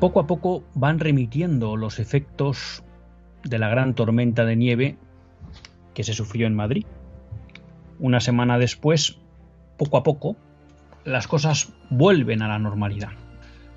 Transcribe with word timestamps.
Poco 0.00 0.18
a 0.18 0.26
poco 0.26 0.64
van 0.74 0.98
remitiendo 0.98 1.76
los 1.76 1.98
efectos 1.98 2.82
de 3.44 3.58
la 3.58 3.68
gran 3.68 3.94
tormenta 3.94 4.46
de 4.46 4.56
nieve 4.56 4.96
que 5.94 6.04
se 6.04 6.14
sufrió 6.14 6.46
en 6.46 6.54
Madrid. 6.54 6.86
Una 7.98 8.20
semana 8.20 8.58
después, 8.58 9.18
poco 9.76 9.98
a 9.98 10.02
poco, 10.02 10.36
las 11.04 11.28
cosas 11.28 11.74
vuelven 11.90 12.40
a 12.40 12.48
la 12.48 12.58
normalidad. 12.58 13.10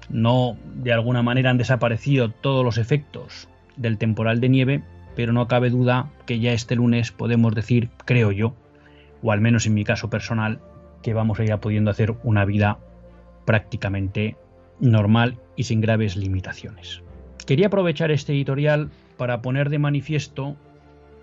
No 0.09 0.57
de 0.75 0.93
alguna 0.93 1.23
manera 1.23 1.49
han 1.49 1.57
desaparecido 1.57 2.29
todos 2.29 2.63
los 2.63 2.77
efectos 2.77 3.49
del 3.75 3.97
temporal 3.97 4.39
de 4.39 4.49
nieve, 4.49 4.83
pero 5.15 5.33
no 5.33 5.49
cabe 5.49 5.69
duda 5.69 6.09
que 6.25 6.39
ya 6.39 6.53
este 6.53 6.75
lunes 6.75 7.11
podemos 7.11 7.53
decir, 7.53 7.89
creo 8.05 8.31
yo, 8.31 8.55
o 9.21 9.33
al 9.33 9.41
menos 9.41 9.65
en 9.65 9.73
mi 9.73 9.83
caso 9.83 10.09
personal, 10.09 10.61
que 11.01 11.13
vamos 11.13 11.39
a 11.39 11.43
ir 11.43 11.57
pudiendo 11.57 11.91
hacer 11.91 12.15
una 12.23 12.45
vida 12.45 12.79
prácticamente 13.45 14.37
normal 14.79 15.37
y 15.55 15.63
sin 15.63 15.81
graves 15.81 16.15
limitaciones. 16.15 17.01
Quería 17.45 17.67
aprovechar 17.67 18.11
este 18.11 18.33
editorial 18.33 18.89
para 19.17 19.41
poner 19.41 19.69
de 19.69 19.79
manifiesto 19.79 20.55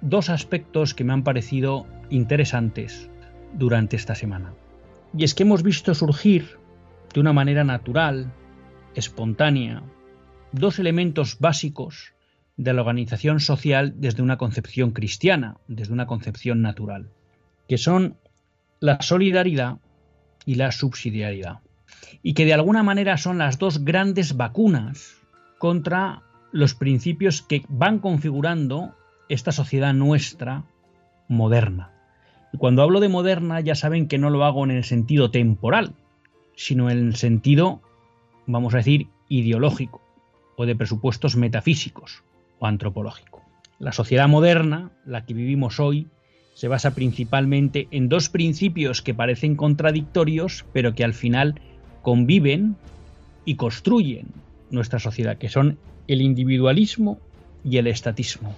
dos 0.01 0.31
aspectos 0.31 0.95
que 0.95 1.05
me 1.05 1.12
han 1.12 1.25
parecido 1.25 1.87
interesantes 2.11 3.11
durante 3.55 3.97
esta 3.97 4.15
semana. 4.15 4.55
Y 5.17 5.25
es 5.25 5.34
que 5.34 5.43
hemos 5.43 5.62
visto 5.62 5.95
surgir 5.95 6.59
de 7.12 7.21
una 7.21 7.33
manera 7.33 7.65
natural, 7.65 8.33
espontánea, 8.94 9.83
dos 10.53 10.78
elementos 10.78 11.39
básicos 11.39 12.12
de 12.56 12.72
la 12.72 12.83
organización 12.83 13.41
social 13.41 13.94
desde 13.97 14.22
una 14.22 14.37
concepción 14.37 14.93
cristiana, 14.93 15.56
desde 15.66 15.93
una 15.93 16.06
concepción 16.06 16.62
natural, 16.62 17.09
que 17.69 17.78
son 17.78 18.16
la 18.78 19.00
solidaridad 19.03 19.78
y 20.44 20.55
la 20.55 20.71
subsidiariedad 20.71 21.60
y 22.22 22.34
que 22.34 22.44
de 22.44 22.54
alguna 22.54 22.82
manera 22.82 23.16
son 23.16 23.38
las 23.38 23.59
dos 23.59 23.84
grandes 23.84 24.37
vacunas 24.37 25.16
contra 25.59 26.22
los 26.53 26.75
principios 26.75 27.43
que 27.43 27.62
van 27.69 27.98
configurando 27.98 28.94
esta 29.28 29.53
sociedad 29.53 29.94
nuestra 29.94 30.65
moderna. 31.28 31.93
Y 32.53 32.59
cuando 32.59 32.82
hablo 32.82 33.00
de 33.00 33.09
moderna 33.09 33.60
ya 33.60 33.75
saben 33.75 34.09
que 34.09 34.19
no 34.19 34.31
lo 34.31 34.44
hago 34.44 34.65
en 34.65 34.72
el 34.72 34.84
sentido 34.84 35.31
temporal, 35.31 35.94
sino 36.56 36.91
en 36.91 36.98
el 36.98 37.16
sentido, 37.16 37.81
vamos 38.47 38.75
a 38.75 38.78
decir, 38.78 39.06
ideológico 39.28 40.03
o 40.56 40.66
de 40.66 40.77
presupuestos 40.77 41.37
metafísicos 41.37 42.25
o 42.59 42.66
antropológico. 42.66 43.42
La 43.78 43.92
sociedad 43.92 44.28
moderna, 44.28 44.91
la 45.06 45.25
que 45.25 45.32
vivimos 45.32 45.81
hoy, 45.81 46.09
se 46.54 46.69
basa 46.69 46.94
principalmente 46.94 47.88
en 47.91 48.09
dos 48.10 48.28
principios 48.28 49.00
que 49.00 49.15
parecen 49.15 49.56
contradictorios, 49.56 50.66
pero 50.72 50.94
que 50.94 51.04
al 51.04 51.15
final 51.15 51.60
conviven 52.03 52.77
y 53.44 53.56
construyen 53.56 54.28
nuestra 54.71 54.99
sociedad, 54.99 55.38
que 55.38 55.49
son 55.49 55.78
el 56.09 56.22
individualismo 56.22 57.19
y 57.65 57.77
el 57.78 57.87
estatismo. 57.87 58.55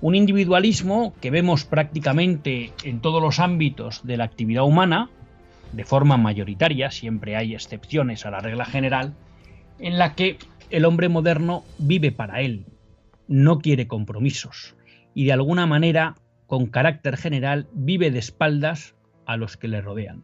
Un 0.00 0.14
individualismo 0.14 1.14
que 1.20 1.30
vemos 1.30 1.64
prácticamente 1.64 2.72
en 2.84 3.00
todos 3.00 3.22
los 3.22 3.38
ámbitos 3.38 4.00
de 4.04 4.16
la 4.16 4.24
actividad 4.24 4.64
humana, 4.64 5.10
de 5.72 5.84
forma 5.84 6.16
mayoritaria, 6.16 6.90
siempre 6.90 7.36
hay 7.36 7.54
excepciones 7.54 8.24
a 8.24 8.30
la 8.30 8.40
regla 8.40 8.64
general, 8.64 9.14
en 9.78 9.98
la 9.98 10.14
que 10.14 10.38
el 10.70 10.84
hombre 10.84 11.08
moderno 11.08 11.64
vive 11.78 12.12
para 12.12 12.40
él, 12.40 12.64
no 13.28 13.58
quiere 13.58 13.86
compromisos 13.86 14.74
y 15.14 15.24
de 15.24 15.32
alguna 15.32 15.66
manera, 15.66 16.14
con 16.46 16.66
carácter 16.66 17.16
general, 17.16 17.68
vive 17.72 18.10
de 18.10 18.18
espaldas 18.18 18.94
a 19.26 19.36
los 19.36 19.56
que 19.56 19.68
le 19.68 19.80
rodean 19.80 20.22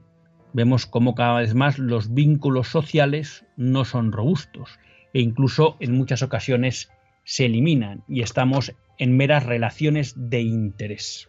vemos 0.52 0.86
cómo 0.86 1.14
cada 1.14 1.40
vez 1.40 1.54
más 1.54 1.78
los 1.78 2.14
vínculos 2.14 2.68
sociales 2.68 3.44
no 3.56 3.84
son 3.84 4.12
robustos 4.12 4.78
e 5.12 5.20
incluso 5.20 5.76
en 5.80 5.92
muchas 5.96 6.22
ocasiones 6.22 6.90
se 7.24 7.46
eliminan 7.46 8.02
y 8.08 8.22
estamos 8.22 8.72
en 8.98 9.16
meras 9.16 9.44
relaciones 9.44 10.14
de 10.16 10.42
interés. 10.42 11.28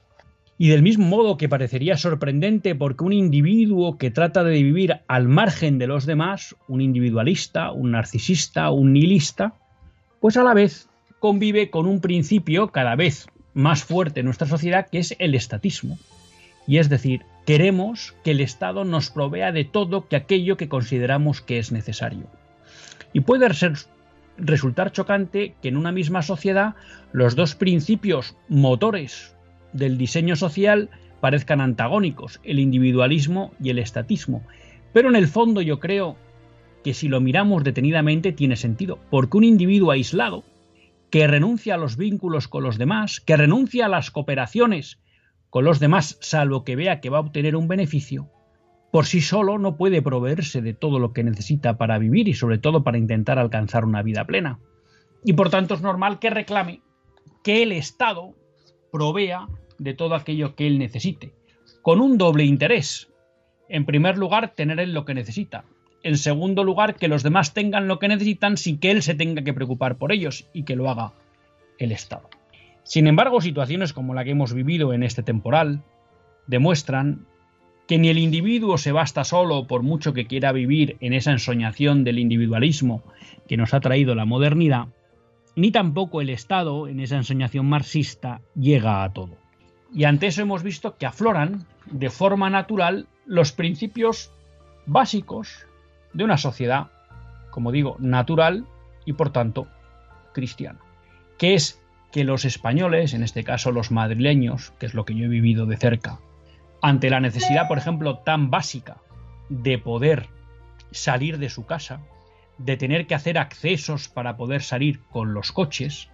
Y 0.59 0.69
del 0.69 0.81
mismo 0.81 1.05
modo 1.05 1.37
que 1.37 1.49
parecería 1.49 1.97
sorprendente 1.97 2.73
porque 2.73 3.03
un 3.03 3.13
individuo 3.13 3.97
que 3.97 4.09
trata 4.09 4.43
de 4.43 4.61
vivir 4.63 5.01
al 5.07 5.27
margen 5.27 5.77
de 5.77 5.87
los 5.87 6.05
demás, 6.05 6.55
un 6.67 6.81
individualista, 6.81 7.71
un 7.71 7.91
narcisista, 7.91 8.71
un 8.71 8.93
nihilista, 8.93 9.53
pues 10.19 10.35
a 10.37 10.43
la 10.43 10.53
vez 10.53 10.89
convive 11.19 11.69
con 11.69 11.85
un 11.85 12.01
principio 12.01 12.69
cada 12.69 12.95
vez 12.95 13.27
más 13.53 13.83
fuerte 13.83 14.21
en 14.21 14.25
nuestra 14.25 14.47
sociedad 14.47 14.87
que 14.91 14.99
es 14.99 15.15
el 15.19 15.35
estatismo. 15.35 15.97
Y 16.67 16.77
es 16.77 16.89
decir, 16.89 17.21
Queremos 17.47 18.13
que 18.25 18.31
el 18.31 18.41
Estado 18.41 18.83
nos 18.83 19.09
provea 19.09 19.53
de 19.53 19.63
todo 19.63 20.09
que 20.09 20.17
aquello 20.17 20.57
que 20.57 20.67
consideramos 20.67 21.39
que 21.39 21.59
es 21.59 21.71
necesario. 21.71 22.27
Y 23.13 23.21
puede 23.21 23.47
resultar 24.37 24.91
chocante 24.91 25.55
que 25.61 25.69
en 25.69 25.77
una 25.77 25.93
misma 25.93 26.23
sociedad 26.23 26.75
los 27.13 27.37
dos 27.37 27.55
principios 27.55 28.35
motores 28.49 29.33
del 29.71 29.97
diseño 29.97 30.35
social 30.35 30.89
parezcan 31.21 31.61
antagónicos, 31.61 32.41
el 32.43 32.59
individualismo 32.59 33.53
y 33.63 33.69
el 33.69 33.79
estatismo. 33.79 34.43
Pero 34.91 35.07
en 35.07 35.15
el 35.15 35.29
fondo 35.29 35.61
yo 35.61 35.79
creo 35.79 36.17
que 36.83 36.93
si 36.93 37.07
lo 37.07 37.21
miramos 37.21 37.63
detenidamente 37.63 38.33
tiene 38.33 38.57
sentido, 38.57 38.99
porque 39.09 39.37
un 39.37 39.45
individuo 39.45 39.91
aislado, 39.91 40.43
que 41.09 41.27
renuncia 41.27 41.75
a 41.75 41.77
los 41.77 41.95
vínculos 41.95 42.49
con 42.49 42.63
los 42.63 42.77
demás, 42.77 43.21
que 43.21 43.37
renuncia 43.37 43.85
a 43.85 43.89
las 43.89 44.11
cooperaciones 44.11 44.99
con 45.49 45.65
los 45.65 45.79
demás, 45.79 46.17
salvo 46.21 46.63
que 46.63 46.75
vea 46.75 46.99
que 46.99 47.09
va 47.09 47.17
a 47.17 47.21
obtener 47.21 47.55
un 47.55 47.67
beneficio, 47.67 48.29
por 48.91 49.05
sí 49.05 49.21
solo 49.21 49.57
no 49.57 49.77
puede 49.77 50.01
proveerse 50.01 50.61
de 50.61 50.73
todo 50.73 50.99
lo 50.99 51.13
que 51.13 51.23
necesita 51.23 51.77
para 51.77 51.97
vivir 51.97 52.27
y 52.27 52.33
sobre 52.33 52.57
todo 52.57 52.83
para 52.83 52.97
intentar 52.97 53.37
alcanzar 53.37 53.85
una 53.85 54.01
vida 54.01 54.25
plena. 54.25 54.59
Y 55.23 55.33
por 55.33 55.49
tanto 55.49 55.73
es 55.73 55.81
normal 55.81 56.19
que 56.19 56.29
reclame 56.29 56.81
que 57.43 57.63
el 57.63 57.71
Estado 57.71 58.33
provea 58.91 59.47
de 59.77 59.93
todo 59.93 60.15
aquello 60.15 60.55
que 60.55 60.67
él 60.67 60.79
necesite, 60.79 61.33
con 61.81 62.01
un 62.01 62.17
doble 62.17 62.43
interés. 62.45 63.11
En 63.69 63.85
primer 63.85 64.17
lugar, 64.17 64.53
tener 64.55 64.79
él 64.79 64.93
lo 64.93 65.05
que 65.05 65.13
necesita. 65.13 65.65
En 66.03 66.17
segundo 66.17 66.63
lugar, 66.63 66.95
que 66.95 67.07
los 67.07 67.23
demás 67.23 67.53
tengan 67.53 67.87
lo 67.87 67.99
que 67.99 68.07
necesitan 68.07 68.57
sin 68.57 68.79
que 68.79 68.91
él 68.91 69.03
se 69.03 69.15
tenga 69.15 69.43
que 69.43 69.53
preocupar 69.53 69.97
por 69.97 70.11
ellos 70.11 70.47
y 70.53 70.63
que 70.63 70.75
lo 70.75 70.89
haga 70.89 71.13
el 71.77 71.91
Estado. 71.91 72.29
Sin 72.87 73.05
embargo, 73.07 73.41
situaciones 73.41 73.91
como 73.91 74.13
la 74.13 74.23
que 74.23 74.31
hemos 74.31 74.53
vivido 74.53 74.93
en 74.93 75.03
este 75.03 75.21
temporal 75.21 75.83
demuestran 76.47 77.25
que 77.85 77.97
ni 77.97 78.07
el 78.07 78.17
individuo 78.17 78.77
se 78.77 78.93
basta 78.93 79.25
solo 79.25 79.67
por 79.67 79.83
mucho 79.83 80.13
que 80.13 80.25
quiera 80.25 80.53
vivir 80.53 80.95
en 81.01 81.11
esa 81.11 81.33
ensoñación 81.33 82.05
del 82.05 82.17
individualismo 82.17 83.03
que 83.45 83.57
nos 83.57 83.73
ha 83.73 83.81
traído 83.81 84.15
la 84.15 84.23
modernidad, 84.23 84.87
ni 85.57 85.69
tampoco 85.71 86.21
el 86.21 86.29
Estado 86.29 86.87
en 86.87 87.01
esa 87.01 87.17
ensoñación 87.17 87.65
marxista 87.65 88.39
llega 88.55 89.03
a 89.03 89.11
todo. 89.11 89.35
Y 89.93 90.05
ante 90.05 90.27
eso 90.27 90.41
hemos 90.41 90.63
visto 90.63 90.95
que 90.95 91.05
afloran 91.05 91.65
de 91.91 92.09
forma 92.09 92.49
natural 92.49 93.09
los 93.25 93.51
principios 93.51 94.31
básicos 94.85 95.67
de 96.13 96.23
una 96.23 96.37
sociedad, 96.37 96.87
como 97.51 97.73
digo, 97.73 97.97
natural 97.99 98.65
y 99.03 99.11
por 99.11 99.31
tanto 99.31 99.67
cristiana, 100.31 100.79
que 101.37 101.53
es 101.53 101.81
que 102.11 102.23
los 102.23 102.45
españoles, 102.45 103.13
en 103.13 103.23
este 103.23 103.43
caso 103.43 103.71
los 103.71 103.91
madrileños, 103.91 104.71
que 104.79 104.85
es 104.85 104.93
lo 104.93 105.05
que 105.05 105.15
yo 105.15 105.25
he 105.25 105.29
vivido 105.29 105.65
de 105.65 105.77
cerca, 105.77 106.19
ante 106.81 107.09
la 107.09 107.19
necesidad, 107.19 107.67
por 107.67 107.77
ejemplo, 107.77 108.19
tan 108.19 108.49
básica 108.49 108.97
de 109.49 109.77
poder 109.77 110.27
salir 110.91 111.37
de 111.37 111.49
su 111.49 111.65
casa, 111.65 112.01
de 112.57 112.77
tener 112.77 113.07
que 113.07 113.15
hacer 113.15 113.37
accesos 113.37 114.07
para 114.07 114.37
poder 114.37 114.61
salir 114.61 115.01
con 115.09 115.33
los 115.33 115.51
coches, 115.51 116.09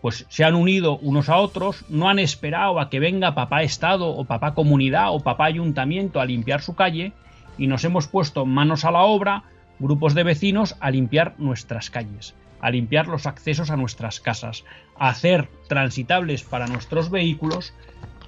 pues 0.00 0.26
se 0.28 0.44
han 0.44 0.54
unido 0.54 0.98
unos 0.98 1.28
a 1.28 1.36
otros, 1.36 1.84
no 1.88 2.08
han 2.08 2.18
esperado 2.18 2.80
a 2.80 2.90
que 2.90 2.98
venga 2.98 3.34
papá 3.34 3.62
Estado 3.62 4.08
o 4.08 4.24
papá 4.24 4.52
comunidad 4.54 5.14
o 5.14 5.20
papá 5.20 5.46
ayuntamiento 5.46 6.20
a 6.20 6.24
limpiar 6.24 6.60
su 6.60 6.74
calle 6.74 7.12
y 7.56 7.68
nos 7.68 7.84
hemos 7.84 8.08
puesto 8.08 8.44
manos 8.44 8.84
a 8.84 8.90
la 8.90 9.02
obra, 9.02 9.44
grupos 9.78 10.14
de 10.14 10.24
vecinos, 10.24 10.76
a 10.80 10.90
limpiar 10.90 11.34
nuestras 11.38 11.90
calles, 11.90 12.34
a 12.62 12.70
limpiar 12.70 13.08
los 13.08 13.26
accesos 13.26 13.70
a 13.70 13.76
nuestras 13.76 14.20
casas, 14.20 14.64
a 14.96 15.10
hacer 15.10 15.48
transitables 15.68 16.44
para 16.44 16.68
nuestros 16.68 17.10
vehículos 17.10 17.74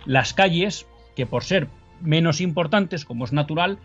las 0.05 0.35
calles 0.35 0.87
que 1.17 1.25
por 1.25 1.45
ser 1.45 1.69
menos 2.03 2.41
importantes, 2.41 3.05
como 3.05 3.25
es 3.25 3.33
natural, 3.33 3.79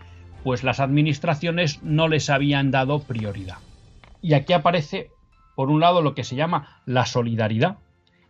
pues 0.44 0.64
las 0.64 0.80
administraciones 0.80 1.82
no 1.84 2.08
les 2.08 2.30
habían 2.30 2.72
dado 2.72 3.00
prioridad. 3.04 3.60
Y 4.22 4.34
aquí 4.34 4.54
aparece, 4.54 5.12
por 5.56 5.70
un 5.70 5.80
lado, 5.80 6.02
lo 6.02 6.16
que 6.16 6.24
se 6.24 6.36
llama 6.36 6.82
la 6.86 7.06
solidaridad. 7.06 7.78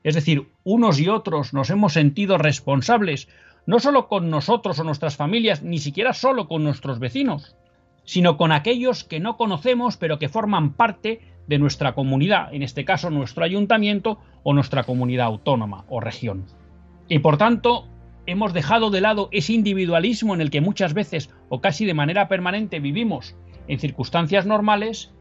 Es 0.03 0.15
decir, 0.15 0.49
unos 0.63 0.99
y 0.99 1.07
otros 1.07 1.53
nos 1.53 1.69
hemos 1.69 1.93
sentido 1.93 2.37
responsables, 2.37 3.29
no 3.65 3.79
solo 3.79 4.07
con 4.07 4.29
nosotros 4.29 4.77
o 4.79 4.83
nuestras 4.83 5.15
familias, 5.15 5.63
ni 5.63 5.79
siquiera 5.79 6.13
solo 6.13 6.47
con 6.47 6.63
nuestros 6.63 6.99
vecinos, 6.99 7.55
sino 8.03 8.37
con 8.37 8.51
aquellos 8.51 9.03
que 9.03 9.19
no 9.19 9.37
conocemos 9.37 9.97
pero 9.97 10.19
que 10.19 10.29
forman 10.29 10.73
parte 10.73 11.21
de 11.49 11.57
nuestra 11.57 11.93
comunidad, 11.93 12.53
en 12.53 12.61
este 12.61 12.85
caso 12.85 13.09
nuestro 13.09 13.43
ayuntamiento 13.43 14.19
o 14.43 14.53
nuestra 14.53 14.83
comunidad 14.83 15.25
autónoma 15.25 15.83
o 15.89 15.99
región. 15.99 16.45
Y 17.07 17.19
por 17.19 17.37
tanto, 17.37 17.87
hemos 18.27 18.53
dejado 18.53 18.91
de 18.91 19.01
lado 19.01 19.29
ese 19.31 19.53
individualismo 19.53 20.35
en 20.35 20.41
el 20.41 20.51
que 20.51 20.61
muchas 20.61 20.93
veces 20.93 21.31
o 21.49 21.59
casi 21.59 21.85
de 21.85 21.95
manera 21.95 22.27
permanente 22.27 22.79
vivimos 22.79 23.35
en 23.67 23.79
circunstancias 23.79 24.45
normales 24.45 25.11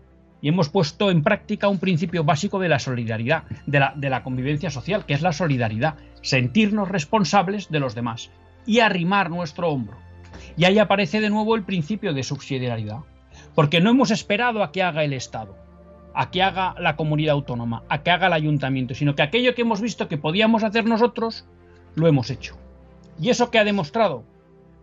y 0.43 0.49
hemos 0.49 0.69
puesto 0.69 1.11
en 1.11 1.23
práctica 1.23 1.69
un 1.69 1.79
principio 1.79 2.25
básico 2.25 2.59
de 2.59 2.69
la 2.69 2.79
solidaridad, 2.79 3.45
de 3.65 4.11
la, 4.11 4.23
convivencia 4.23 4.69
social, 4.69 5.07
que 5.07 5.15
es 5.15 5.23
la 5.23 5.33
solidaridad, 5.33 5.95
sentirnos 6.21 6.89
responsables 6.89 7.71
de 7.71 7.81
los 7.81 7.95
demás 7.95 8.31
y 8.67 8.81
arrimar 8.81 9.31
nuestro 9.31 9.71
hombro. 9.71 9.97
Y 10.59 10.67
ahí 10.67 10.79
aparece 10.79 11.21
de 11.21 11.31
nuevo 11.31 11.57
el 11.57 11.65
principio 11.65 12.13
de 12.13 12.23
subsidiariedad, 12.23 12.99
porque 13.55 13.81
no 13.81 13.91
hemos 13.91 14.11
esperado 14.11 14.63
a 14.63 14.71
que 14.73 14.83
haga 14.83 15.05
el 15.05 15.15
Estado, 15.15 15.57
a 16.15 16.31
que 16.31 16.43
haga 16.43 16.75
la 16.79 16.97
comunidad 16.97 17.35
autónoma, 17.35 17.85
a 17.89 18.03
que 18.03 18.11
haga 18.11 18.27
el 18.27 18.33
ayuntamiento, 18.33 18.95
sino 18.95 19.15
que 19.15 19.23
aquello 19.23 19.55
que 19.55 19.63
hemos 19.63 19.81
visto 19.81 20.09
que 20.09 20.19
podíamos 20.19 20.65
hacer 20.65 20.85
nosotros, 20.85 21.47
lo 21.95 22.09
hemos 22.09 22.31
hecho. 22.31 22.57
¿Y 23.21 23.31
eso 23.31 23.51
qué 23.51 23.59
ha 23.59 23.65
demostrado? 23.65 24.25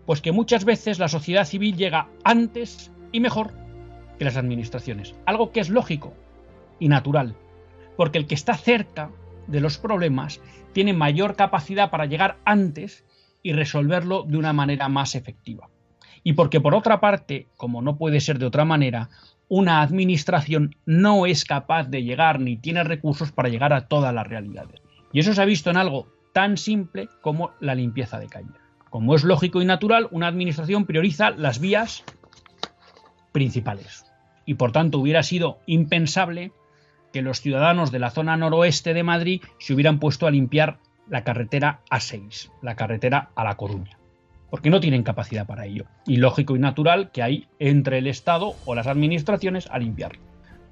Pues 0.06 0.22
que 0.22 0.31
muchas 0.31 0.66
veces 0.66 1.00
la 1.00 1.07
sociedad 1.07 1.45
civil 1.45 1.75
llega 1.77 2.10
antes 2.24 2.92
y 3.12 3.19
mejor 3.19 3.54
que 4.18 4.25
las 4.25 4.38
administraciones. 4.38 5.16
Algo 5.25 5.51
que 5.51 5.60
es 5.60 5.69
lógico 5.69 6.13
y 6.80 6.89
natural. 6.89 7.36
Porque 7.98 8.18
el 8.18 8.27
que 8.27 8.36
está 8.36 8.56
cerca 8.56 9.12
de 9.48 9.62
los 9.62 9.77
problemas 9.77 10.42
tiene 10.74 10.94
mayor 10.94 11.36
capacidad 11.36 11.89
para 11.89 12.06
llegar 12.06 12.38
antes 12.45 13.06
y 13.42 13.54
resolverlo 13.54 14.24
de 14.24 14.38
una 14.38 14.54
manera 14.54 14.89
más 14.89 15.16
efectiva. 15.16 15.69
Y 16.24 16.33
porque 16.33 16.60
por 16.60 16.74
otra 16.74 17.00
parte, 17.00 17.48
como 17.56 17.81
no 17.81 17.98
puede 17.98 18.19
ser 18.19 18.39
de 18.39 18.48
otra 18.48 18.66
manera, 18.66 19.10
una 19.47 19.81
administración 19.81 20.75
no 20.86 21.25
es 21.25 21.45
capaz 21.45 21.88
de 21.89 22.03
llegar 22.03 22.39
ni 22.39 22.57
tiene 22.57 22.83
recursos 22.83 23.31
para 23.31 23.50
llegar 23.50 23.74
a 23.74 23.88
todas 23.88 24.13
las 24.13 24.27
realidades. 24.27 24.81
Y 25.13 25.19
eso 25.19 25.33
se 25.33 25.42
ha 25.42 25.45
visto 25.45 25.69
en 25.69 25.77
algo 25.77 26.07
tan 26.33 26.57
simple 26.57 27.09
como 27.21 27.51
la 27.59 27.75
limpieza 27.75 28.19
de 28.19 28.27
calle. 28.27 28.50
Como 28.89 29.15
es 29.15 29.24
lógico 29.24 29.62
y 29.62 29.65
natural, 29.65 30.07
una 30.12 30.27
administración 30.27 30.86
prioriza 30.86 31.31
las 31.31 31.59
vías 31.59 32.03
principales. 33.31 34.06
Y 34.45 34.56
por 34.56 34.71
tanto 34.71 35.00
hubiera 35.00 35.24
sido 35.24 35.59
impensable 35.65 36.51
que 37.12 37.21
los 37.21 37.41
ciudadanos 37.41 37.91
de 37.91 38.00
la 38.00 38.12
zona 38.12 38.38
noroeste 38.38 38.94
de 38.94 39.03
Madrid 39.03 39.41
se 39.59 39.74
hubieran 39.74 40.00
puesto 40.00 40.27
a 40.27 40.31
limpiar 40.31 40.80
la 41.07 41.24
carretera 41.24 41.81
A6, 41.89 42.51
la 42.62 42.75
carretera 42.75 43.30
a 43.36 43.44
La 43.44 43.56
Coruña, 43.56 43.98
porque 44.56 44.69
no 44.69 44.80
tienen 44.80 45.04
capacidad 45.04 45.46
para 45.46 45.66
ello. 45.66 45.84
Y 46.07 46.16
lógico 46.16 46.56
y 46.56 46.60
natural 46.60 47.12
que 47.12 47.22
hay 47.22 47.46
entre 47.60 47.98
el 47.98 48.07
Estado 48.07 48.56
o 48.63 48.74
las 48.74 48.88
administraciones 48.88 49.68
a 49.69 49.80
limpiarlo. 49.80 50.22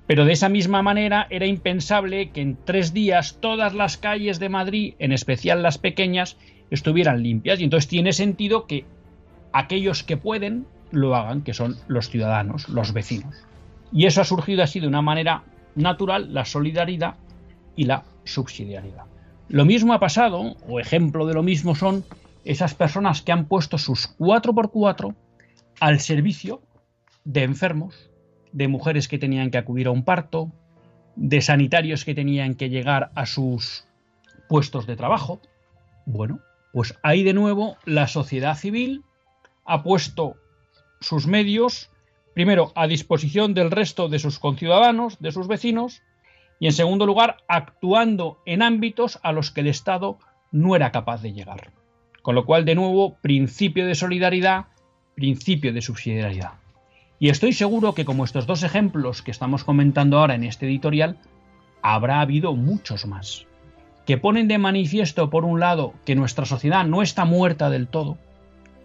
Pero 0.07 0.23
de 0.23 0.31
esa 0.31 0.47
misma 0.47 0.81
manera 0.81 1.27
era 1.29 1.47
impensable 1.47 2.29
que 2.29 2.39
en 2.39 2.57
tres 2.63 2.93
días 2.93 3.39
todas 3.41 3.73
las 3.73 3.97
calles 3.97 4.39
de 4.39 4.47
Madrid, 4.47 4.93
en 4.99 5.11
especial 5.11 5.61
las 5.61 5.79
pequeñas, 5.79 6.37
estuvieran 6.71 7.23
limpias. 7.23 7.59
Y 7.59 7.65
entonces 7.65 7.89
tiene 7.89 8.13
sentido 8.13 8.67
que 8.67 8.85
aquellos 9.51 10.03
que 10.03 10.15
pueden 10.15 10.65
lo 10.91 11.13
hagan, 11.13 11.41
que 11.41 11.53
son 11.53 11.75
los 11.89 12.09
ciudadanos, 12.09 12.69
los 12.69 12.93
vecinos. 12.93 13.35
Y 13.91 14.05
eso 14.05 14.21
ha 14.21 14.23
surgido 14.23 14.63
así 14.63 14.79
de 14.79 14.87
una 14.87 15.01
manera 15.01 15.43
natural, 15.75 16.33
la 16.33 16.45
solidaridad 16.45 17.15
y 17.75 17.83
la 17.83 18.05
subsidiariedad. 18.23 19.03
Lo 19.49 19.65
mismo 19.65 19.91
ha 19.91 19.99
pasado, 19.99 20.55
o 20.69 20.79
ejemplo 20.79 21.25
de 21.25 21.33
lo 21.33 21.43
mismo 21.43 21.75
son 21.75 22.05
esas 22.43 22.75
personas 22.75 23.21
que 23.21 23.31
han 23.31 23.45
puesto 23.45 23.77
sus 23.77 24.17
4x4 24.17 25.15
al 25.79 25.99
servicio 25.99 26.61
de 27.23 27.43
enfermos, 27.43 28.11
de 28.51 28.67
mujeres 28.67 29.07
que 29.07 29.17
tenían 29.17 29.49
que 29.49 29.57
acudir 29.57 29.87
a 29.87 29.91
un 29.91 30.03
parto, 30.03 30.51
de 31.15 31.41
sanitarios 31.41 32.05
que 32.05 32.15
tenían 32.15 32.55
que 32.55 32.69
llegar 32.69 33.11
a 33.15 33.25
sus 33.25 33.85
puestos 34.49 34.87
de 34.87 34.95
trabajo. 34.95 35.41
Bueno, 36.05 36.39
pues 36.73 36.97
ahí 37.03 37.23
de 37.23 37.33
nuevo 37.33 37.77
la 37.85 38.07
sociedad 38.07 38.55
civil 38.57 39.03
ha 39.65 39.83
puesto 39.83 40.35
sus 40.99 41.27
medios, 41.27 41.91
primero, 42.33 42.71
a 42.75 42.87
disposición 42.87 43.53
del 43.53 43.71
resto 43.71 44.09
de 44.09 44.19
sus 44.19 44.39
conciudadanos, 44.39 45.19
de 45.19 45.31
sus 45.31 45.47
vecinos, 45.47 46.01
y 46.59 46.67
en 46.67 46.73
segundo 46.73 47.05
lugar, 47.05 47.37
actuando 47.47 48.41
en 48.45 48.61
ámbitos 48.61 49.19
a 49.23 49.31
los 49.31 49.51
que 49.51 49.61
el 49.61 49.67
Estado 49.67 50.17
no 50.51 50.75
era 50.75 50.91
capaz 50.91 51.21
de 51.21 51.33
llegar. 51.33 51.71
Con 52.23 52.35
lo 52.35 52.45
cual, 52.45 52.65
de 52.65 52.73
nuevo, 52.73 53.17
principio 53.21 53.85
de 53.85 53.95
solidaridad, 53.95 54.65
principio 55.13 55.73
de 55.73 55.81
subsidiariedad. 55.81 56.53
Y 57.19 57.29
estoy 57.29 57.53
seguro 57.53 57.93
que 57.93 58.05
como 58.05 58.23
estos 58.23 58.47
dos 58.47 58.63
ejemplos 58.63 59.21
que 59.21 59.29
estamos 59.29 59.63
comentando 59.63 60.17
ahora 60.17 60.33
en 60.33 60.43
este 60.43 60.65
editorial, 60.65 61.19
habrá 61.81 62.21
habido 62.21 62.55
muchos 62.55 63.05
más, 63.05 63.45
que 64.05 64.17
ponen 64.17 64.47
de 64.47 64.57
manifiesto, 64.57 65.29
por 65.29 65.43
un 65.43 65.59
lado, 65.59 65.93
que 66.05 66.15
nuestra 66.15 66.45
sociedad 66.45 66.85
no 66.85 67.01
está 67.01 67.25
muerta 67.25 67.69
del 67.69 67.87
todo, 67.87 68.17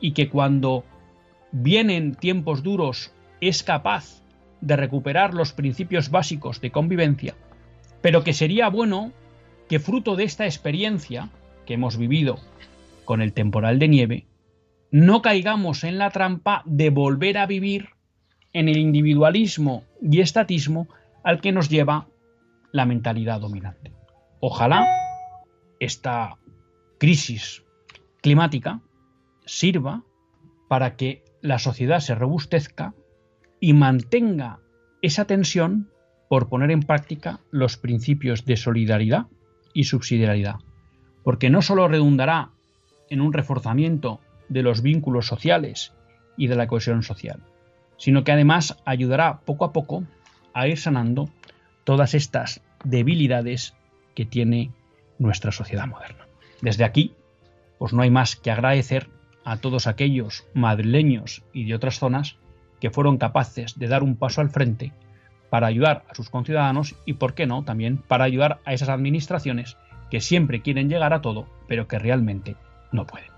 y 0.00 0.12
que 0.12 0.28
cuando 0.28 0.84
vienen 1.52 2.16
tiempos 2.16 2.62
duros 2.64 3.12
es 3.40 3.62
capaz 3.62 4.20
de 4.60 4.76
recuperar 4.76 5.32
los 5.32 5.52
principios 5.52 6.10
básicos 6.10 6.60
de 6.60 6.72
convivencia, 6.72 7.34
pero 8.02 8.24
que 8.24 8.34
sería 8.34 8.68
bueno 8.68 9.12
que 9.68 9.78
fruto 9.78 10.16
de 10.16 10.24
esta 10.24 10.44
experiencia 10.44 11.30
que 11.66 11.74
hemos 11.74 11.96
vivido 11.96 12.40
con 13.08 13.22
el 13.22 13.32
temporal 13.32 13.78
de 13.78 13.88
nieve, 13.88 14.26
no 14.90 15.22
caigamos 15.22 15.82
en 15.82 15.96
la 15.96 16.10
trampa 16.10 16.62
de 16.66 16.90
volver 16.90 17.38
a 17.38 17.46
vivir 17.46 17.88
en 18.52 18.68
el 18.68 18.76
individualismo 18.76 19.84
y 20.02 20.20
estatismo 20.20 20.88
al 21.24 21.40
que 21.40 21.50
nos 21.50 21.70
lleva 21.70 22.06
la 22.70 22.84
mentalidad 22.84 23.40
dominante. 23.40 23.94
Ojalá 24.40 24.86
esta 25.80 26.36
crisis 26.98 27.64
climática 28.20 28.82
sirva 29.46 30.04
para 30.68 30.94
que 30.96 31.24
la 31.40 31.58
sociedad 31.58 32.00
se 32.00 32.14
robustezca 32.14 32.92
y 33.58 33.72
mantenga 33.72 34.60
esa 35.00 35.24
tensión 35.24 35.88
por 36.28 36.50
poner 36.50 36.70
en 36.70 36.82
práctica 36.82 37.40
los 37.50 37.78
principios 37.78 38.44
de 38.44 38.58
solidaridad 38.58 39.28
y 39.72 39.84
subsidiariedad, 39.84 40.56
porque 41.24 41.48
no 41.48 41.62
solo 41.62 41.88
redundará 41.88 42.52
en 43.10 43.20
un 43.20 43.32
reforzamiento 43.32 44.20
de 44.48 44.62
los 44.62 44.82
vínculos 44.82 45.26
sociales 45.26 45.92
y 46.36 46.46
de 46.46 46.56
la 46.56 46.66
cohesión 46.66 47.02
social, 47.02 47.40
sino 47.96 48.24
que 48.24 48.32
además 48.32 48.76
ayudará 48.84 49.40
poco 49.40 49.64
a 49.64 49.72
poco 49.72 50.04
a 50.54 50.68
ir 50.68 50.78
sanando 50.78 51.28
todas 51.84 52.14
estas 52.14 52.62
debilidades 52.84 53.74
que 54.14 54.24
tiene 54.24 54.72
nuestra 55.18 55.52
sociedad 55.52 55.86
moderna. 55.86 56.26
Desde 56.60 56.84
aquí, 56.84 57.14
pues 57.78 57.92
no 57.92 58.02
hay 58.02 58.10
más 58.10 58.36
que 58.36 58.50
agradecer 58.50 59.08
a 59.44 59.56
todos 59.56 59.86
aquellos 59.86 60.46
madrileños 60.54 61.42
y 61.52 61.64
de 61.64 61.74
otras 61.74 61.98
zonas 61.98 62.36
que 62.80 62.90
fueron 62.90 63.18
capaces 63.18 63.78
de 63.78 63.88
dar 63.88 64.02
un 64.02 64.16
paso 64.16 64.40
al 64.40 64.50
frente 64.50 64.92
para 65.50 65.66
ayudar 65.66 66.04
a 66.08 66.14
sus 66.14 66.30
conciudadanos 66.30 66.94
y, 67.06 67.14
por 67.14 67.34
qué 67.34 67.46
no, 67.46 67.64
también 67.64 67.96
para 67.96 68.24
ayudar 68.24 68.60
a 68.64 68.74
esas 68.74 68.88
administraciones 68.88 69.76
que 70.10 70.20
siempre 70.20 70.62
quieren 70.62 70.88
llegar 70.88 71.12
a 71.12 71.20
todo, 71.20 71.46
pero 71.66 71.88
que 71.88 71.98
realmente 71.98 72.56
no 72.92 73.07
pueden. 73.07 73.38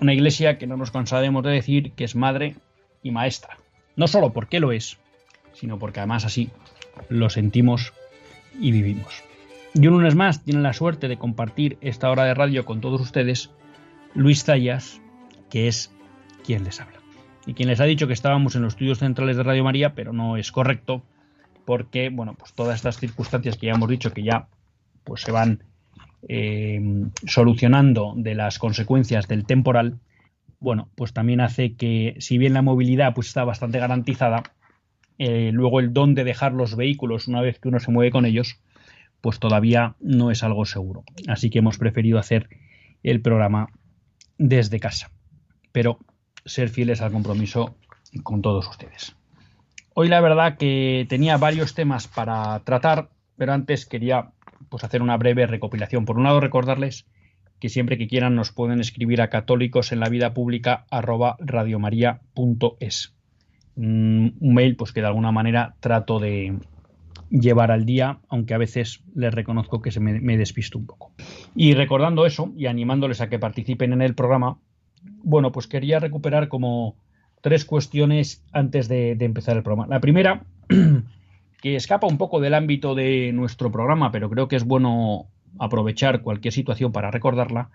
Una 0.00 0.14
iglesia 0.14 0.58
que 0.58 0.66
no 0.66 0.76
nos 0.76 0.90
cansaremos 0.90 1.42
de 1.42 1.50
decir 1.50 1.92
que 1.92 2.04
es 2.04 2.14
madre 2.14 2.56
y 3.02 3.10
maestra. 3.10 3.56
No 3.96 4.06
solo 4.06 4.32
porque 4.32 4.60
lo 4.60 4.72
es, 4.72 4.98
sino 5.54 5.78
porque 5.78 6.00
además 6.00 6.24
así 6.24 6.50
lo 7.08 7.30
sentimos 7.30 7.92
y 8.60 8.70
vivimos. 8.70 9.22
Y 9.74 9.86
un 9.86 9.94
lunes 9.94 10.14
más 10.14 10.44
tiene 10.44 10.60
la 10.60 10.72
suerte 10.72 11.08
de 11.08 11.18
compartir 11.18 11.78
esta 11.80 12.10
hora 12.10 12.24
de 12.24 12.34
radio 12.34 12.64
con 12.64 12.80
todos 12.80 13.00
ustedes 13.00 13.50
Luis 14.14 14.44
Zayas, 14.44 15.00
que 15.50 15.68
es 15.68 15.92
quien 16.44 16.64
les 16.64 16.80
habla. 16.80 16.98
Y 17.46 17.54
quien 17.54 17.68
les 17.68 17.80
ha 17.80 17.84
dicho 17.84 18.06
que 18.06 18.12
estábamos 18.12 18.56
en 18.56 18.62
los 18.62 18.74
estudios 18.74 18.98
centrales 18.98 19.36
de 19.36 19.42
Radio 19.42 19.64
María, 19.64 19.94
pero 19.94 20.12
no 20.12 20.36
es 20.36 20.52
correcto, 20.52 21.02
porque, 21.64 22.08
bueno, 22.08 22.34
pues 22.34 22.52
todas 22.52 22.76
estas 22.76 22.98
circunstancias 22.98 23.56
que 23.56 23.66
ya 23.66 23.74
hemos 23.74 23.88
dicho 23.88 24.12
que 24.12 24.22
ya 24.22 24.48
pues 25.04 25.22
se 25.22 25.32
van 25.32 25.62
eh, 26.26 26.80
solucionando 27.26 28.14
de 28.16 28.34
las 28.34 28.58
consecuencias 28.58 29.28
del 29.28 29.44
temporal, 29.46 29.98
bueno, 30.60 30.88
pues 30.96 31.12
también 31.12 31.40
hace 31.40 31.74
que, 31.74 32.16
si 32.18 32.38
bien 32.38 32.54
la 32.54 32.62
movilidad 32.62 33.14
pues 33.14 33.28
está 33.28 33.44
bastante 33.44 33.78
garantizada, 33.78 34.42
eh, 35.18 35.50
luego 35.52 35.80
el 35.80 35.92
don 35.92 36.14
de 36.14 36.24
dejar 36.24 36.52
los 36.52 36.76
vehículos 36.76 37.28
una 37.28 37.40
vez 37.40 37.58
que 37.58 37.68
uno 37.68 37.80
se 37.80 37.90
mueve 37.90 38.10
con 38.10 38.26
ellos, 38.26 38.60
pues 39.20 39.38
todavía 39.38 39.96
no 40.00 40.30
es 40.30 40.42
algo 40.42 40.64
seguro. 40.64 41.04
Así 41.28 41.50
que 41.50 41.58
hemos 41.58 41.78
preferido 41.78 42.18
hacer 42.18 42.48
el 43.02 43.20
programa 43.20 43.68
desde 44.38 44.80
casa, 44.80 45.10
pero 45.72 45.98
ser 46.44 46.68
fieles 46.68 47.00
al 47.00 47.12
compromiso 47.12 47.76
con 48.22 48.42
todos 48.42 48.68
ustedes. 48.68 49.14
Hoy 49.94 50.08
la 50.08 50.20
verdad 50.20 50.56
que 50.56 51.06
tenía 51.08 51.36
varios 51.36 51.74
temas 51.74 52.06
para 52.06 52.60
tratar, 52.60 53.10
pero 53.36 53.52
antes 53.52 53.86
quería 53.86 54.30
pues 54.68 54.84
hacer 54.84 55.02
una 55.02 55.16
breve 55.16 55.46
recopilación. 55.46 56.04
Por 56.04 56.18
un 56.18 56.24
lado, 56.24 56.40
recordarles 56.40 57.06
que 57.60 57.68
siempre 57.68 57.98
que 57.98 58.08
quieran 58.08 58.34
nos 58.34 58.52
pueden 58.52 58.80
escribir 58.80 59.20
a 59.20 59.30
católicos 59.30 59.92
en 59.92 60.00
la 60.00 60.08
vida 60.08 60.34
pública 60.34 60.86
arroba 60.90 61.36
radiomaria.es. 61.40 63.14
Un 63.76 64.34
mail 64.40 64.76
pues 64.76 64.92
que 64.92 65.00
de 65.00 65.06
alguna 65.06 65.32
manera 65.32 65.74
trato 65.80 66.18
de 66.18 66.58
llevar 67.30 67.70
al 67.70 67.84
día, 67.84 68.20
aunque 68.28 68.54
a 68.54 68.58
veces 68.58 69.02
les 69.14 69.32
reconozco 69.32 69.82
que 69.82 69.90
se 69.90 70.00
me, 70.00 70.36
despisto 70.36 70.78
un 70.78 70.86
poco. 70.86 71.12
Y 71.54 71.74
recordando 71.74 72.26
eso 72.26 72.52
y 72.56 72.66
animándoles 72.66 73.20
a 73.20 73.28
que 73.28 73.38
participen 73.38 73.92
en 73.92 74.02
el 74.02 74.14
programa, 74.14 74.58
bueno, 75.22 75.52
pues 75.52 75.66
quería 75.66 76.00
recuperar 76.00 76.48
como 76.48 76.96
tres 77.40 77.64
cuestiones 77.64 78.44
antes 78.52 78.88
de 78.88 79.16
empezar 79.20 79.56
el 79.56 79.62
programa. 79.62 79.86
La 79.88 80.00
primera 80.00 80.44
que 81.60 81.76
escapa 81.76 82.06
un 82.06 82.18
poco 82.18 82.40
del 82.40 82.54
ámbito 82.54 82.94
de 82.94 83.32
nuestro 83.32 83.70
programa, 83.70 84.12
pero 84.12 84.30
creo 84.30 84.48
que 84.48 84.56
es 84.56 84.64
bueno 84.64 85.26
aprovechar 85.58 86.22
cualquier 86.22 86.52
situación 86.54 86.92
para 86.92 87.10
recordarla, 87.10 87.70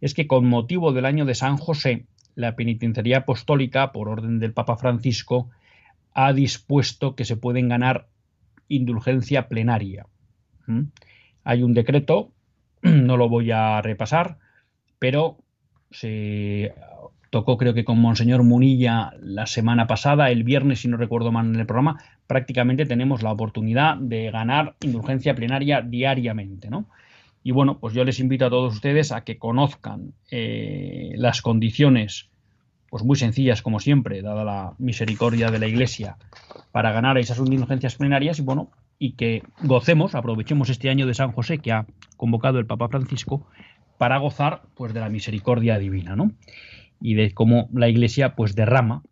es 0.00 0.14
que 0.14 0.26
con 0.26 0.46
motivo 0.46 0.92
del 0.92 1.06
año 1.06 1.24
de 1.24 1.34
San 1.34 1.56
José, 1.56 2.06
la 2.34 2.56
Penitenciaría 2.56 3.18
Apostólica, 3.18 3.92
por 3.92 4.08
orden 4.08 4.38
del 4.38 4.52
Papa 4.52 4.76
Francisco, 4.76 5.50
ha 6.14 6.32
dispuesto 6.32 7.14
que 7.14 7.24
se 7.24 7.36
pueden 7.36 7.68
ganar 7.68 8.08
indulgencia 8.68 9.48
plenaria. 9.48 10.06
¿Mm? 10.66 10.82
Hay 11.44 11.62
un 11.62 11.74
decreto, 11.74 12.32
no 12.82 13.16
lo 13.16 13.28
voy 13.28 13.50
a 13.50 13.80
repasar, 13.82 14.38
pero 14.98 15.38
se 15.90 16.74
tocó 17.30 17.56
creo 17.56 17.74
que 17.74 17.84
con 17.84 18.00
Monseñor 18.00 18.42
Munilla 18.42 19.12
la 19.20 19.46
semana 19.46 19.86
pasada, 19.86 20.30
el 20.30 20.44
viernes, 20.44 20.80
si 20.80 20.88
no 20.88 20.96
recuerdo 20.96 21.32
mal 21.32 21.46
en 21.46 21.56
el 21.56 21.66
programa, 21.66 22.02
prácticamente 22.28 22.86
tenemos 22.86 23.24
la 23.24 23.32
oportunidad 23.32 23.96
de 23.96 24.30
ganar 24.30 24.76
indulgencia 24.80 25.34
plenaria 25.34 25.82
diariamente, 25.82 26.70
¿no? 26.70 26.86
Y 27.42 27.50
bueno, 27.50 27.80
pues 27.80 27.94
yo 27.94 28.04
les 28.04 28.20
invito 28.20 28.46
a 28.46 28.50
todos 28.50 28.74
ustedes 28.74 29.10
a 29.10 29.24
que 29.24 29.38
conozcan 29.38 30.12
eh, 30.30 31.12
las 31.16 31.42
condiciones, 31.42 32.30
pues 32.88 33.02
muy 33.02 33.16
sencillas 33.16 33.62
como 33.62 33.80
siempre, 33.80 34.22
dada 34.22 34.44
la 34.44 34.74
misericordia 34.78 35.50
de 35.50 35.58
la 35.58 35.66
Iglesia, 35.66 36.16
para 36.70 36.92
ganar 36.92 37.18
esas 37.18 37.38
indulgencias 37.38 37.96
plenarias 37.96 38.38
y 38.38 38.42
bueno, 38.42 38.70
y 39.00 39.12
que 39.12 39.42
gocemos, 39.62 40.14
aprovechemos 40.14 40.68
este 40.68 40.90
año 40.90 41.06
de 41.06 41.14
San 41.14 41.32
José 41.32 41.58
que 41.58 41.72
ha 41.72 41.86
convocado 42.16 42.60
el 42.60 42.66
Papa 42.66 42.88
Francisco 42.88 43.46
para 43.96 44.18
gozar 44.18 44.62
pues 44.76 44.94
de 44.94 45.00
la 45.00 45.08
misericordia 45.08 45.78
divina, 45.78 46.14
¿no? 46.14 46.32
y 47.00 47.14
de 47.14 47.32
cómo 47.32 47.68
la 47.72 47.88
Iglesia 47.88 48.34
pues 48.34 48.54
derrama 48.54 49.02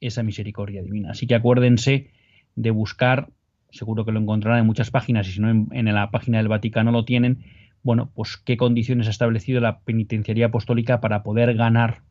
esa 0.00 0.22
misericordia 0.22 0.82
divina. 0.82 1.10
Así 1.12 1.26
que 1.26 1.34
acuérdense 1.34 2.10
de 2.56 2.70
buscar, 2.70 3.28
seguro 3.70 4.04
que 4.04 4.12
lo 4.12 4.20
encontrarán 4.20 4.60
en 4.60 4.66
muchas 4.66 4.90
páginas 4.90 5.28
y 5.28 5.32
si 5.32 5.40
no 5.40 5.50
en, 5.50 5.94
la 5.94 6.10
página 6.10 6.38
del 6.38 6.48
Vaticano 6.48 6.90
lo 6.90 7.04
tienen, 7.04 7.44
bueno, 7.82 8.10
pues 8.14 8.36
qué 8.36 8.56
condiciones 8.56 9.06
ha 9.06 9.10
establecido 9.10 9.60
la 9.60 9.80
penitenciaría 9.80 10.46
apostólica 10.46 11.00
para 11.00 11.22
poder 11.22 11.54
ganar 11.54 12.02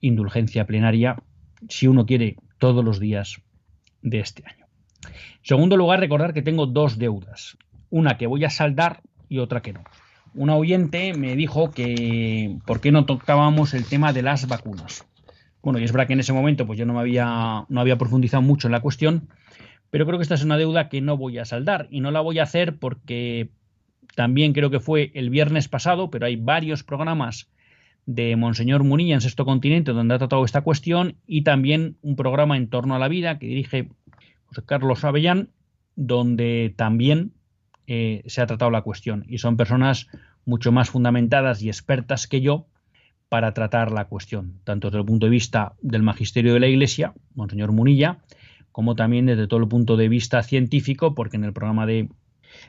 indulgencia 0.00 0.66
plenaria 0.66 1.22
si 1.68 1.86
uno 1.86 2.06
quiere 2.06 2.36
todos 2.58 2.84
los 2.84 2.98
días 2.98 3.40
de 4.02 4.18
este 4.18 4.42
año. 4.46 4.66
En 5.04 5.44
segundo 5.44 5.76
lugar, 5.76 6.00
recordar 6.00 6.34
que 6.34 6.42
tengo 6.42 6.66
dos 6.66 6.98
deudas, 6.98 7.56
una 7.90 8.16
que 8.16 8.26
voy 8.26 8.44
a 8.44 8.50
saldar 8.50 9.02
y 9.28 9.38
otra 9.38 9.62
que 9.62 9.72
no 9.72 9.84
una 10.34 10.56
oyente 10.56 11.14
me 11.14 11.36
dijo 11.36 11.70
que 11.70 12.56
por 12.66 12.80
qué 12.80 12.92
no 12.92 13.04
tocábamos 13.04 13.74
el 13.74 13.84
tema 13.84 14.12
de 14.12 14.22
las 14.22 14.48
vacunas. 14.48 15.04
Bueno, 15.62 15.78
y 15.78 15.84
es 15.84 15.92
verdad 15.92 16.06
que 16.08 16.14
en 16.14 16.20
ese 16.20 16.32
momento 16.32 16.66
pues 16.66 16.78
yo 16.78 16.86
no 16.86 16.94
me 16.94 17.00
había, 17.00 17.64
no 17.68 17.80
había 17.80 17.96
profundizado 17.98 18.42
mucho 18.42 18.68
en 18.68 18.72
la 18.72 18.80
cuestión, 18.80 19.28
pero 19.92 20.06
creo 20.06 20.18
que 20.18 20.22
esta 20.22 20.36
es 20.36 20.42
una 20.42 20.56
deuda 20.56 20.88
que 20.88 21.02
no 21.02 21.18
voy 21.18 21.36
a 21.36 21.44
saldar 21.44 21.86
y 21.90 22.00
no 22.00 22.10
la 22.10 22.22
voy 22.22 22.38
a 22.38 22.44
hacer 22.44 22.78
porque 22.78 23.50
también 24.16 24.54
creo 24.54 24.70
que 24.70 24.80
fue 24.80 25.10
el 25.12 25.28
viernes 25.28 25.68
pasado, 25.68 26.10
pero 26.10 26.24
hay 26.24 26.36
varios 26.36 26.82
programas 26.82 27.50
de 28.06 28.34
Monseñor 28.36 28.84
Munilla 28.84 29.12
en 29.12 29.20
Sexto 29.20 29.44
Continente 29.44 29.92
donde 29.92 30.14
ha 30.14 30.18
tratado 30.18 30.46
esta 30.46 30.62
cuestión 30.62 31.16
y 31.26 31.42
también 31.42 31.98
un 32.00 32.16
programa 32.16 32.56
en 32.56 32.70
torno 32.70 32.94
a 32.94 32.98
la 32.98 33.08
vida 33.08 33.38
que 33.38 33.46
dirige 33.48 33.90
José 34.46 34.62
Carlos 34.64 35.04
Avellán, 35.04 35.50
donde 35.94 36.72
también 36.74 37.34
eh, 37.86 38.22
se 38.24 38.40
ha 38.40 38.46
tratado 38.46 38.70
la 38.70 38.80
cuestión 38.80 39.26
y 39.28 39.38
son 39.38 39.58
personas 39.58 40.08
mucho 40.46 40.72
más 40.72 40.88
fundamentadas 40.88 41.60
y 41.60 41.68
expertas 41.68 42.26
que 42.26 42.40
yo 42.40 42.66
para 43.28 43.52
tratar 43.52 43.92
la 43.92 44.06
cuestión, 44.06 44.58
tanto 44.64 44.88
desde 44.88 45.00
el 45.00 45.06
punto 45.06 45.26
de 45.26 45.30
vista 45.30 45.74
del 45.82 46.02
magisterio 46.02 46.54
de 46.54 46.60
la 46.60 46.68
Iglesia, 46.68 47.12
Monseñor 47.34 47.72
Munilla, 47.72 48.20
como 48.72 48.96
también 48.96 49.26
desde 49.26 49.46
todo 49.46 49.60
el 49.60 49.68
punto 49.68 49.96
de 49.96 50.08
vista 50.08 50.42
científico, 50.42 51.14
porque 51.14 51.36
en 51.36 51.44
el 51.44 51.52
programa 51.52 51.86
de, 51.86 52.08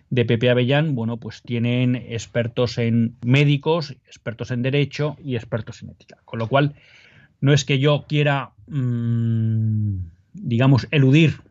de 0.09 0.25
Pepe 0.25 0.49
Avellán, 0.49 0.95
bueno, 0.95 1.17
pues 1.17 1.41
tienen 1.41 1.95
expertos 1.95 2.77
en 2.77 3.15
médicos, 3.25 3.95
expertos 4.07 4.51
en 4.51 4.61
derecho 4.61 5.15
y 5.23 5.35
expertos 5.35 5.81
en 5.81 5.89
ética. 5.89 6.17
Con 6.25 6.39
lo 6.39 6.47
cual, 6.47 6.75
no 7.41 7.53
es 7.53 7.65
que 7.65 7.79
yo 7.79 8.05
quiera, 8.07 8.51
mm, 8.67 9.97
digamos, 10.33 10.87
eludir 10.91 11.41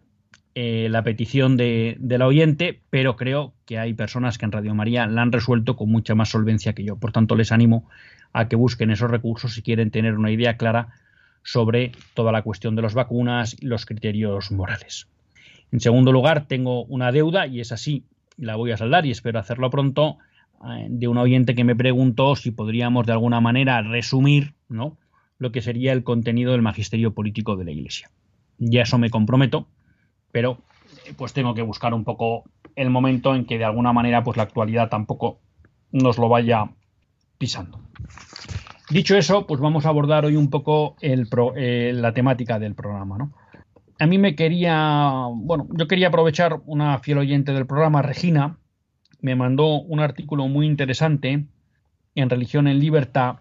eh, 0.55 0.89
la 0.91 1.03
petición 1.03 1.57
de, 1.57 1.97
la 2.01 2.27
oyente, 2.27 2.83
pero 2.91 3.17
creo 3.17 3.55
que 3.65 3.79
hay 3.79 3.95
personas 3.95 4.37
que 4.37 4.45
en 4.45 4.53
Radio 4.53 4.75
María 4.75 5.07
la 5.07 5.23
han 5.23 5.33
resuelto 5.33 5.77
con 5.77 5.91
mucha 5.91 6.15
más 6.15 6.29
solvencia 6.29 6.75
que 6.75 6.85
yo. 6.85 6.97
Por 6.97 7.11
tanto, 7.11 7.37
les 7.37 7.53
animo 7.53 7.89
a 8.35 8.49
que 8.49 8.57
busquen 8.57 8.91
esos 8.91 9.11
recursos 9.11 9.55
si 9.55 9.63
quieren 9.63 9.91
tener 9.91 10.19
una 10.19 10.31
idea 10.31 10.59
clara 10.59 10.89
sobre 11.43 11.93
toda 12.15 12.33
la 12.33 12.43
cuestión 12.43 12.77
de 12.77 12.83
las 12.83 12.95
vacunas 12.95 13.57
y 13.61 13.67
los 13.67 13.87
criterios 13.87 14.51
morales. 14.53 15.09
En 15.71 15.81
segundo 15.81 16.13
lugar, 16.13 16.47
tengo 16.47 16.85
una 16.85 17.13
deuda, 17.13 17.47
y 17.47 17.61
es 17.61 17.73
así, 17.73 18.05
la 18.37 18.57
voy 18.57 18.73
a 18.73 18.77
saldar 18.77 19.07
y 19.07 19.11
espero 19.11 19.39
hacerlo 19.39 19.71
pronto, 19.71 20.19
eh, 20.65 20.87
de 20.89 21.09
un 21.09 21.19
oyente 21.19 21.55
que 21.55 21.65
me 21.65 21.75
preguntó 21.75 22.37
si 22.37 22.51
podríamos 22.51 23.07
de 23.07 23.13
alguna 23.13 23.41
manera 23.41 23.83
resumir 23.83 24.55
¿no? 24.69 24.99
lo 25.39 25.51
que 25.51 25.63
sería 25.63 25.93
el 25.93 26.05
contenido 26.05 26.53
del 26.53 26.63
magisterio 26.63 27.15
político 27.15 27.57
de 27.57 27.65
la 27.65 27.73
Iglesia. 27.73 28.11
Ya 28.59 28.83
eso 28.83 28.99
me 28.99 29.11
comprometo, 29.11 29.67
pero 30.31 30.63
pues 31.17 31.33
tengo 31.33 31.55
que 31.55 31.63
buscar 31.63 31.95
un 31.95 32.05
poco 32.05 32.45
el 32.77 32.91
momento 32.91 33.35
en 33.35 33.45
que 33.45 33.59
de 33.59 33.65
alguna 33.65 33.93
manera 33.93 34.23
pues 34.23 34.37
la 34.37 34.45
actualidad 34.45 34.89
tampoco 34.89 35.41
nos 35.91 36.19
lo 36.19 36.29
vaya 36.29 36.71
pisando. 37.39 37.81
Dicho 38.91 39.17
eso, 39.17 39.47
pues 39.47 39.61
vamos 39.61 39.87
a 39.87 39.91
abordar 39.91 40.25
hoy 40.25 40.37
un 40.37 40.51
poco 40.51 40.97
eh, 41.01 41.93
la 41.95 42.13
temática 42.13 42.59
del 42.59 42.75
programa. 42.75 43.31
A 43.99 44.07
mí 44.07 44.19
me 44.19 44.35
quería, 44.35 45.27
bueno, 45.33 45.69
yo 45.71 45.87
quería 45.87 46.09
aprovechar 46.09 46.61
una 46.67 46.99
fiel 46.99 47.19
oyente 47.19 47.53
del 47.53 47.67
programa, 47.67 48.03
Regina, 48.03 48.59
me 49.21 49.37
mandó 49.37 49.81
un 49.81 50.01
artículo 50.01 50.49
muy 50.49 50.67
interesante 50.67 51.47
en 52.15 52.31
Religión 52.31 52.67
en 52.67 52.81
Libertad, 52.81 53.37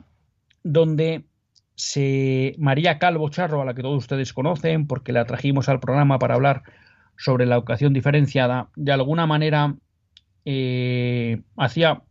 donde 0.63 1.25
María 2.57 2.99
Calvo 2.99 3.29
Charro, 3.29 3.61
a 3.61 3.65
la 3.65 3.73
que 3.73 3.81
todos 3.81 3.97
ustedes 3.97 4.33
conocen, 4.33 4.85
porque 4.85 5.11
la 5.11 5.25
trajimos 5.25 5.67
al 5.69 5.79
programa 5.79 6.19
para 6.19 6.35
hablar 6.35 6.63
sobre 7.17 7.45
la 7.45 7.55
educación 7.55 7.93
diferenciada, 7.93 8.69
de 8.75 8.91
alguna 8.91 9.25
manera 9.25 9.75
eh, 10.45 11.41
hacía 11.57 12.03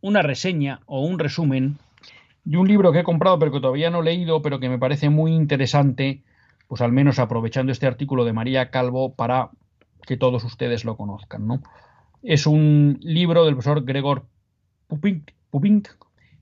una 0.00 0.22
reseña 0.22 0.80
o 0.86 1.00
un 1.00 1.18
resumen 1.18 1.78
de 2.46 2.56
un 2.56 2.68
libro 2.68 2.92
que 2.92 3.00
he 3.00 3.04
comprado 3.04 3.38
pero 3.38 3.52
que 3.52 3.60
todavía 3.60 3.90
no 3.90 4.00
he 4.00 4.04
leído, 4.04 4.40
pero 4.40 4.60
que 4.60 4.68
me 4.68 4.78
parece 4.78 5.10
muy 5.10 5.34
interesante, 5.34 6.22
pues 6.68 6.80
al 6.80 6.92
menos 6.92 7.18
aprovechando 7.18 7.72
este 7.72 7.86
artículo 7.86 8.24
de 8.24 8.32
María 8.32 8.70
Calvo 8.70 9.14
para 9.14 9.50
que 10.06 10.16
todos 10.16 10.44
ustedes 10.44 10.84
lo 10.84 10.96
conozcan. 10.96 11.46
¿no? 11.46 11.62
Es 12.22 12.46
un 12.46 12.98
libro 13.02 13.44
del 13.44 13.54
profesor 13.54 13.84
Gregor 13.84 14.26
Pupink, 14.86 15.88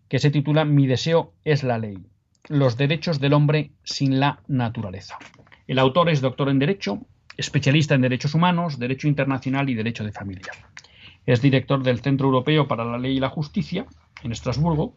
que 0.08 0.18
se 0.18 0.30
titula 0.30 0.66
Mi 0.66 0.86
deseo 0.86 1.32
es 1.42 1.64
la 1.64 1.78
ley. 1.78 2.06
Los 2.48 2.76
derechos 2.76 3.18
del 3.18 3.32
hombre 3.32 3.72
sin 3.82 4.20
la 4.20 4.40
naturaleza. 4.46 5.16
El 5.66 5.78
autor 5.78 6.10
es 6.10 6.20
doctor 6.20 6.50
en 6.50 6.58
Derecho, 6.58 7.00
especialista 7.38 7.94
en 7.94 8.02
Derechos 8.02 8.34
Humanos, 8.34 8.78
Derecho 8.78 9.08
Internacional 9.08 9.70
y 9.70 9.74
Derecho 9.74 10.04
de 10.04 10.12
Familia. 10.12 10.52
Es 11.24 11.40
director 11.40 11.82
del 11.82 12.00
Centro 12.00 12.26
Europeo 12.26 12.68
para 12.68 12.84
la 12.84 12.98
Ley 12.98 13.16
y 13.16 13.20
la 13.20 13.30
Justicia 13.30 13.86
en 14.22 14.32
Estrasburgo 14.32 14.94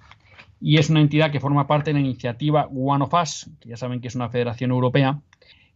y 0.60 0.78
es 0.78 0.90
una 0.90 1.02
entidad 1.02 1.32
que 1.32 1.40
forma 1.40 1.68
parte 1.68 1.92
de 1.92 1.96
la 1.96 2.06
iniciativa 2.06 2.68
One 2.68 3.04
of 3.04 3.14
Us, 3.14 3.50
que 3.60 3.70
ya 3.70 3.78
saben 3.78 4.02
que 4.02 4.08
es 4.08 4.16
una 4.16 4.30
federación 4.30 4.72
europea 4.72 5.22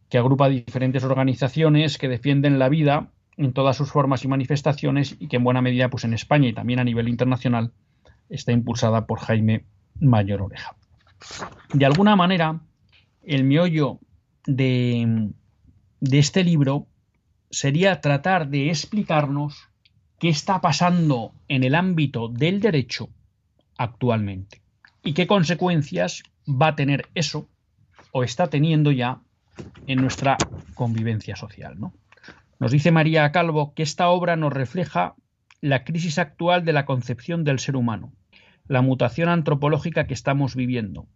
que 0.10 0.18
agrupa 0.18 0.50
diferentes 0.50 1.04
organizaciones 1.06 1.98
que 1.98 2.10
defienden 2.10 2.60
la 2.60 2.68
vida 2.68 3.12
en 3.38 3.54
todas 3.54 3.78
sus 3.78 3.92
formas 3.92 4.26
y 4.26 4.28
manifestaciones 4.28 5.16
y 5.20 5.28
que 5.28 5.38
en 5.38 5.44
buena 5.44 5.62
medida 5.62 5.90
pues 5.90 6.04
en 6.04 6.14
España 6.14 6.50
y 6.50 6.54
también 6.54 6.80
a 6.80 6.84
nivel 6.84 7.08
internacional 7.08 7.72
está 8.30 8.52
impulsada 8.52 9.06
por 9.06 9.20
Jaime 9.20 9.64
Mayor 10.00 10.42
Oreja. 10.42 10.76
De 11.74 11.86
alguna 11.86 12.16
manera, 12.18 12.60
el 13.24 13.46
meollo 13.46 14.00
de, 14.46 15.32
de 16.02 16.20
este 16.20 16.44
libro 16.44 16.88
sería 17.50 18.02
tratar 18.02 18.50
de 18.50 18.70
explicarnos 18.70 19.70
qué 20.20 20.28
está 20.30 20.60
pasando 20.60 21.34
en 21.48 21.64
el 21.64 21.74
ámbito 21.74 22.28
del 22.28 22.60
derecho 22.60 23.10
actualmente 23.78 24.61
y 25.04 25.14
qué 25.14 25.28
consecuencias 25.28 26.24
va 26.48 26.68
a 26.68 26.76
tener 26.76 27.08
eso 27.16 27.50
o 28.12 28.24
está 28.24 28.48
teniendo 28.48 28.92
ya 28.92 29.22
en 29.88 30.02
nuestra 30.02 30.38
convivencia 30.76 31.36
social. 31.36 31.80
¿no? 31.80 31.94
Nos 32.60 32.72
dice 32.72 32.92
María 32.92 33.32
Calvo 33.32 33.74
que 33.74 33.84
esta 33.84 34.10
obra 34.10 34.36
nos 34.36 34.54
refleja 34.54 35.16
la 35.62 35.84
crisis 35.84 36.18
actual 36.20 36.66
de 36.66 36.74
la 36.74 36.86
concepción 36.86 37.44
del 37.44 37.60
ser 37.60 37.76
humano, 37.76 38.14
la 38.68 38.82
mutación 38.82 39.30
antropológica 39.30 40.06
que 40.08 40.14
estamos 40.14 40.56
viviendo, 40.56 41.08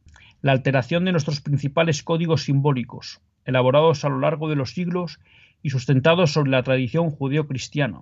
la 0.41 0.51
alteración 0.51 1.05
de 1.05 1.11
nuestros 1.11 1.41
principales 1.41 2.03
códigos 2.03 2.43
simbólicos, 2.43 3.21
elaborados 3.45 4.05
a 4.05 4.09
lo 4.09 4.19
largo 4.19 4.49
de 4.49 4.55
los 4.55 4.71
siglos 4.71 5.19
y 5.63 5.71
sustentados 5.71 6.31
sobre 6.31 6.51
la 6.51 6.63
tradición 6.63 7.09
judeo-cristiana, 7.09 8.01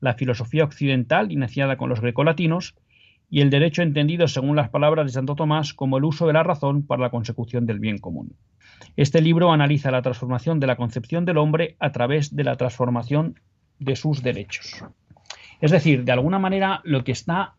la 0.00 0.14
filosofía 0.14 0.64
occidental, 0.64 1.32
iniciada 1.32 1.76
con 1.76 1.88
los 1.88 2.00
grecolatinos, 2.00 2.74
y 3.32 3.40
el 3.40 3.48
derecho 3.48 3.80
entendido, 3.80 4.28
según 4.28 4.56
las 4.56 4.68
palabras 4.68 5.06
de 5.06 5.12
Santo 5.12 5.34
Tomás, 5.34 5.72
como 5.72 5.96
el 5.96 6.04
uso 6.04 6.26
de 6.26 6.34
la 6.34 6.42
razón 6.42 6.86
para 6.86 7.00
la 7.00 7.08
consecución 7.08 7.64
del 7.64 7.78
bien 7.78 7.96
común. 7.96 8.36
Este 8.94 9.22
libro 9.22 9.52
analiza 9.52 9.90
la 9.90 10.02
transformación 10.02 10.60
de 10.60 10.66
la 10.66 10.76
concepción 10.76 11.24
del 11.24 11.38
hombre 11.38 11.74
a 11.80 11.92
través 11.92 12.36
de 12.36 12.44
la 12.44 12.56
transformación 12.56 13.40
de 13.78 13.96
sus 13.96 14.22
derechos. 14.22 14.84
Es 15.62 15.70
decir, 15.70 16.04
de 16.04 16.12
alguna 16.12 16.38
manera 16.38 16.82
lo 16.84 17.04
que 17.04 17.12
está 17.12 17.54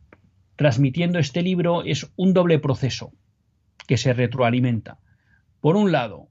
transmitiendo 0.58 1.18
este 1.18 1.42
libro 1.42 1.84
es 1.84 2.08
un 2.18 2.36
doble 2.36 2.60
proceso 2.60 3.12
que 3.88 3.98
se 3.98 4.14
retroalimenta. 4.14 5.00
Por 5.60 5.76
un 5.76 5.92
lado, 5.92 6.28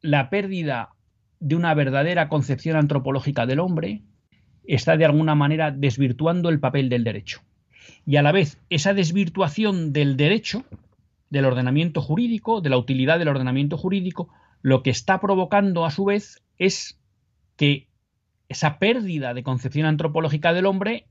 la 0.00 0.30
pérdida 0.30 0.94
de 1.38 1.54
una 1.54 1.74
verdadera 1.74 2.30
concepción 2.30 2.78
antropológica 2.78 3.44
del 3.44 3.60
hombre 3.60 4.04
está 4.64 4.96
de 4.96 5.04
alguna 5.04 5.34
manera 5.34 5.70
desvirtuando 5.70 6.48
el 6.48 6.60
papel 6.60 6.88
del 6.88 7.04
derecho 7.04 7.42
y 8.06 8.16
a 8.16 8.22
la 8.22 8.32
vez 8.32 8.58
esa 8.70 8.94
desvirtuación 8.94 9.92
del 9.92 10.16
derecho, 10.16 10.64
del 11.30 11.44
ordenamiento 11.44 12.00
jurídico, 12.00 12.60
de 12.60 12.70
la 12.70 12.78
utilidad 12.78 13.18
del 13.18 13.28
ordenamiento 13.28 13.76
jurídico, 13.76 14.28
lo 14.62 14.82
que 14.82 14.90
está 14.90 15.20
provocando 15.20 15.84
a 15.84 15.90
su 15.90 16.04
vez 16.04 16.42
es 16.58 16.98
que 17.56 17.88
esa 18.48 18.78
pérdida 18.78 19.34
de 19.34 19.42
concepción 19.42 19.86
antropológica 19.86 20.52
del 20.52 20.66
hombre 20.66 21.06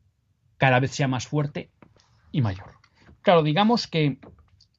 cada 0.58 0.80
vez 0.80 0.92
sea 0.92 1.08
más 1.08 1.28
fuerte 1.28 1.70
y 2.32 2.42
mayor. 2.42 2.72
Claro, 3.22 3.44
digamos 3.44 3.88
que 3.88 4.20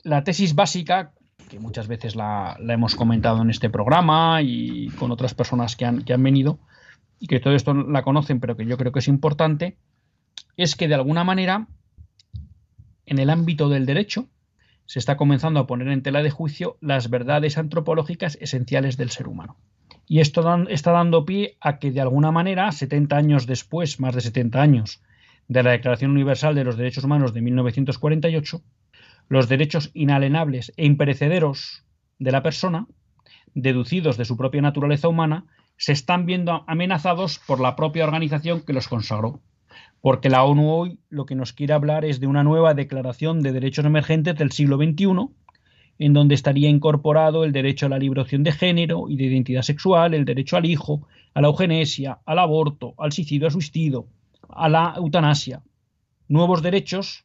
la 0.03 0.25
tesis 0.25 0.55
básica, 0.55 1.13
que 1.51 1.59
muchas 1.59 1.89
veces 1.89 2.17
la, 2.17 2.57
hemos 2.61 2.95
comentado 2.95 3.43
en 3.43 3.51
este 3.51 3.71
programa 3.71 4.41
y 4.43 4.89
con 4.99 5.11
otras 5.11 5.35
personas 5.35 5.77
que 5.77 5.85
han, 5.85 6.03
que 6.03 6.15
han 6.15 6.23
venido, 6.23 6.59
y 7.19 7.27
que 7.27 7.41
todo 7.41 7.55
esto 7.55 7.75
la 7.75 8.03
conocen, 8.03 8.41
pero 8.41 8.57
que 8.57 8.67
yo 8.67 8.77
creo 8.77 8.93
que 8.93 9.01
es 9.01 9.09
importante, 9.09 9.77
es 10.57 10.77
que 10.77 10.89
de 10.89 10.95
alguna 10.95 11.25
manera 11.25 11.67
en 13.07 13.19
el 13.19 13.31
ámbito 13.31 13.69
del 13.69 13.87
derecho, 13.87 14.29
se 14.85 14.99
está 14.99 15.17
comenzando 15.17 15.59
a 15.61 15.67
poner 15.67 15.89
en 15.89 16.03
tela 16.03 16.23
de 16.23 16.31
juicio 16.31 16.77
las 16.81 17.11
verdades 17.11 17.59
antropológicas 17.59 18.37
esenciales 18.41 18.97
del 18.97 19.11
ser 19.11 19.29
humano. 19.29 19.57
Y 20.07 20.21
esto 20.21 20.43
está 20.69 20.93
dando 20.93 21.25
pie 21.25 21.57
a 21.61 21.79
que 21.79 21.91
de 21.91 22.01
alguna 22.01 22.31
manera, 22.31 22.71
70 22.71 23.17
años 23.17 23.47
después, 23.47 23.99
más 23.99 24.15
de 24.15 24.21
70 24.21 24.61
años, 24.61 25.03
de 25.49 25.63
la 25.63 25.73
Declaración 25.73 26.13
Universal 26.13 26.55
de 26.55 26.65
los 26.65 26.77
Derechos 26.77 27.05
Humanos 27.05 27.33
de 27.33 27.41
1948, 27.41 28.63
los 29.29 29.49
derechos 29.49 29.91
inalienables 29.95 30.73
e 30.77 30.87
imperecederos 30.87 31.85
de 32.19 32.31
la 32.33 32.43
persona, 32.43 32.87
deducidos 33.55 34.17
de 34.17 34.25
su 34.25 34.37
propia 34.37 34.63
naturaleza 34.63 35.09
humana, 35.09 35.47
se 35.77 35.93
están 35.93 36.27
viendo 36.27 36.65
amenazados 36.67 37.41
por 37.47 37.61
la 37.61 37.77
propia 37.77 38.05
organización 38.05 38.63
que 38.63 38.73
los 38.73 38.89
consagró, 38.89 39.41
porque 40.01 40.31
la 40.31 40.45
ONU 40.45 40.71
hoy 40.71 40.99
lo 41.09 41.27
que 41.27 41.35
nos 41.35 41.53
quiere 41.53 41.75
hablar 41.75 42.05
es 42.05 42.21
de 42.21 42.27
una 42.27 42.45
nueva 42.45 42.75
declaración 42.75 43.43
de 43.43 43.53
derechos 43.53 43.85
emergentes 43.85 44.37
del 44.37 44.53
siglo 44.53 44.77
XXI, 44.77 45.29
en 45.99 46.13
donde 46.13 46.35
estaría 46.35 46.69
incorporado 46.69 47.45
el 47.45 47.53
derecho 47.53 47.87
a 47.87 47.89
la 47.89 47.99
libre 47.99 48.21
opción 48.21 48.43
de 48.43 48.53
género 48.53 49.09
y 49.09 49.17
de 49.17 49.25
identidad 49.25 49.63
sexual, 49.63 50.15
el 50.15 50.25
derecho 50.25 50.57
al 50.57 50.67
hijo, 50.67 51.07
a 51.35 51.41
la 51.41 51.49
eugenesia, 51.49 52.19
al 52.25 52.39
aborto, 52.39 52.95
al 52.99 53.13
suicidio 53.13 53.49
asistido, 53.49 54.07
a 54.49 54.69
la 54.69 54.95
eutanasia. 54.97 55.63
Nuevos 56.29 56.63
derechos 56.63 57.25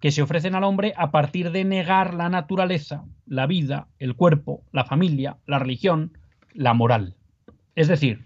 que 0.00 0.10
se 0.10 0.22
ofrecen 0.22 0.54
al 0.54 0.64
hombre 0.64 0.92
a 0.96 1.10
partir 1.10 1.50
de 1.50 1.64
negar 1.64 2.14
la 2.14 2.28
naturaleza, 2.28 3.04
la 3.26 3.46
vida, 3.46 3.88
el 3.98 4.14
cuerpo, 4.14 4.62
la 4.70 4.84
familia, 4.84 5.38
la 5.46 5.58
religión, 5.58 6.18
la 6.52 6.74
moral. 6.74 7.16
Es 7.74 7.88
decir, 7.88 8.24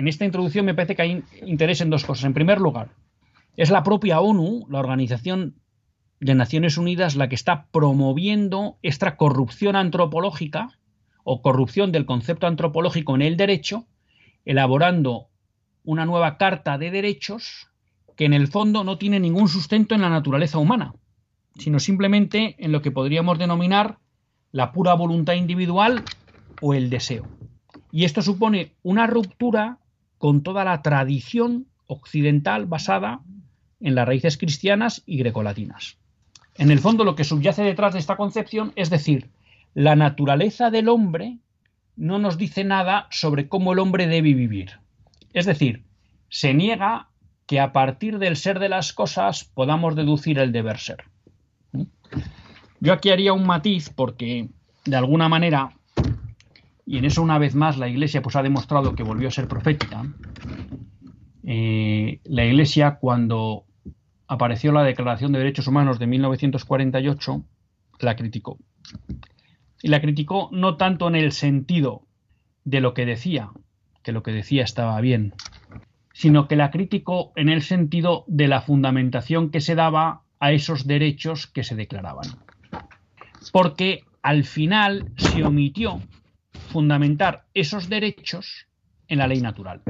en 0.00 0.08
esta 0.08 0.24
introducción 0.24 0.64
me 0.64 0.74
parece 0.74 0.96
que 0.96 1.02
hay 1.02 1.22
interés 1.44 1.82
en 1.82 1.90
dos 1.90 2.06
cosas. 2.06 2.24
En 2.24 2.32
primer 2.32 2.58
lugar, 2.58 2.88
es 3.58 3.70
la 3.70 3.82
propia 3.82 4.20
ONU, 4.20 4.66
la 4.70 4.78
Organización 4.78 5.56
de 6.20 6.34
Naciones 6.34 6.78
Unidas, 6.78 7.16
la 7.16 7.28
que 7.28 7.34
está 7.34 7.66
promoviendo 7.70 8.78
esta 8.80 9.18
corrupción 9.18 9.76
antropológica 9.76 10.70
o 11.22 11.42
corrupción 11.42 11.92
del 11.92 12.06
concepto 12.06 12.46
antropológico 12.46 13.14
en 13.14 13.20
el 13.20 13.36
derecho, 13.36 13.84
elaborando 14.46 15.28
una 15.84 16.06
nueva 16.06 16.38
carta 16.38 16.78
de 16.78 16.90
derechos 16.90 17.68
que 18.16 18.24
en 18.24 18.32
el 18.32 18.48
fondo 18.48 18.84
no 18.84 18.96
tiene 18.96 19.20
ningún 19.20 19.48
sustento 19.48 19.94
en 19.94 20.00
la 20.00 20.08
naturaleza 20.08 20.56
humana, 20.56 20.94
sino 21.58 21.78
simplemente 21.78 22.56
en 22.58 22.72
lo 22.72 22.80
que 22.80 22.90
podríamos 22.90 23.38
denominar 23.38 23.98
la 24.50 24.72
pura 24.72 24.94
voluntad 24.94 25.34
individual 25.34 26.04
o 26.62 26.72
el 26.72 26.88
deseo. 26.88 27.28
Y 27.92 28.04
esto 28.04 28.22
supone 28.22 28.72
una 28.82 29.06
ruptura 29.06 29.79
con 30.20 30.42
toda 30.42 30.64
la 30.64 30.82
tradición 30.82 31.66
occidental 31.86 32.66
basada 32.66 33.22
en 33.80 33.94
las 33.94 34.06
raíces 34.06 34.36
cristianas 34.36 35.02
y 35.06 35.16
grecolatinas. 35.16 35.96
En 36.56 36.70
el 36.70 36.78
fondo, 36.78 37.04
lo 37.04 37.14
que 37.16 37.24
subyace 37.24 37.62
detrás 37.62 37.94
de 37.94 38.00
esta 38.00 38.18
concepción 38.18 38.74
es 38.76 38.90
decir, 38.90 39.30
la 39.72 39.96
naturaleza 39.96 40.70
del 40.70 40.90
hombre 40.90 41.38
no 41.96 42.18
nos 42.18 42.36
dice 42.36 42.64
nada 42.64 43.06
sobre 43.10 43.48
cómo 43.48 43.72
el 43.72 43.78
hombre 43.78 44.08
debe 44.08 44.34
vivir. 44.34 44.72
Es 45.32 45.46
decir, 45.46 45.84
se 46.28 46.52
niega 46.52 47.08
que 47.46 47.58
a 47.58 47.72
partir 47.72 48.18
del 48.18 48.36
ser 48.36 48.58
de 48.58 48.68
las 48.68 48.92
cosas 48.92 49.44
podamos 49.44 49.96
deducir 49.96 50.38
el 50.38 50.52
deber 50.52 50.76
ser. 50.76 51.04
Yo 52.80 52.92
aquí 52.92 53.08
haría 53.08 53.32
un 53.32 53.46
matiz 53.46 53.88
porque, 53.88 54.50
de 54.84 54.96
alguna 54.96 55.30
manera, 55.30 55.72
y 56.90 56.98
en 56.98 57.04
eso 57.04 57.22
una 57.22 57.38
vez 57.38 57.54
más 57.54 57.78
la 57.78 57.86
Iglesia 57.86 58.20
pues 58.20 58.34
ha 58.34 58.42
demostrado 58.42 58.96
que 58.96 59.04
volvió 59.04 59.28
a 59.28 59.30
ser 59.30 59.46
profética. 59.46 60.02
Eh, 61.44 62.18
la 62.24 62.44
Iglesia 62.44 62.96
cuando 62.96 63.64
apareció 64.26 64.72
la 64.72 64.82
Declaración 64.82 65.30
de 65.30 65.38
Derechos 65.38 65.68
Humanos 65.68 66.00
de 66.00 66.08
1948 66.08 67.44
la 68.00 68.16
criticó. 68.16 68.58
Y 69.80 69.86
la 69.86 70.00
criticó 70.00 70.48
no 70.50 70.76
tanto 70.76 71.06
en 71.06 71.14
el 71.14 71.30
sentido 71.30 72.08
de 72.64 72.80
lo 72.80 72.92
que 72.92 73.06
decía, 73.06 73.50
que 74.02 74.10
lo 74.10 74.24
que 74.24 74.32
decía 74.32 74.64
estaba 74.64 75.00
bien, 75.00 75.34
sino 76.12 76.48
que 76.48 76.56
la 76.56 76.72
criticó 76.72 77.30
en 77.36 77.50
el 77.50 77.62
sentido 77.62 78.24
de 78.26 78.48
la 78.48 78.62
fundamentación 78.62 79.52
que 79.52 79.60
se 79.60 79.76
daba 79.76 80.22
a 80.40 80.50
esos 80.50 80.88
derechos 80.88 81.46
que 81.46 81.62
se 81.62 81.76
declaraban. 81.76 82.26
Porque 83.52 84.02
al 84.22 84.42
final 84.42 85.12
se 85.16 85.44
omitió 85.44 86.00
fundamentar 86.70 87.44
esos 87.54 87.88
derechos 87.88 88.66
en 89.08 89.18
la 89.18 89.26
ley 89.26 89.40
natural, 89.40 89.82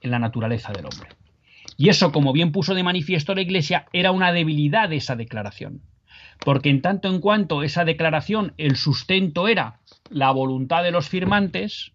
en 0.00 0.10
la 0.10 0.18
naturaleza 0.18 0.72
del 0.72 0.86
hombre. 0.86 1.08
Y 1.76 1.88
eso, 1.88 2.12
como 2.12 2.32
bien 2.32 2.52
puso 2.52 2.74
de 2.74 2.82
manifiesto 2.82 3.34
la 3.34 3.42
Iglesia, 3.42 3.86
era 3.92 4.12
una 4.12 4.32
debilidad 4.32 4.88
de 4.88 4.96
esa 4.96 5.16
declaración. 5.16 5.82
Porque 6.44 6.70
en 6.70 6.82
tanto 6.82 7.08
en 7.08 7.20
cuanto 7.20 7.62
esa 7.62 7.84
declaración, 7.84 8.54
el 8.56 8.76
sustento 8.76 9.48
era 9.48 9.80
la 10.10 10.30
voluntad 10.30 10.82
de 10.82 10.90
los 10.90 11.08
firmantes, 11.08 11.92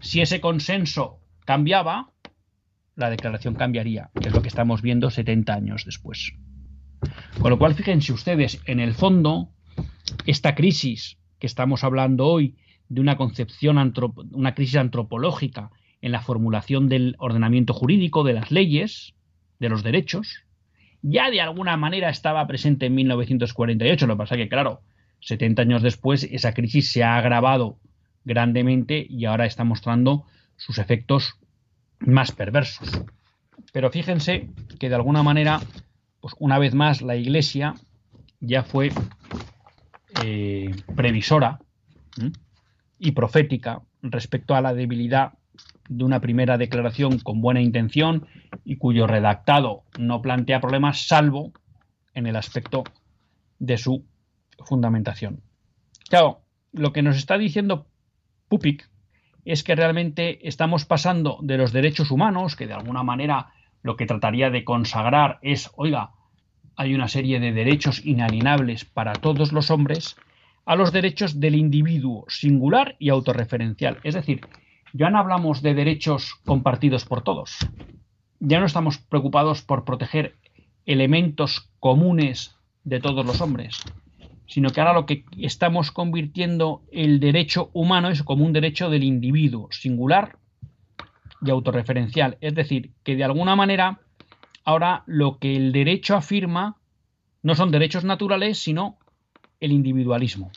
si 0.00 0.20
ese 0.20 0.40
consenso 0.40 1.20
cambiaba, 1.44 2.10
la 2.94 3.10
declaración 3.10 3.54
cambiaría, 3.54 4.10
que 4.20 4.28
es 4.28 4.34
lo 4.34 4.42
que 4.42 4.48
estamos 4.48 4.82
viendo 4.82 5.10
70 5.10 5.54
años 5.54 5.84
después. 5.84 6.32
Con 7.40 7.50
lo 7.50 7.58
cual, 7.58 7.74
fíjense 7.74 8.12
ustedes, 8.12 8.60
en 8.64 8.80
el 8.80 8.94
fondo, 8.94 9.50
esta 10.24 10.54
crisis 10.54 11.18
que 11.38 11.46
estamos 11.46 11.84
hablando 11.84 12.26
hoy 12.26 12.56
de 12.88 13.00
una 13.00 13.16
concepción, 13.16 13.92
una 14.32 14.54
crisis 14.54 14.76
antropológica 14.76 15.70
en 16.00 16.12
la 16.12 16.20
formulación 16.20 16.88
del 16.88 17.16
ordenamiento 17.18 17.74
jurídico, 17.74 18.24
de 18.24 18.34
las 18.34 18.50
leyes, 18.50 19.14
de 19.58 19.68
los 19.68 19.82
derechos, 19.82 20.44
ya 21.02 21.30
de 21.30 21.40
alguna 21.40 21.76
manera 21.76 22.10
estaba 22.10 22.46
presente 22.46 22.86
en 22.86 22.94
1948. 22.94 24.06
Lo 24.06 24.14
que 24.14 24.18
pasa 24.18 24.34
es 24.34 24.40
que, 24.42 24.48
claro, 24.48 24.80
70 25.20 25.62
años 25.62 25.82
después 25.82 26.24
esa 26.24 26.52
crisis 26.52 26.90
se 26.90 27.02
ha 27.02 27.16
agravado 27.16 27.78
grandemente 28.24 29.06
y 29.08 29.24
ahora 29.24 29.46
está 29.46 29.64
mostrando 29.64 30.24
sus 30.56 30.78
efectos 30.78 31.34
más 32.00 32.32
perversos. 32.32 33.02
Pero 33.72 33.90
fíjense 33.90 34.50
que 34.78 34.88
de 34.88 34.94
alguna 34.94 35.22
manera, 35.22 35.60
pues 36.20 36.34
una 36.38 36.58
vez 36.58 36.74
más 36.74 37.02
la 37.02 37.16
Iglesia 37.16 37.74
ya 38.40 38.62
fue 38.62 38.90
eh, 40.24 40.74
previsora 40.94 41.60
y 42.98 43.12
profética 43.12 43.82
respecto 44.02 44.54
a 44.54 44.60
la 44.60 44.74
debilidad 44.74 45.34
de 45.88 46.04
una 46.04 46.20
primera 46.20 46.58
declaración 46.58 47.18
con 47.18 47.40
buena 47.40 47.60
intención 47.60 48.26
y 48.64 48.76
cuyo 48.76 49.06
redactado 49.06 49.84
no 49.98 50.22
plantea 50.22 50.60
problemas 50.60 51.06
salvo 51.06 51.52
en 52.14 52.26
el 52.26 52.36
aspecto 52.36 52.84
de 53.58 53.78
su 53.78 54.04
fundamentación. 54.64 55.42
Claro, 56.08 56.42
lo 56.72 56.92
que 56.92 57.02
nos 57.02 57.16
está 57.16 57.38
diciendo 57.38 57.86
Pupik 58.48 58.88
es 59.44 59.62
que 59.62 59.76
realmente 59.76 60.46
estamos 60.48 60.84
pasando 60.84 61.38
de 61.42 61.56
los 61.56 61.72
derechos 61.72 62.10
humanos, 62.10 62.56
que 62.56 62.66
de 62.66 62.74
alguna 62.74 63.02
manera 63.02 63.52
lo 63.82 63.96
que 63.96 64.06
trataría 64.06 64.50
de 64.50 64.64
consagrar 64.64 65.38
es, 65.42 65.70
oiga, 65.76 66.10
hay 66.76 66.94
una 66.94 67.08
serie 67.08 67.40
de 67.40 67.52
derechos 67.52 68.04
inalienables 68.04 68.84
para 68.84 69.12
todos 69.12 69.52
los 69.52 69.70
hombres, 69.70 70.16
a 70.66 70.74
los 70.74 70.92
derechos 70.92 71.38
del 71.40 71.54
individuo 71.54 72.24
singular 72.28 72.96
y 72.98 73.08
autorreferencial. 73.08 73.98
Es 74.02 74.14
decir, 74.14 74.40
ya 74.92 75.10
no 75.10 75.18
hablamos 75.18 75.62
de 75.62 75.74
derechos 75.74 76.34
compartidos 76.44 77.04
por 77.04 77.22
todos. 77.22 77.56
Ya 78.40 78.58
no 78.58 78.66
estamos 78.66 78.98
preocupados 78.98 79.62
por 79.62 79.84
proteger 79.84 80.34
elementos 80.84 81.70
comunes 81.78 82.56
de 82.82 83.00
todos 83.00 83.24
los 83.24 83.40
hombres, 83.40 83.78
sino 84.46 84.70
que 84.70 84.80
ahora 84.80 84.92
lo 84.92 85.06
que 85.06 85.24
estamos 85.38 85.92
convirtiendo 85.92 86.82
el 86.90 87.20
derecho 87.20 87.70
humano 87.72 88.08
es 88.08 88.22
como 88.22 88.44
un 88.44 88.52
derecho 88.52 88.90
del 88.90 89.04
individuo, 89.04 89.68
singular 89.70 90.36
y 91.42 91.50
autorreferencial. 91.50 92.38
Es 92.40 92.54
decir, 92.54 92.90
que 93.04 93.14
de 93.14 93.24
alguna 93.24 93.54
manera 93.54 94.00
ahora 94.64 95.04
lo 95.06 95.38
que 95.38 95.56
el 95.56 95.72
derecho 95.72 96.16
afirma 96.16 96.76
no 97.42 97.54
son 97.54 97.70
derechos 97.70 98.04
naturales, 98.04 98.58
sino 98.58 98.98
el 99.60 99.72
individualismo. 99.72 100.50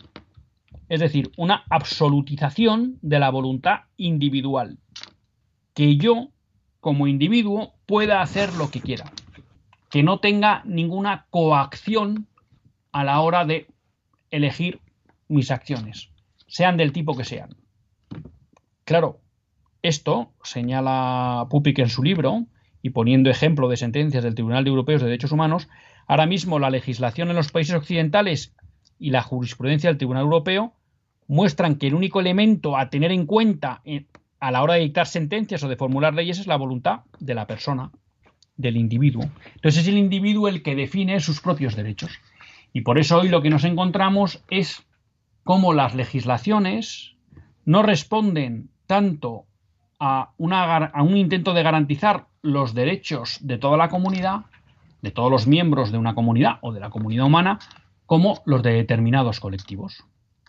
Es 0.87 0.99
decir, 0.99 1.31
una 1.37 1.63
absolutización 1.69 2.97
de 3.01 3.19
la 3.19 3.29
voluntad 3.29 3.81
individual. 3.97 4.77
Que 5.73 5.97
yo, 5.97 6.29
como 6.79 7.07
individuo, 7.07 7.73
pueda 7.85 8.21
hacer 8.21 8.53
lo 8.53 8.71
que 8.71 8.81
quiera. 8.81 9.11
Que 9.89 10.03
no 10.03 10.19
tenga 10.19 10.63
ninguna 10.65 11.27
coacción 11.29 12.27
a 12.91 13.03
la 13.03 13.21
hora 13.21 13.45
de 13.45 13.67
elegir 14.31 14.81
mis 15.27 15.51
acciones, 15.51 16.09
sean 16.47 16.77
del 16.77 16.91
tipo 16.91 17.15
que 17.15 17.23
sean. 17.23 17.55
Claro, 18.83 19.21
esto 19.81 20.33
señala 20.43 21.47
Pupik 21.49 21.79
en 21.79 21.89
su 21.89 22.03
libro, 22.03 22.47
y 22.81 22.91
poniendo 22.91 23.29
ejemplo 23.29 23.67
de 23.67 23.77
sentencias 23.77 24.23
del 24.23 24.35
Tribunal 24.35 24.63
de 24.63 24.69
Europeos 24.69 25.01
de 25.01 25.07
Derechos 25.07 25.31
Humanos, 25.31 25.69
ahora 26.07 26.25
mismo 26.25 26.59
la 26.59 26.69
legislación 26.69 27.29
en 27.29 27.35
los 27.35 27.51
países 27.51 27.75
occidentales 27.75 28.55
y 28.99 29.11
la 29.11 29.23
jurisprudencia 29.23 29.89
del 29.89 29.97
Tribunal 29.97 30.23
Europeo 30.23 30.73
muestran 31.27 31.75
que 31.75 31.87
el 31.87 31.95
único 31.95 32.19
elemento 32.19 32.77
a 32.77 32.89
tener 32.89 33.11
en 33.11 33.25
cuenta 33.25 33.81
a 34.39 34.51
la 34.51 34.61
hora 34.61 34.75
de 34.75 34.81
dictar 34.81 35.07
sentencias 35.07 35.63
o 35.63 35.69
de 35.69 35.77
formular 35.77 36.13
leyes 36.13 36.39
es 36.39 36.47
la 36.47 36.57
voluntad 36.57 37.01
de 37.19 37.35
la 37.35 37.47
persona, 37.47 37.91
del 38.57 38.77
individuo. 38.77 39.23
Entonces 39.55 39.83
es 39.83 39.87
el 39.87 39.97
individuo 39.97 40.47
el 40.47 40.61
que 40.61 40.75
define 40.75 41.19
sus 41.19 41.39
propios 41.39 41.75
derechos. 41.75 42.19
Y 42.73 42.81
por 42.81 42.99
eso 42.99 43.19
hoy 43.19 43.29
lo 43.29 43.41
que 43.41 43.49
nos 43.49 43.63
encontramos 43.63 44.43
es 44.49 44.85
cómo 45.43 45.73
las 45.73 45.95
legislaciones 45.95 47.15
no 47.65 47.83
responden 47.83 48.69
tanto 48.85 49.45
a, 49.99 50.31
a, 50.39 51.03
un 51.03 51.17
intento 51.17 51.53
de 51.53 51.63
garantizar 51.63 52.27
los 52.41 52.73
derechos 52.73 53.37
de 53.41 53.57
toda 53.57 53.77
la 53.77 53.89
comunidad, 53.89 54.45
de 55.01 55.11
todos 55.11 55.31
los 55.31 55.47
miembros 55.47 55.91
de 55.91 55.97
una 55.97 56.15
comunidad 56.15 56.57
o 56.61 56.71
de 56.71 56.79
la 56.79 56.89
comunidad 56.89 57.25
humana, 57.25 57.59
como 58.09 58.41
los 58.43 58.63
de 58.63 58.73
determinados 58.73 59.39
colectivos. 59.39 60.03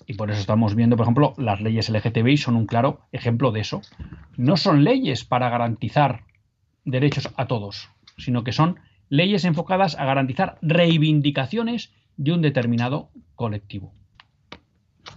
Y 0.07 0.15
por 0.15 0.31
eso 0.31 0.41
estamos 0.41 0.75
viendo, 0.75 0.97
por 0.97 1.05
ejemplo, 1.05 1.35
las 1.37 1.61
leyes 1.61 1.91
LGTBI 1.91 2.39
son 2.39 2.57
un 2.57 2.65
claro 2.65 3.03
ejemplo 3.13 3.53
de 3.53 3.61
eso. 3.61 3.83
No 4.39 4.57
son 4.57 4.83
leyes 4.83 5.27
para 5.27 5.51
garantizar 5.51 6.25
derechos 6.87 7.29
a 7.37 7.49
todos, 7.49 7.91
sino 8.17 8.45
que 8.45 8.53
son 8.53 8.81
leyes 9.11 9.45
enfocadas 9.45 9.95
a 9.99 10.07
garantizar 10.07 10.57
reivindicaciones 10.63 11.93
de 12.17 12.33
un 12.33 12.41
determinado 12.41 13.11
colectivo. 13.35 13.93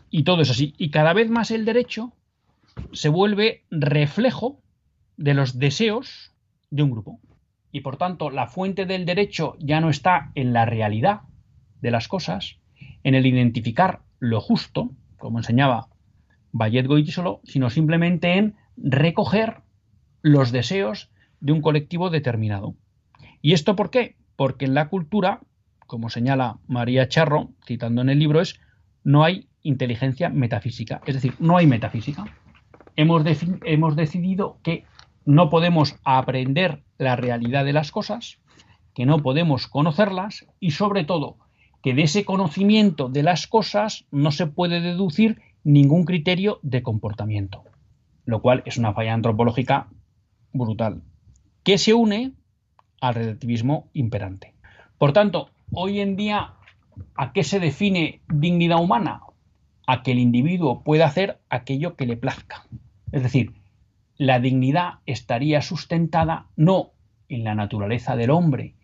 Y 0.10 0.24
todo 0.24 0.42
es 0.42 0.50
así. 0.50 0.74
Y 0.78 0.90
cada 0.90 1.14
vez 1.14 1.30
más 1.30 1.50
el 1.50 1.64
derecho 1.64 2.12
se 2.92 3.08
vuelve 3.08 3.64
reflejo 3.72 4.60
de 5.16 5.34
los 5.34 5.60
deseos 5.60 6.34
de 6.72 6.84
un 6.84 6.92
grupo. 6.92 7.22
Y 7.72 7.80
por 7.80 7.96
tanto, 7.96 8.30
la 8.30 8.48
fuente 8.48 8.86
del 8.86 9.06
derecho 9.06 9.56
ya 9.60 9.80
no 9.80 9.90
está 9.90 10.34
en 10.36 10.52
la 10.52 10.66
realidad 10.66 11.22
de 11.84 11.92
las 11.92 12.08
cosas, 12.08 12.58
en 13.04 13.14
el 13.14 13.28
identificar 13.28 14.02
lo 14.18 14.42
justo, 14.42 14.90
como 15.20 15.38
enseñaba 15.38 15.90
Bayet 16.52 16.88
Goitisolo, 16.88 17.42
sino 17.44 17.70
simplemente 17.70 18.38
en 18.38 18.56
recoger 18.76 19.62
los 20.24 20.52
deseos 20.52 21.12
de 21.40 21.52
un 21.52 21.62
colectivo 21.62 22.10
determinado. 22.10 22.74
¿Y 23.44 23.54
esto 23.54 23.76
por 23.76 23.92
qué? 23.92 24.16
Porque 24.36 24.66
en 24.66 24.74
la 24.74 24.90
cultura 24.90 25.42
como 25.94 26.10
señala 26.10 26.58
María 26.68 27.08
Charro, 27.08 27.52
citando 27.68 28.02
en 28.02 28.10
el 28.10 28.18
libro, 28.18 28.42
es 28.42 28.60
no 29.04 29.24
hay 29.24 29.48
inteligencia 29.62 30.30
metafísica. 30.30 31.02
Es 31.06 31.14
decir, 31.14 31.36
no 31.38 31.56
hay 31.56 31.68
metafísica. 31.68 32.26
Hemos, 32.96 33.24
hemos 33.64 33.96
decidido 33.96 34.58
que 34.64 34.86
no 35.26 35.52
podemos 35.52 35.96
aprender 36.04 36.82
la 36.98 37.16
realidad 37.16 37.64
de 37.64 37.74
las 37.74 37.92
cosas, 37.92 38.40
que 38.96 39.06
no 39.06 39.20
podemos 39.20 39.68
conocerlas 39.68 40.48
y 40.60 40.72
sobre 40.72 41.04
todo 41.04 41.38
que 41.84 41.94
de 41.94 42.04
ese 42.04 42.24
conocimiento 42.24 43.10
de 43.10 43.24
las 43.24 43.46
cosas 43.46 44.06
no 44.10 44.32
se 44.32 44.48
puede 44.48 44.80
deducir 44.80 45.42
ningún 45.66 46.06
criterio 46.06 46.60
de 46.64 46.82
comportamiento, 46.82 47.66
lo 48.26 48.42
cual 48.42 48.64
es 48.66 48.78
una 48.78 48.94
falla 48.94 49.14
antropológica 49.14 49.90
brutal, 50.54 51.04
que 51.64 51.78
se 51.78 51.94
une 51.94 52.32
al 53.02 53.16
relativismo 53.16 53.90
imperante. 53.92 54.54
Por 54.98 55.12
tanto, 55.12 55.50
hoy 55.74 56.00
en 56.00 56.16
día, 56.16 56.54
¿a 57.16 57.34
qué 57.34 57.44
se 57.44 57.60
define 57.60 58.22
dignidad 58.30 58.82
humana? 58.82 59.22
A 59.86 60.04
que 60.04 60.14
el 60.14 60.20
individuo 60.20 60.84
pueda 60.84 61.06
hacer 61.06 61.42
aquello 61.50 61.98
que 61.98 62.06
le 62.06 62.16
plazca. 62.16 62.66
Es 63.12 63.24
decir, 63.24 63.52
la 64.18 64.40
dignidad 64.40 65.00
estaría 65.06 65.62
sustentada 65.62 66.48
no 66.56 66.92
en 67.28 67.44
la 67.44 67.56
naturaleza 67.56 68.16
del 68.16 68.30
hombre 68.30 68.76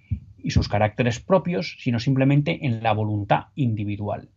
y 0.43 0.51
sus 0.51 0.67
caracteres 0.67 1.19
propios, 1.19 1.77
sino 1.79 1.99
simplemente 1.99 2.65
en 2.65 2.83
la 2.83 2.93
voluntad 2.93 3.47
individual. 3.55 4.29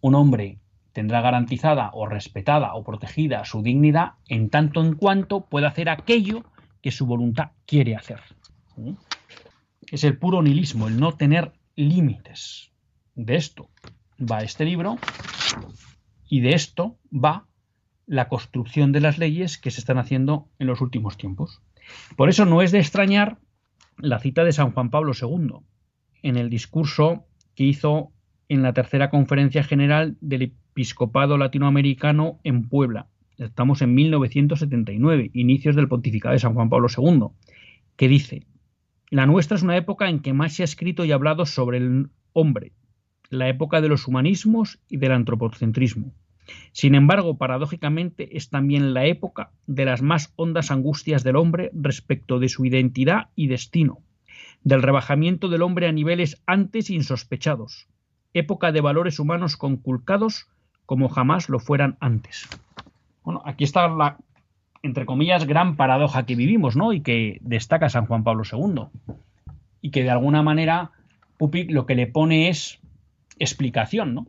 Un 0.00 0.14
hombre 0.14 0.58
tendrá 0.92 1.20
garantizada 1.20 1.90
o 1.92 2.06
respetada 2.06 2.74
o 2.74 2.84
protegida 2.84 3.44
su 3.44 3.62
dignidad 3.62 4.12
en 4.28 4.50
tanto 4.50 4.80
en 4.80 4.94
cuanto 4.94 5.46
pueda 5.46 5.68
hacer 5.68 5.88
aquello 5.88 6.44
que 6.82 6.90
su 6.90 7.06
voluntad 7.06 7.50
quiere 7.66 7.96
hacer. 7.96 8.20
¿Mm? 8.76 8.92
es 9.90 10.04
el 10.04 10.18
puro 10.18 10.42
nihilismo, 10.42 10.88
el 10.88 10.98
no 10.98 11.12
tener 11.12 11.52
límites. 11.76 12.70
De 13.14 13.36
esto 13.36 13.70
va 14.20 14.40
este 14.40 14.64
libro 14.64 14.98
y 16.28 16.40
de 16.40 16.54
esto 16.54 16.98
va 17.12 17.46
la 18.06 18.28
construcción 18.28 18.92
de 18.92 19.00
las 19.00 19.18
leyes 19.18 19.58
que 19.58 19.70
se 19.70 19.80
están 19.80 19.98
haciendo 19.98 20.48
en 20.58 20.66
los 20.66 20.80
últimos 20.80 21.16
tiempos. 21.16 21.60
Por 22.16 22.28
eso 22.28 22.44
no 22.44 22.62
es 22.62 22.70
de 22.70 22.80
extrañar 22.80 23.38
la 24.00 24.18
cita 24.18 24.44
de 24.44 24.52
San 24.52 24.72
Juan 24.72 24.90
Pablo 24.90 25.12
II 25.20 25.60
en 26.22 26.36
el 26.36 26.50
discurso 26.50 27.26
que 27.54 27.64
hizo 27.64 28.12
en 28.48 28.62
la 28.62 28.72
tercera 28.72 29.10
conferencia 29.10 29.62
general 29.62 30.16
del 30.20 30.42
episcopado 30.42 31.36
latinoamericano 31.36 32.40
en 32.44 32.68
Puebla. 32.68 33.08
Estamos 33.36 33.82
en 33.82 33.94
1979, 33.94 35.30
inicios 35.34 35.76
del 35.76 35.88
pontificado 35.88 36.32
de 36.32 36.40
San 36.40 36.54
Juan 36.54 36.70
Pablo 36.70 36.88
II, 36.96 37.28
que 37.96 38.08
dice, 38.08 38.46
la 39.10 39.26
nuestra 39.26 39.56
es 39.56 39.62
una 39.62 39.76
época 39.76 40.08
en 40.08 40.20
que 40.20 40.32
más 40.32 40.54
se 40.54 40.62
ha 40.62 40.64
escrito 40.64 41.04
y 41.04 41.12
hablado 41.12 41.46
sobre 41.46 41.78
el 41.78 42.10
hombre, 42.32 42.72
la 43.30 43.48
época 43.48 43.80
de 43.80 43.88
los 43.88 44.08
humanismos 44.08 44.80
y 44.88 44.96
del 44.96 45.12
antropocentrismo. 45.12 46.12
Sin 46.72 46.94
embargo, 46.94 47.36
paradójicamente, 47.36 48.36
es 48.36 48.50
también 48.50 48.94
la 48.94 49.06
época 49.06 49.50
de 49.66 49.84
las 49.84 50.02
más 50.02 50.32
hondas 50.36 50.70
angustias 50.70 51.24
del 51.24 51.36
hombre 51.36 51.70
respecto 51.74 52.38
de 52.38 52.48
su 52.48 52.64
identidad 52.64 53.28
y 53.34 53.48
destino, 53.48 53.98
del 54.62 54.82
rebajamiento 54.82 55.48
del 55.48 55.62
hombre 55.62 55.88
a 55.88 55.92
niveles 55.92 56.42
antes 56.46 56.90
insospechados, 56.90 57.88
época 58.34 58.72
de 58.72 58.80
valores 58.80 59.18
humanos 59.18 59.56
conculcados 59.56 60.48
como 60.86 61.08
jamás 61.08 61.48
lo 61.48 61.58
fueran 61.58 61.96
antes. 62.00 62.48
Bueno, 63.22 63.42
aquí 63.44 63.64
está 63.64 63.88
la, 63.88 64.16
entre 64.82 65.06
comillas, 65.06 65.46
gran 65.46 65.76
paradoja 65.76 66.24
que 66.24 66.34
vivimos, 66.34 66.76
¿no? 66.76 66.92
Y 66.92 67.00
que 67.00 67.38
destaca 67.42 67.88
San 67.88 68.06
Juan 68.06 68.24
Pablo 68.24 68.42
II. 68.50 69.14
Y 69.80 69.90
que 69.90 70.02
de 70.02 70.10
alguna 70.10 70.42
manera 70.42 70.92
Pupic 71.36 71.70
lo 71.70 71.86
que 71.86 71.94
le 71.94 72.06
pone 72.06 72.48
es 72.48 72.80
explicación, 73.38 74.14
¿no? 74.14 74.26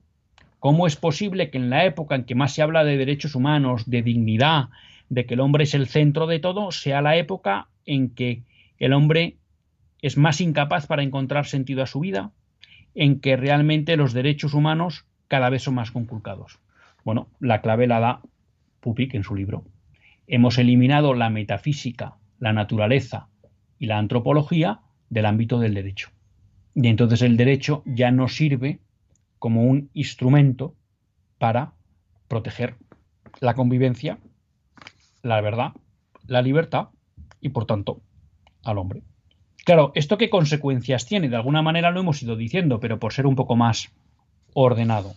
¿Cómo 0.59 0.87
es 0.87 0.95
posible 0.95 1.49
que 1.49 1.57
en 1.57 1.69
la 1.69 1.85
época 1.85 2.15
en 2.15 2.25
que 2.25 2.35
más 2.35 2.53
se 2.53 2.61
habla 2.61 2.83
de 2.83 2.97
derechos 2.97 3.35
humanos, 3.35 3.89
de 3.89 4.01
dignidad, 4.01 4.69
de 5.07 5.25
que 5.25 5.35
el 5.35 5.39
hombre 5.39 5.63
es 5.63 5.73
el 5.73 5.87
centro 5.87 6.27
de 6.27 6.39
todo, 6.39 6.71
sea 6.71 7.01
la 7.01 7.15
época 7.15 7.69
en 7.85 8.09
que 8.09 8.43
el 8.77 8.93
hombre 8.93 9.37
es 10.01 10.17
más 10.17 10.41
incapaz 10.41 10.85
para 10.85 11.03
encontrar 11.03 11.45
sentido 11.45 11.81
a 11.81 11.87
su 11.87 12.01
vida, 12.01 12.31
en 12.93 13.19
que 13.19 13.37
realmente 13.37 13.95
los 13.95 14.13
derechos 14.13 14.53
humanos 14.53 15.05
cada 15.27 15.49
vez 15.49 15.63
son 15.63 15.75
más 15.75 15.91
conculcados? 15.91 16.59
Bueno, 17.05 17.29
la 17.39 17.61
clave 17.61 17.87
la 17.87 17.99
da 17.99 18.21
Pupic 18.81 19.13
en 19.13 19.23
su 19.23 19.35
libro. 19.35 19.63
Hemos 20.27 20.57
eliminado 20.57 21.13
la 21.13 21.29
metafísica, 21.29 22.15
la 22.37 22.53
naturaleza 22.53 23.29
y 23.79 23.85
la 23.85 23.97
antropología 23.97 24.81
del 25.09 25.25
ámbito 25.25 25.59
del 25.59 25.73
derecho. 25.73 26.09
Y 26.75 26.87
entonces 26.87 27.21
el 27.21 27.37
derecho 27.37 27.81
ya 27.85 28.11
no 28.11 28.27
sirve 28.27 28.79
como 29.39 29.63
un 29.63 29.89
instrumento 29.93 30.75
para 31.37 31.73
proteger 32.27 32.75
la 33.39 33.55
convivencia, 33.55 34.19
la 35.23 35.41
verdad, 35.41 35.71
la 36.27 36.41
libertad 36.41 36.89
y 37.41 37.49
por 37.49 37.65
tanto 37.65 38.01
al 38.63 38.77
hombre. 38.77 39.03
Claro, 39.65 39.91
¿esto 39.95 40.17
qué 40.17 40.29
consecuencias 40.29 41.05
tiene? 41.05 41.29
De 41.29 41.35
alguna 41.35 41.61
manera 41.61 41.91
lo 41.91 42.01
hemos 42.01 42.21
ido 42.21 42.35
diciendo, 42.35 42.79
pero 42.79 42.99
por 42.99 43.13
ser 43.13 43.25
un 43.25 43.35
poco 43.35 43.55
más 43.55 43.91
ordenado. 44.53 45.13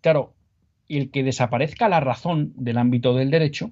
Claro, 0.00 0.34
el 0.88 1.10
que 1.10 1.22
desaparezca 1.22 1.88
la 1.88 2.00
razón 2.00 2.52
del 2.56 2.78
ámbito 2.78 3.14
del 3.14 3.30
derecho, 3.30 3.70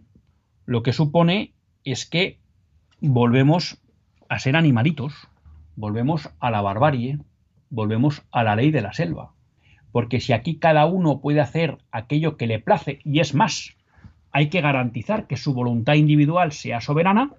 lo 0.66 0.82
que 0.82 0.92
supone 0.92 1.54
es 1.84 2.06
que 2.06 2.40
volvemos 3.00 3.80
a 4.28 4.38
ser 4.38 4.56
animalitos, 4.56 5.14
volvemos 5.76 6.28
a 6.40 6.50
la 6.50 6.60
barbarie, 6.60 7.18
volvemos 7.70 8.22
a 8.32 8.42
la 8.42 8.56
ley 8.56 8.70
de 8.70 8.82
la 8.82 8.92
selva 8.92 9.35
porque 9.96 10.20
si 10.20 10.34
aquí 10.34 10.58
cada 10.58 10.84
uno 10.84 11.22
puede 11.22 11.40
hacer 11.40 11.78
aquello 11.90 12.36
que 12.36 12.46
le 12.46 12.58
place, 12.58 12.98
y 13.02 13.20
es 13.20 13.32
más, 13.32 13.78
hay 14.30 14.50
que 14.50 14.60
garantizar 14.60 15.26
que 15.26 15.38
su 15.38 15.54
voluntad 15.54 15.94
individual 15.94 16.52
sea 16.52 16.82
soberana, 16.82 17.32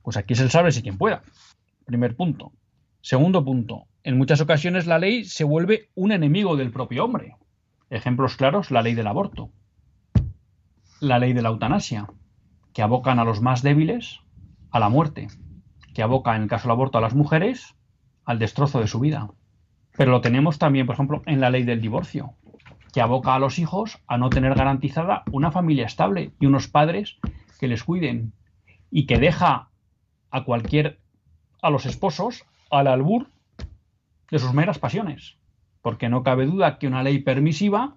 pues 0.00 0.16
aquí 0.16 0.32
es 0.32 0.40
el 0.40 0.48
sabe 0.48 0.72
si 0.72 0.80
quien 0.80 0.96
pueda. 0.96 1.22
Primer 1.84 2.16
punto. 2.16 2.52
Segundo 3.02 3.44
punto, 3.44 3.88
en 4.04 4.16
muchas 4.16 4.40
ocasiones 4.40 4.86
la 4.86 4.98
ley 4.98 5.24
se 5.24 5.44
vuelve 5.44 5.90
un 5.94 6.12
enemigo 6.12 6.56
del 6.56 6.70
propio 6.70 7.04
hombre. 7.04 7.36
Ejemplos 7.90 8.36
claros, 8.36 8.70
la 8.70 8.80
ley 8.80 8.94
del 8.94 9.08
aborto, 9.08 9.50
la 10.98 11.18
ley 11.18 11.34
de 11.34 11.42
la 11.42 11.50
eutanasia, 11.50 12.08
que 12.72 12.80
abocan 12.80 13.18
a 13.18 13.24
los 13.24 13.42
más 13.42 13.60
débiles 13.60 14.20
a 14.70 14.80
la 14.80 14.88
muerte, 14.88 15.28
que 15.92 16.02
aboca 16.02 16.34
en 16.36 16.44
el 16.44 16.48
caso 16.48 16.68
del 16.68 16.72
aborto 16.72 16.96
a 16.96 17.02
las 17.02 17.14
mujeres 17.14 17.76
al 18.24 18.38
destrozo 18.38 18.80
de 18.80 18.86
su 18.86 18.98
vida. 18.98 19.28
Pero 19.98 20.12
lo 20.12 20.20
tenemos 20.20 20.58
también, 20.60 20.86
por 20.86 20.94
ejemplo, 20.94 21.22
en 21.26 21.40
la 21.40 21.50
ley 21.50 21.64
del 21.64 21.80
divorcio, 21.80 22.34
que 22.94 23.00
aboca 23.00 23.34
a 23.34 23.40
los 23.40 23.58
hijos 23.58 23.98
a 24.06 24.16
no 24.16 24.30
tener 24.30 24.54
garantizada 24.54 25.24
una 25.32 25.50
familia 25.50 25.86
estable 25.86 26.30
y 26.38 26.46
unos 26.46 26.68
padres 26.68 27.18
que 27.58 27.66
les 27.66 27.82
cuiden 27.82 28.32
y 28.92 29.06
que 29.06 29.18
deja 29.18 29.70
a 30.30 30.44
cualquier 30.44 31.00
a 31.60 31.70
los 31.70 31.84
esposos 31.84 32.44
al 32.70 32.86
albur 32.86 33.26
de 34.30 34.38
sus 34.38 34.54
meras 34.54 34.78
pasiones, 34.78 35.36
porque 35.82 36.08
no 36.08 36.22
cabe 36.22 36.46
duda 36.46 36.78
que 36.78 36.86
una 36.86 37.02
ley 37.02 37.18
permisiva 37.18 37.96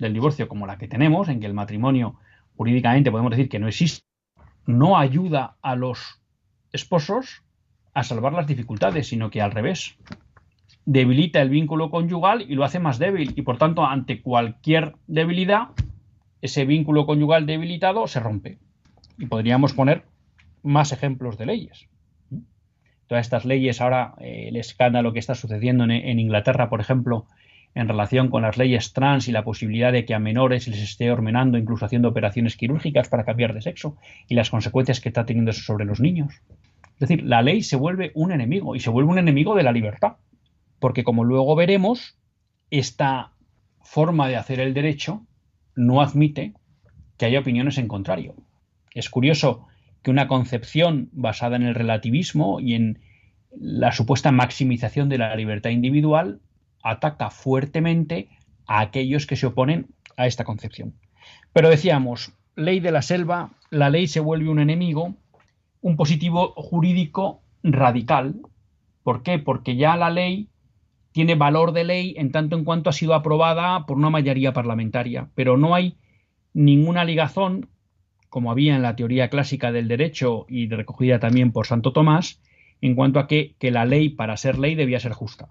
del 0.00 0.14
divorcio 0.14 0.48
como 0.48 0.66
la 0.66 0.76
que 0.76 0.88
tenemos, 0.88 1.28
en 1.28 1.38
que 1.38 1.46
el 1.46 1.54
matrimonio 1.54 2.16
jurídicamente 2.56 3.12
podemos 3.12 3.30
decir 3.30 3.48
que 3.48 3.60
no 3.60 3.68
existe, 3.68 4.04
no 4.66 4.98
ayuda 4.98 5.56
a 5.62 5.76
los 5.76 6.20
esposos 6.72 7.44
a 7.94 8.02
salvar 8.02 8.32
las 8.32 8.48
dificultades, 8.48 9.06
sino 9.06 9.30
que 9.30 9.40
al 9.40 9.52
revés, 9.52 9.96
debilita 10.88 11.42
el 11.42 11.50
vínculo 11.50 11.90
conyugal 11.90 12.46
y 12.48 12.54
lo 12.54 12.64
hace 12.64 12.78
más 12.78 12.98
débil. 12.98 13.34
Y 13.36 13.42
por 13.42 13.58
tanto, 13.58 13.84
ante 13.84 14.22
cualquier 14.22 14.94
debilidad, 15.06 15.68
ese 16.40 16.64
vínculo 16.64 17.04
conyugal 17.04 17.44
debilitado 17.44 18.06
se 18.06 18.20
rompe. 18.20 18.56
Y 19.18 19.26
podríamos 19.26 19.74
poner 19.74 20.04
más 20.62 20.92
ejemplos 20.92 21.36
de 21.36 21.44
leyes. 21.44 21.88
Todas 23.06 23.26
estas 23.26 23.44
leyes, 23.44 23.82
ahora 23.82 24.14
eh, 24.18 24.46
el 24.48 24.56
escándalo 24.56 25.12
que 25.12 25.18
está 25.18 25.34
sucediendo 25.34 25.84
en, 25.84 26.18
Inglaterra, 26.18 26.70
por 26.70 26.80
ejemplo, 26.80 27.26
en 27.74 27.86
relación 27.86 28.30
con 28.30 28.40
las 28.40 28.56
leyes 28.56 28.94
trans 28.94 29.28
y 29.28 29.32
la 29.32 29.44
posibilidad 29.44 29.92
de 29.92 30.06
que 30.06 30.14
a 30.14 30.18
menores 30.18 30.68
les 30.68 30.80
esté 30.80 31.10
ordenando, 31.10 31.58
incluso 31.58 31.84
haciendo 31.84 32.08
operaciones 32.08 32.56
quirúrgicas 32.56 33.10
para 33.10 33.26
cambiar 33.26 33.52
de 33.52 33.60
sexo, 33.60 33.98
y 34.26 34.34
las 34.36 34.48
consecuencias 34.48 35.02
que 35.02 35.10
está 35.10 35.26
teniendo 35.26 35.50
eso 35.50 35.60
sobre 35.60 35.84
los 35.84 36.00
niños. 36.00 36.40
Es 36.94 37.00
decir, 37.00 37.24
la 37.24 37.42
ley 37.42 37.62
se 37.62 37.76
vuelve 37.76 38.10
un 38.14 38.32
enemigo 38.32 38.74
y 38.74 38.80
se 38.80 38.88
vuelve 38.88 39.10
un 39.10 39.18
enemigo 39.18 39.54
de 39.54 39.64
la 39.64 39.72
libertad 39.72 40.16
porque 40.78 41.04
como 41.04 41.24
luego 41.24 41.54
veremos, 41.56 42.16
esta 42.70 43.32
forma 43.82 44.28
de 44.28 44.36
hacer 44.36 44.60
el 44.60 44.74
derecho 44.74 45.26
no 45.74 46.00
admite 46.00 46.54
que 47.16 47.26
haya 47.26 47.40
opiniones 47.40 47.78
en 47.78 47.88
contrario. 47.88 48.34
Es 48.94 49.10
curioso 49.10 49.66
que 50.02 50.10
una 50.10 50.28
concepción 50.28 51.08
basada 51.12 51.56
en 51.56 51.62
el 51.62 51.74
relativismo 51.74 52.60
y 52.60 52.74
en 52.74 53.00
la 53.50 53.92
supuesta 53.92 54.30
maximización 54.30 55.08
de 55.08 55.18
la 55.18 55.34
libertad 55.34 55.70
individual 55.70 56.40
ataca 56.82 57.30
fuertemente 57.30 58.28
a 58.66 58.80
aquellos 58.80 59.26
que 59.26 59.36
se 59.36 59.46
oponen 59.46 59.88
a 60.16 60.26
esta 60.26 60.44
concepción. 60.44 60.94
Pero 61.52 61.70
decíamos, 61.70 62.32
ley 62.54 62.80
de 62.80 62.92
la 62.92 63.02
selva, 63.02 63.52
la 63.70 63.90
ley 63.90 64.06
se 64.06 64.20
vuelve 64.20 64.48
un 64.48 64.60
enemigo, 64.60 65.14
un 65.80 65.96
positivo 65.96 66.52
jurídico 66.56 67.42
radical. 67.62 68.36
¿Por 69.02 69.22
qué? 69.22 69.38
Porque 69.38 69.76
ya 69.76 69.96
la 69.96 70.10
ley 70.10 70.48
tiene 71.12 71.34
valor 71.34 71.72
de 71.72 71.84
ley 71.84 72.14
en 72.16 72.32
tanto 72.32 72.56
en 72.56 72.64
cuanto 72.64 72.90
ha 72.90 72.92
sido 72.92 73.14
aprobada 73.14 73.86
por 73.86 73.96
una 73.96 74.10
mayoría 74.10 74.52
parlamentaria, 74.52 75.30
pero 75.34 75.56
no 75.56 75.74
hay 75.74 75.96
ninguna 76.52 77.04
ligazón, 77.04 77.68
como 78.28 78.50
había 78.50 78.76
en 78.76 78.82
la 78.82 78.96
teoría 78.96 79.28
clásica 79.28 79.72
del 79.72 79.88
derecho 79.88 80.46
y 80.48 80.68
recogida 80.68 81.18
también 81.18 81.52
por 81.52 81.66
Santo 81.66 81.92
Tomás, 81.92 82.40
en 82.80 82.94
cuanto 82.94 83.18
a 83.18 83.26
que, 83.26 83.56
la 83.60 83.84
ley 83.84 84.10
para 84.10 84.36
ser 84.36 84.58
ley 84.58 84.74
debía 84.74 85.00
ser 85.00 85.12
justa 85.12 85.48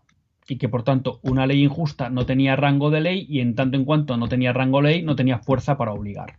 y 0.50 0.58
que 0.58 0.70
por 0.70 0.84
tanto 0.84 1.20
una 1.24 1.46
ley 1.46 1.64
injusta 1.64 2.10
no 2.10 2.26
tenía 2.26 2.56
rango 2.56 2.90
de 2.90 3.02
ley 3.02 3.26
y 3.28 3.42
en 3.42 3.54
tanto 3.56 3.76
en 3.76 3.84
cuanto 3.84 4.16
no 4.16 4.30
tenía 4.30 4.54
rango 4.54 4.82
de 4.82 4.90
ley 4.90 5.02
no 5.04 5.16
tenía 5.16 5.40
fuerza 5.40 5.78
para 5.78 5.92
obligar. 5.92 6.38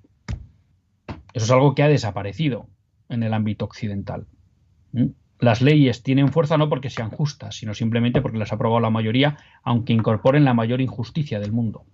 Eso 1.35 1.45
es 1.45 1.51
algo 1.51 1.75
que 1.75 1.83
ha 1.83 1.89
desaparecido 1.89 2.69
en 3.11 3.23
el 3.23 3.35
ámbito 3.35 3.67
occidental. 3.67 4.27
¿Mm? 4.93 5.09
Las 5.40 5.62
leyes 5.62 6.03
tienen 6.03 6.33
fuerza 6.33 6.59
no 6.59 6.68
porque 6.68 6.90
sean 6.90 7.11
justas, 7.11 7.57
sino 7.57 7.74
simplemente 7.74 8.20
porque 8.20 8.38
las 8.38 8.51
ha 8.53 8.57
aprobado 8.57 8.81
la 8.81 8.90
mayoría, 8.90 9.37
aunque 9.62 9.92
incorporen 9.92 10.44
la 10.44 10.55
mayor 10.55 10.81
injusticia 10.81 11.38
del 11.38 11.53
mundo. 11.53 11.85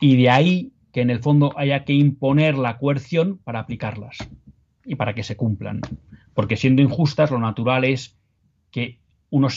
Y 0.00 0.16
de 0.16 0.30
ahí 0.30 0.72
que 0.92 1.00
en 1.00 1.10
el 1.10 1.20
fondo 1.20 1.52
haya 1.56 1.84
que 1.84 1.92
imponer 1.92 2.56
la 2.56 2.78
coerción 2.78 3.38
para 3.38 3.60
aplicarlas 3.60 4.16
y 4.84 4.96
para 4.96 5.14
que 5.14 5.22
se 5.22 5.36
cumplan. 5.36 5.80
Porque 6.34 6.56
siendo 6.56 6.82
injustas, 6.82 7.30
lo 7.30 7.38
natural 7.38 7.84
es 7.84 8.16
que 8.70 8.98
uno 9.30 9.48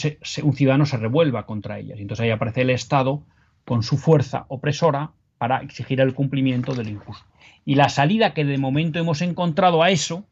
un 0.44 0.54
ciudadano 0.54 0.86
se 0.86 0.98
revuelva 0.98 1.46
contra 1.46 1.80
ellas. 1.80 1.98
Y 1.98 2.04
entonces 2.04 2.24
ahí 2.24 2.32
aparece 2.32 2.62
el 2.62 2.70
Estado 2.70 3.24
con 3.66 3.84
su 3.84 3.98
fuerza 3.98 4.46
opresora 4.50 5.12
para 5.38 5.60
exigir 5.60 6.02
el 6.02 6.14
cumplimiento 6.14 6.76
del 6.76 6.90
injusto. 6.90 7.26
Y 7.66 7.76
la 7.76 7.90
salida 7.90 8.34
que 8.34 8.46
de 8.46 8.58
momento 8.58 9.00
hemos 9.00 9.22
encontrado 9.22 9.82
a 9.82 9.90
eso 9.90 10.26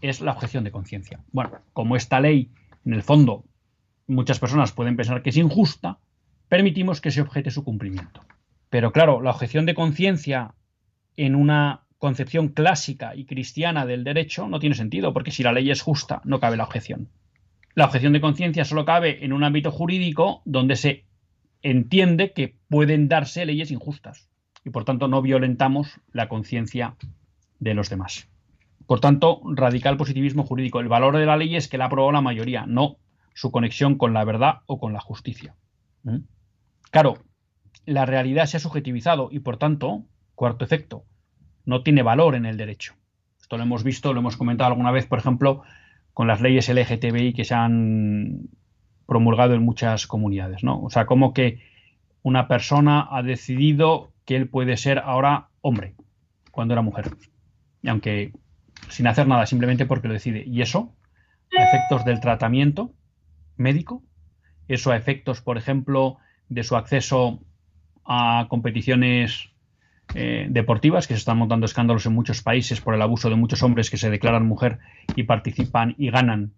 es 0.00 0.20
la 0.20 0.32
objeción 0.32 0.64
de 0.64 0.70
conciencia. 0.70 1.20
Bueno, 1.32 1.58
como 1.72 1.96
esta 1.96 2.20
ley, 2.20 2.50
en 2.84 2.94
el 2.94 3.02
fondo, 3.02 3.44
muchas 4.06 4.38
personas 4.38 4.72
pueden 4.72 4.96
pensar 4.96 5.22
que 5.22 5.30
es 5.30 5.36
injusta, 5.36 5.98
permitimos 6.48 7.00
que 7.00 7.10
se 7.10 7.20
objete 7.20 7.50
su 7.50 7.64
cumplimiento. 7.64 8.22
Pero 8.70 8.92
claro, 8.92 9.20
la 9.20 9.30
objeción 9.30 9.66
de 9.66 9.74
conciencia 9.74 10.54
en 11.16 11.34
una 11.34 11.82
concepción 11.98 12.48
clásica 12.48 13.14
y 13.14 13.24
cristiana 13.24 13.86
del 13.86 14.04
derecho 14.04 14.48
no 14.48 14.60
tiene 14.60 14.76
sentido, 14.76 15.12
porque 15.12 15.30
si 15.30 15.42
la 15.42 15.52
ley 15.52 15.70
es 15.70 15.82
justa, 15.82 16.20
no 16.24 16.40
cabe 16.40 16.56
la 16.56 16.64
objeción. 16.64 17.08
La 17.74 17.86
objeción 17.86 18.12
de 18.12 18.20
conciencia 18.20 18.64
solo 18.64 18.84
cabe 18.84 19.24
en 19.24 19.32
un 19.32 19.44
ámbito 19.44 19.70
jurídico 19.70 20.42
donde 20.44 20.76
se 20.76 21.04
entiende 21.62 22.32
que 22.32 22.56
pueden 22.68 23.08
darse 23.08 23.46
leyes 23.46 23.70
injustas 23.70 24.28
y 24.64 24.70
por 24.70 24.84
tanto 24.84 25.08
no 25.08 25.22
violentamos 25.22 26.00
la 26.12 26.28
conciencia 26.28 26.96
de 27.58 27.74
los 27.74 27.90
demás. 27.90 28.28
Por 28.88 29.00
tanto, 29.00 29.42
radical 29.44 29.98
positivismo 29.98 30.44
jurídico. 30.44 30.80
El 30.80 30.88
valor 30.88 31.18
de 31.18 31.26
la 31.26 31.36
ley 31.36 31.56
es 31.56 31.68
que 31.68 31.76
la 31.76 31.84
aprobado 31.84 32.10
la 32.10 32.22
mayoría, 32.22 32.64
no 32.64 32.96
su 33.34 33.50
conexión 33.50 33.98
con 33.98 34.14
la 34.14 34.24
verdad 34.24 34.62
o 34.64 34.80
con 34.80 34.94
la 34.94 35.00
justicia. 35.00 35.54
¿Mm? 36.04 36.20
Claro, 36.90 37.18
la 37.84 38.06
realidad 38.06 38.46
se 38.46 38.56
ha 38.56 38.60
subjetivizado 38.60 39.28
y 39.30 39.40
por 39.40 39.58
tanto, 39.58 40.04
cuarto 40.34 40.64
efecto, 40.64 41.04
no 41.66 41.82
tiene 41.82 42.02
valor 42.02 42.34
en 42.34 42.46
el 42.46 42.56
derecho. 42.56 42.94
Esto 43.38 43.58
lo 43.58 43.64
hemos 43.64 43.84
visto, 43.84 44.14
lo 44.14 44.20
hemos 44.20 44.38
comentado 44.38 44.70
alguna 44.70 44.90
vez, 44.90 45.04
por 45.04 45.18
ejemplo, 45.18 45.60
con 46.14 46.26
las 46.26 46.40
leyes 46.40 46.70
LGTBI 46.70 47.34
que 47.34 47.44
se 47.44 47.54
han 47.54 48.48
promulgado 49.04 49.52
en 49.52 49.66
muchas 49.66 50.06
comunidades, 50.06 50.64
¿no? 50.64 50.82
O 50.82 50.88
sea, 50.88 51.04
como 51.04 51.34
que 51.34 51.60
una 52.22 52.48
persona 52.48 53.06
ha 53.10 53.22
decidido 53.22 54.14
que 54.24 54.36
él 54.36 54.48
puede 54.48 54.78
ser 54.78 54.98
ahora 54.98 55.50
hombre 55.60 55.94
cuando 56.52 56.72
era 56.72 56.80
mujer. 56.80 57.10
Y 57.82 57.90
aunque 57.90 58.32
sin 58.90 59.06
hacer 59.06 59.26
nada, 59.26 59.46
simplemente 59.46 59.86
porque 59.86 60.08
lo 60.08 60.14
decide. 60.14 60.44
Y 60.46 60.62
eso, 60.62 60.94
a 61.56 61.62
efectos 61.62 62.04
del 62.04 62.20
tratamiento 62.20 62.92
médico, 63.56 64.02
eso 64.68 64.90
a 64.90 64.96
efectos, 64.96 65.40
por 65.40 65.58
ejemplo, 65.58 66.18
de 66.48 66.62
su 66.62 66.76
acceso 66.76 67.40
a 68.04 68.46
competiciones 68.48 69.50
eh, 70.14 70.46
deportivas, 70.48 71.06
que 71.06 71.14
se 71.14 71.18
están 71.18 71.38
montando 71.38 71.66
escándalos 71.66 72.06
en 72.06 72.14
muchos 72.14 72.42
países 72.42 72.80
por 72.80 72.94
el 72.94 73.02
abuso 73.02 73.28
de 73.28 73.36
muchos 73.36 73.62
hombres 73.62 73.90
que 73.90 73.98
se 73.98 74.10
declaran 74.10 74.46
mujer 74.46 74.78
y 75.14 75.24
participan 75.24 75.94
y 75.98 76.10
ganan 76.10 76.52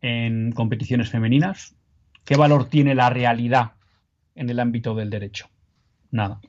en 0.00 0.52
competiciones 0.52 1.10
femeninas. 1.10 1.74
¿Qué 2.24 2.36
valor 2.36 2.68
tiene 2.68 2.94
la 2.94 3.10
realidad 3.10 3.72
en 4.34 4.48
el 4.48 4.60
ámbito 4.60 4.94
del 4.94 5.10
derecho? 5.10 5.48
Nada. 6.10 6.40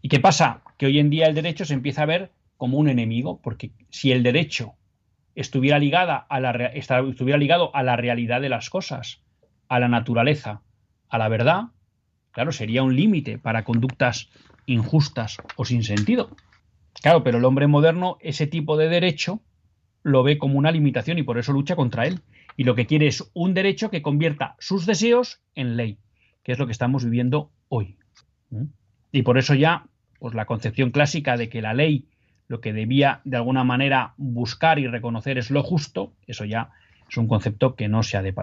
¿Y 0.00 0.08
qué 0.08 0.20
pasa? 0.20 0.62
Que 0.78 0.86
hoy 0.86 0.98
en 0.98 1.10
día 1.10 1.26
el 1.26 1.34
derecho 1.34 1.64
se 1.64 1.74
empieza 1.74 2.02
a 2.02 2.06
ver 2.06 2.30
como 2.62 2.78
un 2.78 2.88
enemigo, 2.88 3.40
porque 3.42 3.72
si 3.90 4.12
el 4.12 4.22
derecho 4.22 4.74
estuviera, 5.34 5.78
a 6.28 6.40
la, 6.40 6.52
estuviera 6.66 7.36
ligado 7.36 7.74
a 7.74 7.82
la 7.82 7.96
realidad 7.96 8.40
de 8.40 8.48
las 8.48 8.70
cosas, 8.70 9.20
a 9.66 9.80
la 9.80 9.88
naturaleza, 9.88 10.62
a 11.08 11.18
la 11.18 11.28
verdad, 11.28 11.62
claro, 12.30 12.52
sería 12.52 12.84
un 12.84 12.94
límite 12.94 13.36
para 13.36 13.64
conductas 13.64 14.30
injustas 14.66 15.38
o 15.56 15.64
sin 15.64 15.82
sentido. 15.82 16.30
Claro, 17.02 17.24
pero 17.24 17.38
el 17.38 17.44
hombre 17.46 17.66
moderno 17.66 18.16
ese 18.20 18.46
tipo 18.46 18.76
de 18.76 18.88
derecho 18.88 19.42
lo 20.04 20.22
ve 20.22 20.38
como 20.38 20.56
una 20.56 20.70
limitación 20.70 21.18
y 21.18 21.24
por 21.24 21.38
eso 21.38 21.52
lucha 21.52 21.74
contra 21.74 22.06
él. 22.06 22.20
Y 22.56 22.62
lo 22.62 22.76
que 22.76 22.86
quiere 22.86 23.08
es 23.08 23.28
un 23.34 23.54
derecho 23.54 23.90
que 23.90 24.02
convierta 24.02 24.54
sus 24.60 24.86
deseos 24.86 25.42
en 25.56 25.76
ley, 25.76 25.98
que 26.44 26.52
es 26.52 26.60
lo 26.60 26.66
que 26.66 26.72
estamos 26.72 27.04
viviendo 27.04 27.50
hoy. 27.66 27.96
Y 29.10 29.22
por 29.22 29.36
eso 29.36 29.56
ya, 29.56 29.88
pues 30.20 30.32
la 30.36 30.46
concepción 30.46 30.92
clásica 30.92 31.36
de 31.36 31.48
que 31.48 31.60
la 31.60 31.74
ley 31.74 32.06
lo 32.52 32.60
que 32.60 32.74
debía 32.74 33.22
de 33.24 33.38
alguna 33.38 33.64
manera 33.64 34.12
buscar 34.18 34.78
y 34.78 34.86
reconocer 34.86 35.38
es 35.38 35.50
lo 35.50 35.62
justo, 35.62 36.12
eso 36.26 36.44
ya 36.44 36.68
es 37.08 37.16
un 37.16 37.26
concepto 37.26 37.76
que 37.76 37.88
no 37.88 38.02
se 38.02 38.18
ha 38.18 38.22
de, 38.22 38.34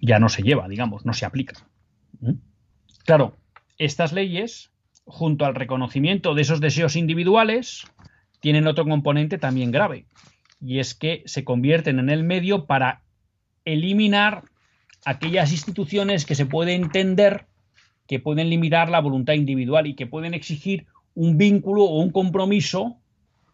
ya 0.00 0.20
no 0.20 0.28
se 0.28 0.44
lleva, 0.44 0.68
digamos, 0.68 1.04
no 1.04 1.12
se 1.12 1.26
aplica. 1.26 1.54
¿Mm? 2.20 2.34
Claro, 3.04 3.34
estas 3.78 4.12
leyes, 4.12 4.70
junto 5.04 5.44
al 5.44 5.56
reconocimiento 5.56 6.36
de 6.36 6.42
esos 6.42 6.60
deseos 6.60 6.94
individuales, 6.94 7.82
tienen 8.38 8.68
otro 8.68 8.84
componente 8.84 9.36
también 9.36 9.72
grave, 9.72 10.06
y 10.60 10.78
es 10.78 10.94
que 10.94 11.24
se 11.26 11.42
convierten 11.42 11.98
en 11.98 12.10
el 12.10 12.22
medio 12.22 12.66
para 12.66 13.02
eliminar 13.64 14.44
aquellas 15.04 15.50
instituciones 15.50 16.26
que 16.26 16.36
se 16.36 16.46
puede 16.46 16.74
entender 16.74 17.46
que 18.06 18.20
pueden 18.20 18.50
limitar 18.50 18.88
la 18.88 19.00
voluntad 19.00 19.32
individual 19.32 19.88
y 19.88 19.96
que 19.96 20.06
pueden 20.06 20.32
exigir 20.32 20.86
un 21.14 21.38
vínculo 21.38 21.84
o 21.84 22.00
un 22.00 22.10
compromiso 22.10 22.98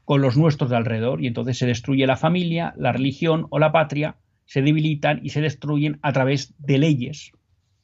con 0.05 0.23
los 0.23 0.37
nuestros 0.37 0.71
de 0.71 0.77
alrededor 0.77 1.23
y 1.23 1.27
entonces 1.27 1.59
se 1.59 1.67
destruye 1.67 2.07
la 2.07 2.17
familia, 2.17 2.75
la 2.77 2.93
religión 2.93 3.47
o 3.51 3.59
la 3.59 3.73
patria, 3.73 4.17
se 4.45 4.63
debilitan 4.63 5.21
y 5.23 5.31
se 5.31 5.41
destruyen 5.41 5.99
a 6.03 6.13
través 6.13 6.55
de 6.59 6.79
leyes 6.79 7.33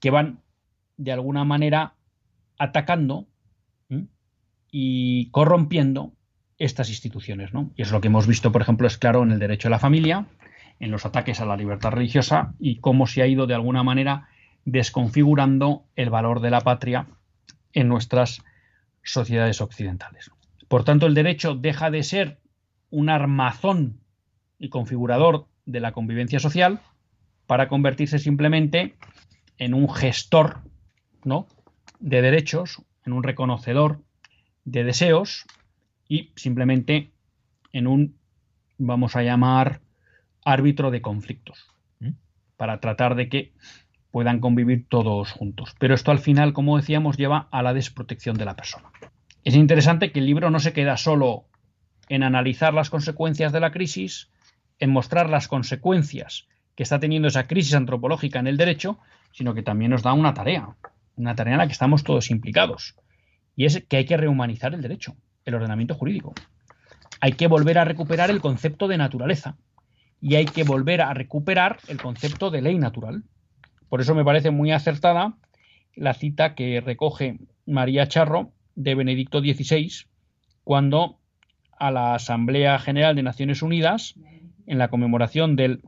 que 0.01 0.11
van 0.11 0.41
de 0.97 1.13
alguna 1.13 1.45
manera 1.45 1.95
atacando 2.59 3.27
y 4.71 5.31
corrompiendo 5.31 6.13
estas 6.59 6.89
instituciones. 6.89 7.53
¿no? 7.55 7.71
Y 7.77 7.83
es 7.83 7.93
lo 7.93 8.01
que 8.01 8.09
hemos 8.09 8.27
visto, 8.27 8.51
por 8.51 8.63
ejemplo, 8.63 8.87
es 8.87 8.99
claro 8.99 9.23
en 9.23 9.31
el 9.31 9.39
derecho 9.39 9.69
a 9.69 9.71
la 9.71 9.79
familia, 9.79 10.27
en 10.81 10.91
los 10.91 11.07
ataques 11.07 11.41
a 11.41 11.47
la 11.47 11.57
libertad 11.57 11.93
religiosa 11.93 12.55
y 12.59 12.81
cómo 12.81 13.07
se 13.07 13.23
ha 13.23 13.27
ido 13.27 13.47
de 13.47 13.55
alguna 13.55 13.83
manera 13.83 14.29
desconfigurando 14.65 15.85
el 15.95 16.11
valor 16.11 16.41
de 16.41 16.51
la 16.51 16.61
patria 16.61 17.07
en 17.73 17.89
nuestras 17.89 18.43
sociedades 19.07 19.61
occidentales. 19.61 20.31
Por 20.69 20.85
tanto, 20.85 21.07
el 21.07 21.15
derecho 21.15 21.55
deja 21.55 21.91
de 21.91 22.03
ser 22.03 22.41
un 22.91 23.09
armazón 23.09 24.01
y 24.59 24.69
configurador 24.69 25.47
de 25.65 25.81
la 25.81 25.93
convivencia 25.93 26.41
social 26.41 26.81
para 27.47 27.69
convertirse 27.69 28.19
simplemente 28.19 28.97
en 29.59 29.75
un 29.75 29.89
gestor 29.89 30.61
¿no? 31.25 31.47
de 32.01 32.23
derechos, 32.23 32.83
en 33.05 33.13
un 33.13 33.23
reconocedor 33.23 34.03
de 34.65 34.85
deseos 34.85 35.47
y 36.09 36.33
simplemente 36.37 37.13
en 37.73 37.87
un, 37.87 38.19
vamos 38.79 39.17
a 39.17 39.23
llamar, 39.23 39.81
árbitro 40.45 40.91
de 40.91 41.03
conflictos, 41.03 41.67
para 42.57 42.81
tratar 42.81 43.17
de 43.17 43.29
que 43.29 43.53
puedan 44.17 44.41
convivir 44.41 44.87
todos 44.89 45.31
juntos. 45.31 45.75
Pero 45.79 45.95
esto 45.95 46.11
al 46.11 46.19
final, 46.19 46.55
como 46.55 46.79
decíamos, 46.79 47.19
lleva 47.19 47.49
a 47.51 47.63
la 47.63 47.75
desprotección 47.75 48.39
de 48.39 48.47
la 48.47 48.57
persona. 48.57 48.91
Es 49.45 49.55
interesante 49.55 50.11
que 50.11 50.21
el 50.21 50.25
libro 50.25 50.49
no 50.49 50.59
se 50.59 50.73
queda 50.73 50.97
solo 50.97 51.45
en 52.09 52.23
analizar 52.23 52.73
las 52.73 52.89
consecuencias 52.89 53.53
de 53.53 53.61
la 53.61 53.73
crisis, 53.73 54.31
en 54.79 54.89
mostrar 54.89 55.29
las 55.29 55.49
consecuencias 55.49 56.49
que 56.75 56.83
está 56.83 56.99
teniendo 56.99 57.29
esa 57.29 57.47
crisis 57.47 57.75
antropológica 57.75 58.39
en 58.39 58.47
el 58.47 58.57
derecho, 58.57 58.99
sino 59.33 59.53
que 59.53 59.63
también 59.63 59.91
nos 59.91 60.03
da 60.03 60.15
una 60.15 60.33
tarea, 60.33 60.67
una 61.17 61.35
tarea 61.35 61.53
en 61.53 61.59
la 61.59 61.67
que 61.67 61.75
estamos 61.75 62.03
todos 62.03 62.31
implicados, 62.31 62.97
y 63.55 63.67
es 63.67 63.85
que 63.87 63.99
hay 63.99 64.07
que 64.07 64.17
rehumanizar 64.17 64.73
el 64.73 64.81
derecho, 64.81 65.15
el 65.45 65.57
ordenamiento 65.57 65.95
jurídico. 65.95 66.33
Hay 67.21 67.33
que 67.33 67.49
volver 67.49 67.77
a 67.77 67.85
recuperar 67.85 68.31
el 68.31 68.41
concepto 68.41 68.89
de 68.89 68.97
naturaleza 68.97 69.59
y 70.23 70.37
hay 70.37 70.47
que 70.47 70.65
volver 70.65 71.03
a 71.03 71.13
recuperar 71.13 71.81
el 71.89 72.01
concepto 72.01 72.51
de 72.51 72.63
ley 72.63 72.79
natural. 72.79 73.23
Por 73.97 74.03
eso 74.03 74.15
me 74.15 74.27
parece 74.27 74.51
muy 74.51 74.73
acertada 74.73 75.39
la 75.95 76.13
cita 76.13 76.55
que 76.55 76.83
recoge 76.83 77.39
María 77.65 78.07
Charro 78.07 78.53
de 78.75 78.95
Benedicto 78.95 79.41
XVI, 79.41 79.91
cuando 80.65 81.19
a 81.79 81.91
la 81.91 82.15
Asamblea 82.15 82.79
General 82.79 83.17
de 83.17 83.23
Naciones 83.23 83.63
Unidas, 83.63 84.13
en 84.67 84.77
la 84.77 84.89
conmemoración 84.89 85.57
del 85.57 85.81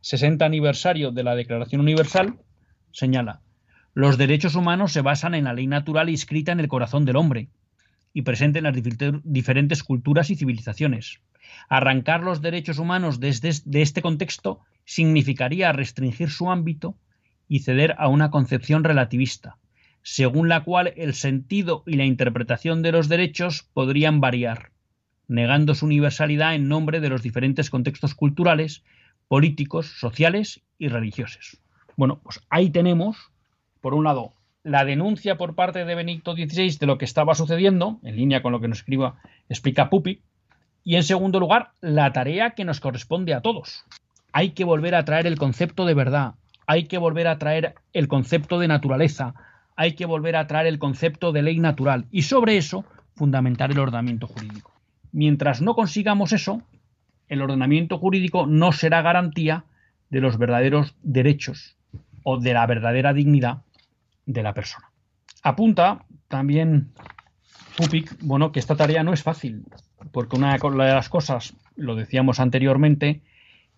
60 0.00 0.46
aniversario 0.46 1.10
de 1.10 1.24
la 1.24 1.34
Declaración 1.34 1.82
Universal, 1.82 2.38
señala, 2.90 3.42
los 3.92 4.16
derechos 4.16 4.54
humanos 4.54 4.94
se 4.94 5.02
basan 5.02 5.34
en 5.34 5.44
la 5.44 5.52
ley 5.52 5.66
natural 5.66 6.08
inscrita 6.08 6.52
en 6.52 6.60
el 6.60 6.68
corazón 6.68 7.04
del 7.04 7.16
hombre 7.16 7.50
y 8.14 8.22
presente 8.22 8.60
en 8.60 8.64
las 8.64 8.76
diferentes 9.24 9.82
culturas 9.82 10.30
y 10.30 10.36
civilizaciones. 10.36 11.20
Arrancar 11.68 12.22
los 12.22 12.40
derechos 12.40 12.78
humanos 12.78 13.20
desde 13.20 13.50
de 13.66 13.82
este 13.82 14.00
contexto 14.00 14.60
significaría 14.86 15.70
restringir 15.72 16.30
su 16.30 16.50
ámbito 16.50 16.96
y 17.52 17.58
ceder 17.58 17.94
a 17.98 18.08
una 18.08 18.30
concepción 18.30 18.82
relativista, 18.82 19.58
según 20.00 20.48
la 20.48 20.64
cual 20.64 20.94
el 20.96 21.12
sentido 21.12 21.82
y 21.84 21.96
la 21.96 22.06
interpretación 22.06 22.80
de 22.80 22.92
los 22.92 23.10
derechos 23.10 23.68
podrían 23.74 24.22
variar, 24.22 24.70
negando 25.28 25.74
su 25.74 25.84
universalidad 25.84 26.54
en 26.54 26.66
nombre 26.66 27.00
de 27.00 27.10
los 27.10 27.22
diferentes 27.22 27.68
contextos 27.68 28.14
culturales, 28.14 28.84
políticos, 29.28 29.98
sociales 29.98 30.62
y 30.78 30.88
religiosos. 30.88 31.58
Bueno, 31.94 32.22
pues 32.22 32.40
ahí 32.48 32.70
tenemos, 32.70 33.18
por 33.82 33.92
un 33.92 34.04
lado, 34.04 34.32
la 34.62 34.86
denuncia 34.86 35.36
por 35.36 35.54
parte 35.54 35.84
de 35.84 35.94
Benito 35.94 36.32
XVI 36.32 36.78
de 36.78 36.86
lo 36.86 36.96
que 36.96 37.04
estaba 37.04 37.34
sucediendo, 37.34 38.00
en 38.02 38.16
línea 38.16 38.40
con 38.40 38.52
lo 38.52 38.62
que 38.62 38.68
nos 38.68 38.78
escriba, 38.78 39.20
explica 39.50 39.90
Pupi, 39.90 40.22
y 40.84 40.96
en 40.96 41.02
segundo 41.02 41.38
lugar, 41.38 41.72
la 41.82 42.14
tarea 42.14 42.52
que 42.52 42.64
nos 42.64 42.80
corresponde 42.80 43.34
a 43.34 43.42
todos. 43.42 43.84
Hay 44.32 44.52
que 44.52 44.64
volver 44.64 44.94
a 44.94 45.04
traer 45.04 45.26
el 45.26 45.36
concepto 45.36 45.84
de 45.84 45.92
verdad, 45.92 46.36
hay 46.66 46.84
que 46.84 46.98
volver 46.98 47.26
a 47.28 47.38
traer 47.38 47.74
el 47.92 48.08
concepto 48.08 48.58
de 48.58 48.68
naturaleza, 48.68 49.34
hay 49.76 49.94
que 49.94 50.06
volver 50.06 50.36
a 50.36 50.46
traer 50.46 50.66
el 50.66 50.78
concepto 50.78 51.32
de 51.32 51.42
ley 51.42 51.58
natural 51.58 52.06
y 52.10 52.22
sobre 52.22 52.56
eso 52.56 52.84
fundamentar 53.14 53.70
el 53.70 53.78
ordenamiento 53.78 54.26
jurídico. 54.26 54.72
Mientras 55.12 55.60
no 55.60 55.74
consigamos 55.74 56.32
eso, 56.32 56.62
el 57.28 57.42
ordenamiento 57.42 57.98
jurídico 57.98 58.46
no 58.46 58.72
será 58.72 59.02
garantía 59.02 59.64
de 60.10 60.20
los 60.20 60.38
verdaderos 60.38 60.94
derechos 61.02 61.76
o 62.22 62.38
de 62.38 62.52
la 62.52 62.66
verdadera 62.66 63.12
dignidad 63.12 63.62
de 64.26 64.42
la 64.42 64.54
persona. 64.54 64.90
Apunta 65.42 66.04
también 66.28 66.92
Pupik, 67.76 68.16
bueno, 68.20 68.52
que 68.52 68.60
esta 68.60 68.76
tarea 68.76 69.02
no 69.02 69.12
es 69.12 69.22
fácil, 69.22 69.64
porque 70.12 70.36
una 70.36 70.56
de 70.56 70.94
las 70.94 71.08
cosas, 71.08 71.54
lo 71.74 71.94
decíamos 71.94 72.38
anteriormente, 72.38 73.22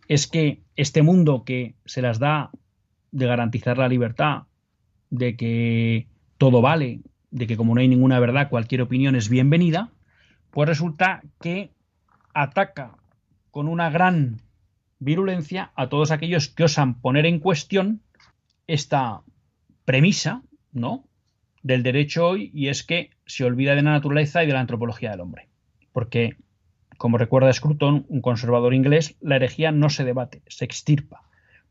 es 0.08 0.26
que 0.26 0.60
este 0.76 1.02
mundo 1.02 1.44
que 1.44 1.74
se 1.84 2.02
las 2.02 2.18
da 2.18 2.50
de 3.14 3.26
garantizar 3.26 3.78
la 3.78 3.88
libertad 3.88 4.42
de 5.08 5.36
que 5.36 6.08
todo 6.36 6.60
vale, 6.60 7.00
de 7.30 7.46
que 7.46 7.56
como 7.56 7.74
no 7.74 7.80
hay 7.80 7.88
ninguna 7.88 8.18
verdad, 8.18 8.50
cualquier 8.50 8.82
opinión 8.82 9.14
es 9.14 9.28
bienvenida, 9.28 9.92
pues 10.50 10.68
resulta 10.68 11.22
que 11.40 11.70
ataca 12.34 12.96
con 13.50 13.68
una 13.68 13.88
gran 13.88 14.40
virulencia 14.98 15.70
a 15.76 15.88
todos 15.88 16.10
aquellos 16.10 16.48
que 16.48 16.64
osan 16.64 17.00
poner 17.00 17.24
en 17.26 17.38
cuestión 17.38 18.02
esta 18.66 19.22
premisa, 19.84 20.42
¿no? 20.72 21.04
del 21.62 21.82
derecho 21.82 22.28
hoy 22.28 22.50
y 22.52 22.68
es 22.68 22.82
que 22.82 23.10
se 23.26 23.44
olvida 23.44 23.74
de 23.74 23.82
la 23.82 23.92
naturaleza 23.92 24.42
y 24.42 24.46
de 24.46 24.52
la 24.52 24.60
antropología 24.60 25.10
del 25.10 25.20
hombre. 25.20 25.48
Porque, 25.92 26.36
como 26.98 27.16
recuerda 27.16 27.52
Scruton, 27.52 28.06
un 28.08 28.20
conservador 28.20 28.74
inglés, 28.74 29.16
la 29.20 29.36
herejía 29.36 29.72
no 29.72 29.88
se 29.88 30.04
debate, 30.04 30.42
se 30.48 30.64
extirpa. 30.64 31.23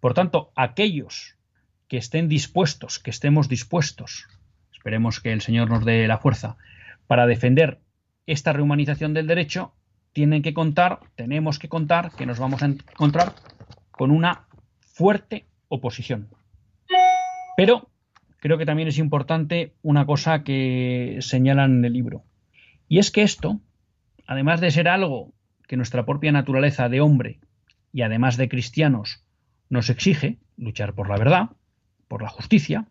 Por 0.03 0.13
tanto, 0.13 0.51
aquellos 0.57 1.37
que 1.87 1.95
estén 1.95 2.27
dispuestos, 2.27 2.99
que 2.99 3.09
estemos 3.09 3.47
dispuestos, 3.47 4.27
esperemos 4.73 5.21
que 5.21 5.31
el 5.31 5.39
Señor 5.39 5.69
nos 5.69 5.85
dé 5.85 6.05
la 6.09 6.17
fuerza, 6.17 6.57
para 7.07 7.25
defender 7.25 7.79
esta 8.25 8.51
rehumanización 8.51 9.13
del 9.13 9.27
derecho, 9.27 9.73
tienen 10.11 10.41
que 10.41 10.53
contar, 10.53 10.99
tenemos 11.15 11.57
que 11.57 11.69
contar 11.69 12.11
que 12.17 12.25
nos 12.25 12.37
vamos 12.37 12.61
a 12.63 12.65
encontrar 12.65 13.33
con 13.91 14.11
una 14.11 14.45
fuerte 14.81 15.45
oposición. 15.69 16.27
Pero 17.55 17.87
creo 18.41 18.57
que 18.57 18.65
también 18.65 18.89
es 18.89 18.97
importante 18.97 19.71
una 19.83 20.05
cosa 20.05 20.43
que 20.43 21.19
señalan 21.21 21.77
en 21.77 21.85
el 21.85 21.93
libro. 21.93 22.25
Y 22.89 22.99
es 22.99 23.09
que 23.09 23.21
esto, 23.21 23.61
además 24.27 24.59
de 24.59 24.69
ser 24.71 24.89
algo 24.89 25.31
que 25.65 25.77
nuestra 25.77 26.05
propia 26.05 26.33
naturaleza 26.33 26.89
de 26.89 26.99
hombre 26.99 27.39
y 27.93 28.01
además 28.01 28.35
de 28.35 28.49
cristianos 28.49 29.22
nos 29.73 29.89
exige, 29.89 30.37
luchar 30.55 30.93
por 30.93 31.09
la 31.09 31.17
verdad, 31.17 31.49
por 32.07 32.21
la 32.21 32.29
justicia, 32.29 32.85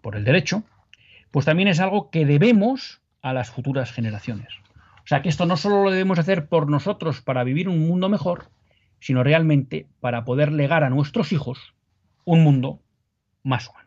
por 0.00 0.16
el 0.16 0.24
derecho, 0.24 0.64
pues 1.30 1.44
también 1.44 1.68
es 1.68 1.80
algo 1.80 2.10
que 2.10 2.24
debemos 2.24 3.02
a 3.20 3.34
las 3.34 3.50
futuras 3.50 3.92
generaciones. 3.92 4.48
O 5.04 5.06
sea 5.06 5.20
que 5.20 5.28
esto 5.28 5.44
no 5.44 5.58
solo 5.58 5.84
lo 5.84 5.90
debemos 5.90 6.18
hacer 6.18 6.48
por 6.48 6.70
nosotros 6.70 7.20
para 7.20 7.44
vivir 7.44 7.68
un 7.68 7.86
mundo 7.86 8.08
mejor, 8.08 8.48
sino 9.00 9.22
realmente 9.22 9.86
para 10.00 10.24
poder 10.24 10.50
legar 10.50 10.82
a 10.82 10.88
nuestros 10.88 11.30
hijos 11.30 11.74
un 12.24 12.42
mundo 12.42 12.80
más 13.42 13.68
humano. 13.68 13.83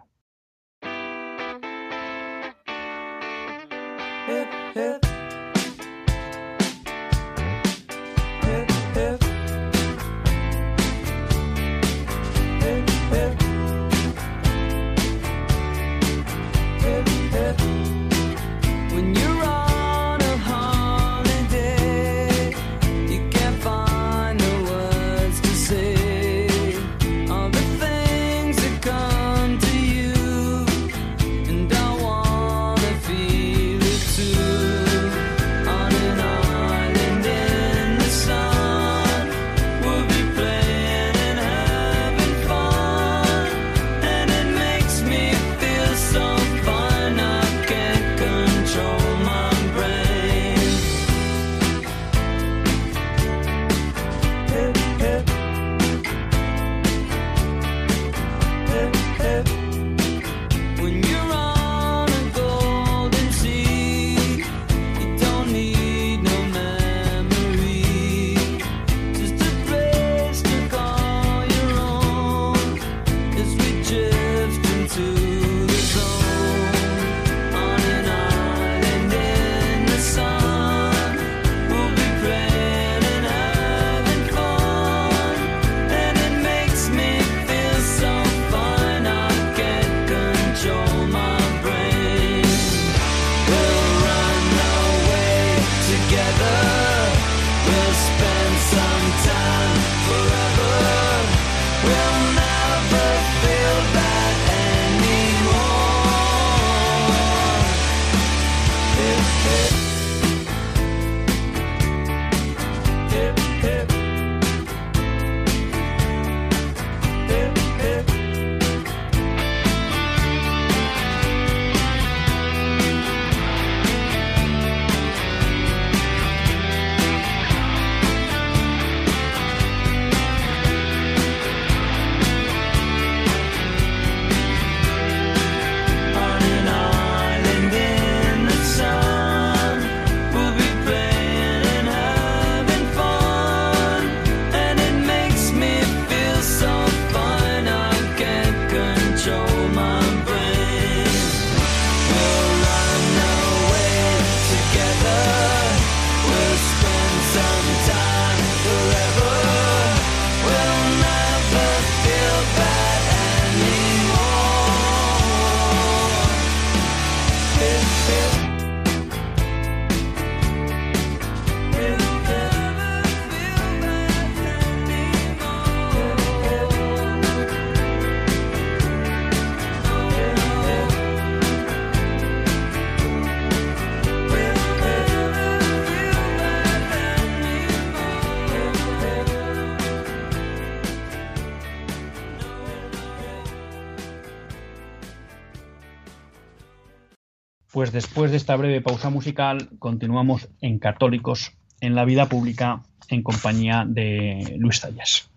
De 198.31 198.37
esta 198.37 198.55
breve 198.55 198.81
pausa 198.81 199.09
musical, 199.09 199.69
continuamos 199.79 200.49
en 200.61 200.79
Católicos 200.79 201.53
en 201.81 201.95
la 201.95 202.05
vida 202.05 202.27
pública 202.27 202.83
en 203.09 203.23
compañía 203.23 203.85
de 203.87 204.55
Luis 204.57 204.81
Tallas. 204.81 205.29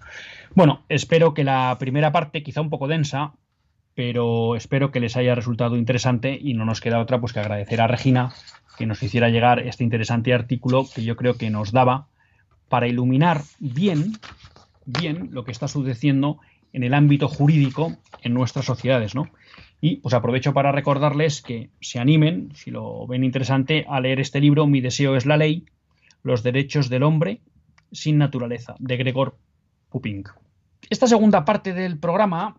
Bueno, 0.55 0.83
espero 0.89 1.35
que 1.35 1.45
la 1.45 1.77
primera 1.79 2.11
parte, 2.13 2.43
quizá 2.43 2.61
un 2.61 2.71
poco 2.71 2.89
densa, 2.89 3.33
pero 3.95 4.57
espero 4.57 4.91
que 4.91 5.01
les 5.01 5.17
haya 5.17 5.35
resultado 5.35 5.77
interesante 5.77 6.39
y 6.41 6.55
no 6.55 6.65
nos 6.65 6.81
queda 6.81 7.01
otra 7.01 7.21
pues 7.21 7.33
que 7.33 7.41
agradecer 7.41 7.81
a 7.81 7.87
Regina 7.87 8.33
que 8.79 8.87
nos 8.87 9.03
hiciera 9.03 9.29
llegar 9.29 9.61
este 9.61 9.85
interesante 9.85 10.33
artículo 10.33 10.87
que 10.93 11.05
yo 11.05 11.17
creo 11.17 11.35
que 11.35 11.51
nos 11.51 11.73
daba 11.73 12.09
para 12.69 12.89
iluminar 12.89 13.43
bien, 13.59 14.19
bien 14.87 15.29
lo 15.33 15.45
que 15.45 15.53
está 15.53 15.69
sucediendo 15.69 16.39
en 16.73 16.83
el 16.83 16.95
ámbito 16.95 17.29
jurídico 17.29 17.97
en 18.23 18.35
nuestras 18.35 18.65
sociedades, 18.65 19.15
¿no? 19.15 19.29
Y 19.81 19.97
pues 19.97 20.15
aprovecho 20.15 20.53
para 20.53 20.73
recordarles 20.73 21.41
que 21.41 21.71
se 21.81 21.99
animen, 21.99 22.51
si 22.55 22.71
lo 22.71 23.07
ven 23.07 23.25
interesante, 23.25 23.87
a 23.89 24.01
leer 24.01 24.21
este 24.21 24.41
libro, 24.41 24.67
Mi 24.67 24.81
deseo 24.81 25.17
es 25.17 25.25
la 25.25 25.37
ley, 25.37 25.65
los 26.23 26.43
derechos 26.43 26.89
del 26.89 27.03
hombre 27.03 27.41
sin 27.93 28.19
naturaleza, 28.19 28.77
de 28.79 28.97
Gregor 28.97 29.37
Puping. 29.89 30.25
Esta 30.89 31.07
segunda 31.07 31.45
parte 31.45 31.73
del 31.73 31.99
programa 31.99 32.57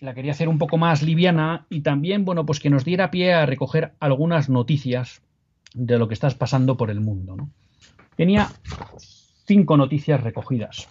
la 0.00 0.14
quería 0.14 0.32
hacer 0.32 0.48
un 0.48 0.58
poco 0.58 0.78
más 0.78 1.02
liviana 1.02 1.66
y 1.70 1.80
también, 1.80 2.24
bueno, 2.24 2.46
pues 2.46 2.60
que 2.60 2.70
nos 2.70 2.84
diera 2.84 3.10
pie 3.10 3.34
a 3.34 3.46
recoger 3.46 3.94
algunas 3.98 4.48
noticias 4.48 5.22
de 5.74 5.98
lo 5.98 6.06
que 6.06 6.14
estás 6.14 6.34
pasando 6.34 6.76
por 6.76 6.90
el 6.90 7.00
mundo. 7.00 7.48
Tenía 8.16 8.48
cinco 9.46 9.76
noticias 9.76 10.22
recogidas. 10.22 10.88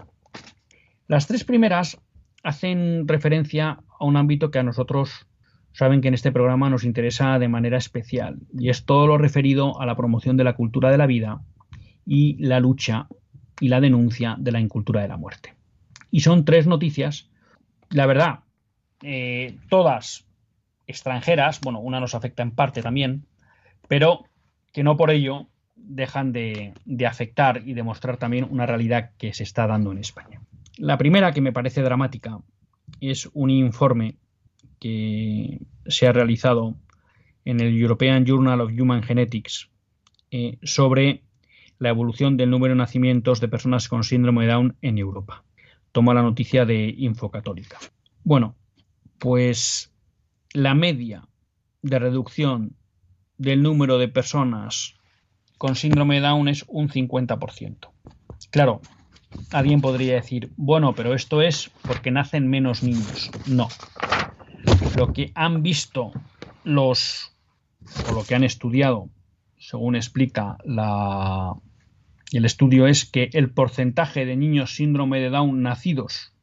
Las 1.07 1.28
tres 1.28 1.43
primeras 1.43 1.97
hacen 2.43 3.07
referencia 3.07 3.80
a 3.99 4.05
un 4.05 4.17
ámbito 4.17 4.51
que 4.51 4.59
a 4.59 4.63
nosotros 4.63 5.25
saben 5.78 6.01
que 6.01 6.07
en 6.07 6.15
este 6.15 6.32
programa 6.32 6.71
nos 6.71 6.84
interesa 6.84 7.38
de 7.38 7.49
manera 7.49 7.78
especial 7.78 8.39
y 8.51 8.69
es 8.69 8.84
todo 8.84 9.05
lo 9.05 9.19
referido 9.19 9.80
a 9.80 9.86
la 9.86 9.95
promoción 9.95 10.36
de 10.36 10.43
la 10.43 10.53
cultura 10.53 10.89
de 10.89 10.97
la 10.97 11.05
vida 11.05 11.43
y 12.03 12.36
la 12.39 12.59
lucha 12.59 13.07
y 13.59 13.67
la 13.67 13.80
denuncia 13.80 14.36
de 14.39 14.51
la 14.51 14.59
incultura 14.59 15.03
de 15.03 15.07
la 15.07 15.17
muerte. 15.17 15.53
Y 16.09 16.21
son 16.21 16.45
tres 16.45 16.65
noticias, 16.65 17.30
la 17.91 18.07
verdad, 18.07 18.39
eh, 19.03 19.55
todas 19.69 20.25
extranjeras, 20.88 21.61
bueno, 21.61 21.80
una 21.80 21.99
nos 21.99 22.15
afecta 22.15 22.41
en 22.41 22.55
parte 22.55 22.82
también, 22.82 23.28
pero 23.88 24.25
que 24.73 24.82
no 24.82 24.97
por 24.97 25.11
ello 25.11 25.45
dejan 25.75 26.32
de, 26.32 26.73
de 26.86 27.05
afectar 27.05 27.61
y 27.63 27.75
demostrar 27.75 28.17
también 28.17 28.47
una 28.49 28.65
realidad 28.65 29.11
que 29.19 29.32
se 29.32 29.43
está 29.43 29.67
dando 29.67 29.91
en 29.91 29.99
España. 29.99 30.41
La 30.78 30.97
primera, 30.97 31.34
que 31.34 31.41
me 31.41 31.53
parece 31.53 31.84
dramática, 31.84 32.39
es 32.99 33.30
un 33.34 33.51
informe 33.51 34.15
que 34.80 35.59
se 35.86 36.07
ha 36.07 36.11
realizado 36.11 36.75
en 37.45 37.59
el 37.59 37.80
European 37.80 38.25
Journal 38.25 38.61
of 38.61 38.71
Human 38.78 39.03
Genetics 39.03 39.69
eh, 40.32 40.57
sobre 40.63 41.23
la 41.80 41.89
evolución 41.89 42.38
del 42.38 42.49
número 42.49 42.73
de 42.73 42.80
nacimientos 42.80 43.39
de 43.39 43.47
personas 43.47 43.88
con 43.88 44.03
síndrome 44.03 44.45
de 44.45 44.51
Down 44.51 44.78
en 44.82 44.97
Europa. 44.97 45.43
Toma 45.91 46.13
la 46.13 46.23
noticia 46.23 46.65
de 46.65 46.93
Infocatólica. 46.97 47.78
Bueno, 48.23 48.55
pues 49.19 49.93
la 50.53 50.73
media 50.73 51.28
de 51.82 51.99
reducción 51.99 52.75
del 53.38 53.63
número 53.63 53.97
de 53.97 54.07
personas 54.07 54.95
con 55.57 55.75
síndrome 55.75 56.15
de 56.15 56.21
Down 56.21 56.47
es 56.47 56.65
un 56.67 56.89
50%. 56.89 57.89
Claro, 58.51 58.82
alguien 59.51 59.82
podría 59.82 60.15
decir, 60.15 60.51
bueno, 60.57 60.93
pero 60.93 61.13
esto 61.13 61.41
es 61.41 61.71
porque 61.84 62.11
nacen 62.11 62.49
menos 62.49 62.84
niños. 62.84 63.32
No, 63.47 63.69
lo 64.96 65.14
que 65.14 65.32
han 65.36 65.64
visto 65.64 66.12
los, 66.64 67.32
o 68.10 68.14
lo 68.14 68.24
que 68.24 68.36
han 68.36 68.44
estudiado, 68.44 69.10
según 69.58 69.96
explica 69.96 70.58
el 72.32 72.46
estudio, 72.46 72.88
es 72.88 73.06
que 73.06 73.30
el 73.34 73.50
porcentaje 73.50 74.26
de 74.26 74.36
niños 74.36 74.76
síndrome 74.76 75.20
de 75.20 75.30
Down 75.30 75.62
nacidos 75.62 76.34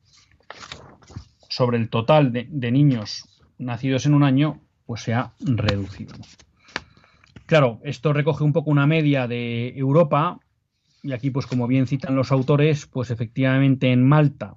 sobre 1.48 1.78
el 1.78 1.88
total 1.88 2.32
de, 2.32 2.46
de 2.50 2.72
niños 2.72 3.28
nacidos 3.58 4.06
en 4.06 4.14
un 4.14 4.24
año, 4.24 4.60
pues 4.86 5.02
se 5.02 5.14
ha 5.14 5.32
reducido. 5.40 6.14
Claro, 7.46 7.80
esto 7.84 8.12
recoge 8.12 8.42
un 8.42 8.52
poco 8.52 8.70
una 8.70 8.86
media 8.86 9.28
de 9.28 9.68
Europa, 9.76 10.40
y 11.02 11.12
aquí, 11.12 11.30
pues 11.30 11.46
como 11.46 11.66
bien 11.66 11.86
citan 11.86 12.16
los 12.16 12.32
autores, 12.32 12.86
pues 12.86 13.10
efectivamente 13.10 13.92
en 13.92 14.02
Malta 14.02 14.54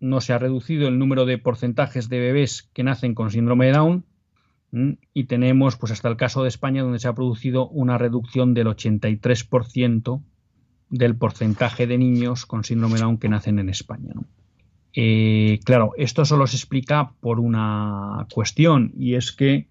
no 0.00 0.20
se 0.20 0.32
ha 0.32 0.38
reducido 0.38 0.88
el 0.88 0.98
número 0.98 1.26
de 1.26 1.38
porcentajes 1.38 2.08
de 2.08 2.20
bebés 2.20 2.68
que 2.72 2.84
nacen 2.84 3.14
con 3.14 3.30
síndrome 3.30 3.66
de 3.66 3.72
Down 3.72 4.04
y 5.14 5.24
tenemos 5.24 5.76
pues 5.76 5.92
hasta 5.92 6.08
el 6.08 6.16
caso 6.16 6.42
de 6.42 6.48
España 6.48 6.82
donde 6.82 6.98
se 6.98 7.08
ha 7.08 7.14
producido 7.14 7.68
una 7.68 7.98
reducción 7.98 8.54
del 8.54 8.66
83% 8.68 10.22
del 10.90 11.16
porcentaje 11.16 11.86
de 11.86 11.98
niños 11.98 12.46
con 12.46 12.64
síndrome 12.64 12.94
de 12.94 13.00
Down 13.00 13.18
que 13.18 13.28
nacen 13.28 13.58
en 13.58 13.70
España. 13.70 14.14
Eh, 14.94 15.60
claro, 15.64 15.92
esto 15.96 16.24
solo 16.24 16.46
se 16.46 16.56
explica 16.56 17.12
por 17.20 17.40
una 17.40 18.26
cuestión 18.32 18.92
y 18.96 19.14
es 19.14 19.32
que 19.32 19.68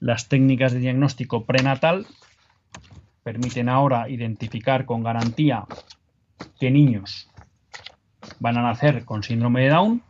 las 0.00 0.28
técnicas 0.28 0.72
de 0.72 0.80
diagnóstico 0.80 1.44
prenatal 1.44 2.06
permiten 3.22 3.68
ahora 3.68 4.08
identificar 4.08 4.84
con 4.84 5.02
garantía 5.02 5.64
qué 6.58 6.70
niños 6.70 7.28
van 8.40 8.58
a 8.58 8.62
nacer 8.62 9.04
con 9.04 9.22
síndrome 9.22 9.62
de 9.62 9.68
Down 9.68 10.02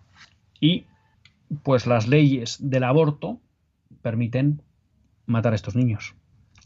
y 0.60 0.86
pues 1.62 1.86
las 1.86 2.08
leyes 2.08 2.58
del 2.60 2.84
aborto 2.84 3.40
permiten 4.02 4.62
matar 5.26 5.52
a 5.52 5.56
estos 5.56 5.76
niños. 5.76 6.14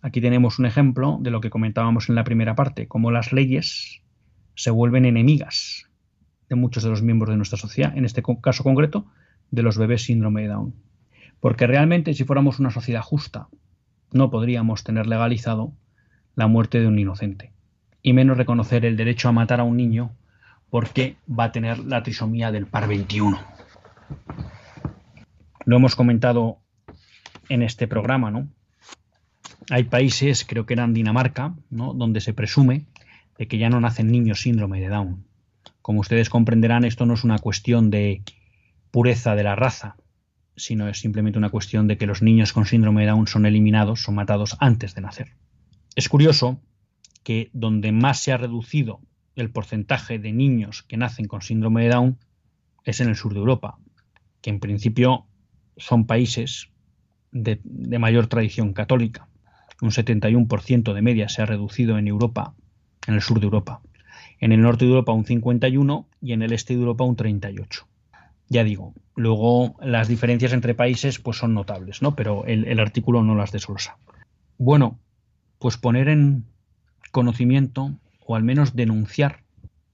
Aquí 0.00 0.20
tenemos 0.20 0.58
un 0.58 0.66
ejemplo 0.66 1.18
de 1.20 1.30
lo 1.30 1.40
que 1.40 1.50
comentábamos 1.50 2.08
en 2.08 2.16
la 2.16 2.24
primera 2.24 2.54
parte, 2.54 2.88
cómo 2.88 3.10
las 3.10 3.32
leyes 3.32 4.02
se 4.54 4.70
vuelven 4.70 5.04
enemigas 5.04 5.88
de 6.48 6.56
muchos 6.56 6.82
de 6.82 6.90
los 6.90 7.02
miembros 7.02 7.30
de 7.30 7.36
nuestra 7.36 7.58
sociedad, 7.58 7.96
en 7.96 8.04
este 8.04 8.22
caso 8.42 8.64
concreto, 8.64 9.06
de 9.50 9.62
los 9.62 9.78
bebés 9.78 10.02
síndrome 10.02 10.42
de 10.42 10.48
Down. 10.48 10.74
Porque 11.40 11.66
realmente 11.66 12.14
si 12.14 12.24
fuéramos 12.24 12.58
una 12.58 12.70
sociedad 12.70 13.02
justa, 13.02 13.48
no 14.12 14.30
podríamos 14.30 14.84
tener 14.84 15.06
legalizado 15.06 15.72
la 16.34 16.46
muerte 16.46 16.80
de 16.80 16.88
un 16.88 16.98
inocente, 16.98 17.52
y 18.02 18.12
menos 18.12 18.36
reconocer 18.36 18.84
el 18.84 18.96
derecho 18.96 19.28
a 19.28 19.32
matar 19.32 19.60
a 19.60 19.64
un 19.64 19.76
niño 19.76 20.12
porque 20.72 21.16
va 21.28 21.44
a 21.44 21.52
tener 21.52 21.80
la 21.80 22.02
trisomía 22.02 22.50
del 22.50 22.66
par 22.66 22.88
21. 22.88 23.38
Lo 25.66 25.76
hemos 25.76 25.94
comentado 25.94 26.60
en 27.50 27.62
este 27.62 27.86
programa, 27.86 28.30
¿no? 28.30 28.48
Hay 29.68 29.84
países, 29.84 30.46
creo 30.46 30.64
que 30.64 30.72
eran 30.72 30.94
Dinamarca, 30.94 31.54
¿no? 31.68 31.92
donde 31.92 32.22
se 32.22 32.32
presume 32.32 32.86
de 33.36 33.48
que 33.48 33.58
ya 33.58 33.68
no 33.68 33.80
nacen 33.80 34.10
niños 34.10 34.40
síndrome 34.40 34.80
de 34.80 34.88
Down. 34.88 35.26
Como 35.82 36.00
ustedes 36.00 36.30
comprenderán, 36.30 36.84
esto 36.84 37.04
no 37.04 37.12
es 37.12 37.24
una 37.24 37.38
cuestión 37.38 37.90
de 37.90 38.22
pureza 38.90 39.34
de 39.34 39.42
la 39.42 39.54
raza, 39.54 39.96
sino 40.56 40.88
es 40.88 40.98
simplemente 40.98 41.38
una 41.38 41.50
cuestión 41.50 41.86
de 41.86 41.98
que 41.98 42.06
los 42.06 42.22
niños 42.22 42.54
con 42.54 42.64
síndrome 42.64 43.02
de 43.02 43.08
Down 43.08 43.26
son 43.26 43.44
eliminados, 43.44 44.00
son 44.00 44.14
matados 44.14 44.56
antes 44.58 44.94
de 44.94 45.02
nacer. 45.02 45.32
Es 45.96 46.08
curioso 46.08 46.62
que 47.24 47.50
donde 47.52 47.92
más 47.92 48.20
se 48.20 48.32
ha 48.32 48.38
reducido 48.38 49.02
el 49.36 49.50
porcentaje 49.50 50.18
de 50.18 50.32
niños 50.32 50.82
que 50.82 50.96
nacen 50.96 51.26
con 51.26 51.42
síndrome 51.42 51.84
de 51.84 51.90
Down 51.90 52.18
es 52.84 53.00
en 53.00 53.08
el 53.08 53.16
sur 53.16 53.32
de 53.32 53.40
Europa, 53.40 53.78
que 54.40 54.50
en 54.50 54.60
principio 54.60 55.26
son 55.76 56.06
países 56.06 56.68
de, 57.30 57.60
mayor 57.98 58.26
tradición 58.26 58.72
católica. 58.72 59.28
Un 59.80 59.90
71% 59.90 60.92
de 60.92 61.02
media 61.02 61.28
se 61.28 61.42
ha 61.42 61.46
reducido 61.46 61.98
en 61.98 62.06
Europa, 62.06 62.54
en 63.06 63.14
el 63.14 63.22
sur 63.22 63.40
de 63.40 63.46
Europa. 63.46 63.80
En 64.38 64.52
el 64.52 64.60
norte 64.60 64.84
de 64.84 64.90
Europa 64.90 65.12
un 65.12 65.24
51 65.24 66.06
y 66.20 66.32
en 66.32 66.42
el 66.42 66.52
este 66.52 66.74
de 66.74 66.80
Europa 66.80 67.04
un 67.04 67.16
38. 67.16 67.86
Ya 68.48 68.64
digo, 68.64 68.92
luego 69.16 69.76
las 69.80 70.08
diferencias 70.08 70.52
entre 70.52 70.74
países 70.74 71.18
pues 71.18 71.38
son 71.38 71.54
notables, 71.54 72.02
¿no? 72.02 72.14
Pero 72.14 72.44
el, 72.44 72.66
el 72.66 72.80
artículo 72.80 73.22
no 73.22 73.34
las 73.34 73.50
desglosa. 73.50 73.96
Bueno, 74.58 74.98
pues 75.58 75.78
poner 75.78 76.08
en 76.08 76.44
conocimiento 77.12 77.92
o 78.26 78.36
al 78.36 78.44
menos 78.44 78.74
denunciar 78.74 79.44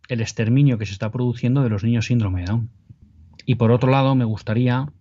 el 0.08 0.20
exterminio 0.20 0.78
que 0.78 0.86
se 0.86 0.92
está 0.92 1.10
produciendo 1.10 1.62
de 1.62 1.70
los 1.70 1.84
niños 1.84 2.06
síndrome 2.06 2.40
de 2.40 2.46
Down. 2.46 2.70
Y 3.44 3.56
por 3.56 3.70
otro 3.70 3.90
lado, 3.90 4.14
me 4.14 4.24
gustaría 4.24 4.92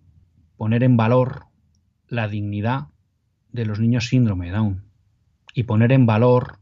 poner 0.56 0.82
en 0.82 0.96
valor 0.96 1.46
la 2.08 2.28
dignidad 2.28 2.88
de 3.52 3.66
los 3.66 3.80
niños 3.80 4.08
síndrome 4.08 4.46
de 4.46 4.52
Down 4.52 4.84
y 5.54 5.64
poner 5.64 5.92
en 5.92 6.06
valor 6.06 6.58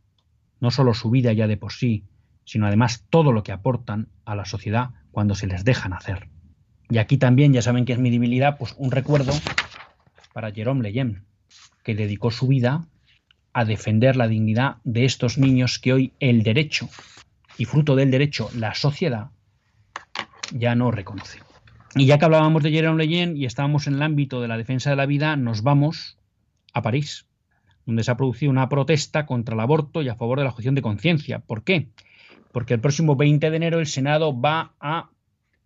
no 0.60 0.70
solo 0.70 0.94
su 0.94 1.10
vida 1.10 1.32
ya 1.32 1.46
de 1.46 1.56
por 1.56 1.72
sí, 1.72 2.04
sino 2.44 2.66
además 2.66 3.04
todo 3.10 3.32
lo 3.32 3.42
que 3.42 3.52
aportan 3.52 4.08
a 4.24 4.34
la 4.34 4.44
sociedad 4.44 4.90
cuando 5.10 5.34
se 5.34 5.46
les 5.46 5.64
dejan 5.64 5.92
hacer. 5.92 6.28
Y 6.88 6.98
aquí 6.98 7.18
también, 7.18 7.52
ya 7.52 7.62
saben 7.62 7.84
que 7.84 7.92
es 7.92 7.98
mi 7.98 8.10
debilidad, 8.10 8.58
pues 8.58 8.74
un 8.78 8.90
recuerdo 8.90 9.32
para 10.32 10.52
Jerome 10.52 10.82
Leyen, 10.82 11.24
que 11.82 11.94
dedicó 11.94 12.30
su 12.30 12.46
vida 12.46 12.86
a 13.56 13.64
defender 13.64 14.16
la 14.16 14.28
dignidad 14.28 14.76
de 14.84 15.06
estos 15.06 15.38
niños 15.38 15.78
que 15.78 15.94
hoy 15.94 16.12
el 16.20 16.42
derecho 16.42 16.90
y 17.56 17.64
fruto 17.64 17.96
del 17.96 18.10
derecho 18.10 18.50
la 18.54 18.74
sociedad 18.74 19.30
ya 20.52 20.74
no 20.74 20.90
reconoce. 20.90 21.38
Y 21.94 22.04
ya 22.04 22.18
que 22.18 22.26
hablábamos 22.26 22.62
de 22.62 22.70
Jérôme 22.70 22.98
Leyen 22.98 23.34
y 23.34 23.46
estábamos 23.46 23.86
en 23.86 23.94
el 23.94 24.02
ámbito 24.02 24.42
de 24.42 24.48
la 24.48 24.58
defensa 24.58 24.90
de 24.90 24.96
la 24.96 25.06
vida, 25.06 25.36
nos 25.36 25.62
vamos 25.62 26.18
a 26.74 26.82
París, 26.82 27.28
donde 27.86 28.04
se 28.04 28.10
ha 28.10 28.18
producido 28.18 28.52
una 28.52 28.68
protesta 28.68 29.24
contra 29.24 29.54
el 29.54 29.60
aborto 29.60 30.02
y 30.02 30.10
a 30.10 30.16
favor 30.16 30.36
de 30.36 30.44
la 30.44 30.50
objeción 30.50 30.74
de 30.74 30.82
conciencia. 30.82 31.38
¿Por 31.38 31.64
qué? 31.64 31.88
Porque 32.52 32.74
el 32.74 32.80
próximo 32.80 33.16
20 33.16 33.48
de 33.48 33.56
enero 33.56 33.78
el 33.78 33.86
Senado 33.86 34.38
va 34.38 34.74
a 34.80 35.08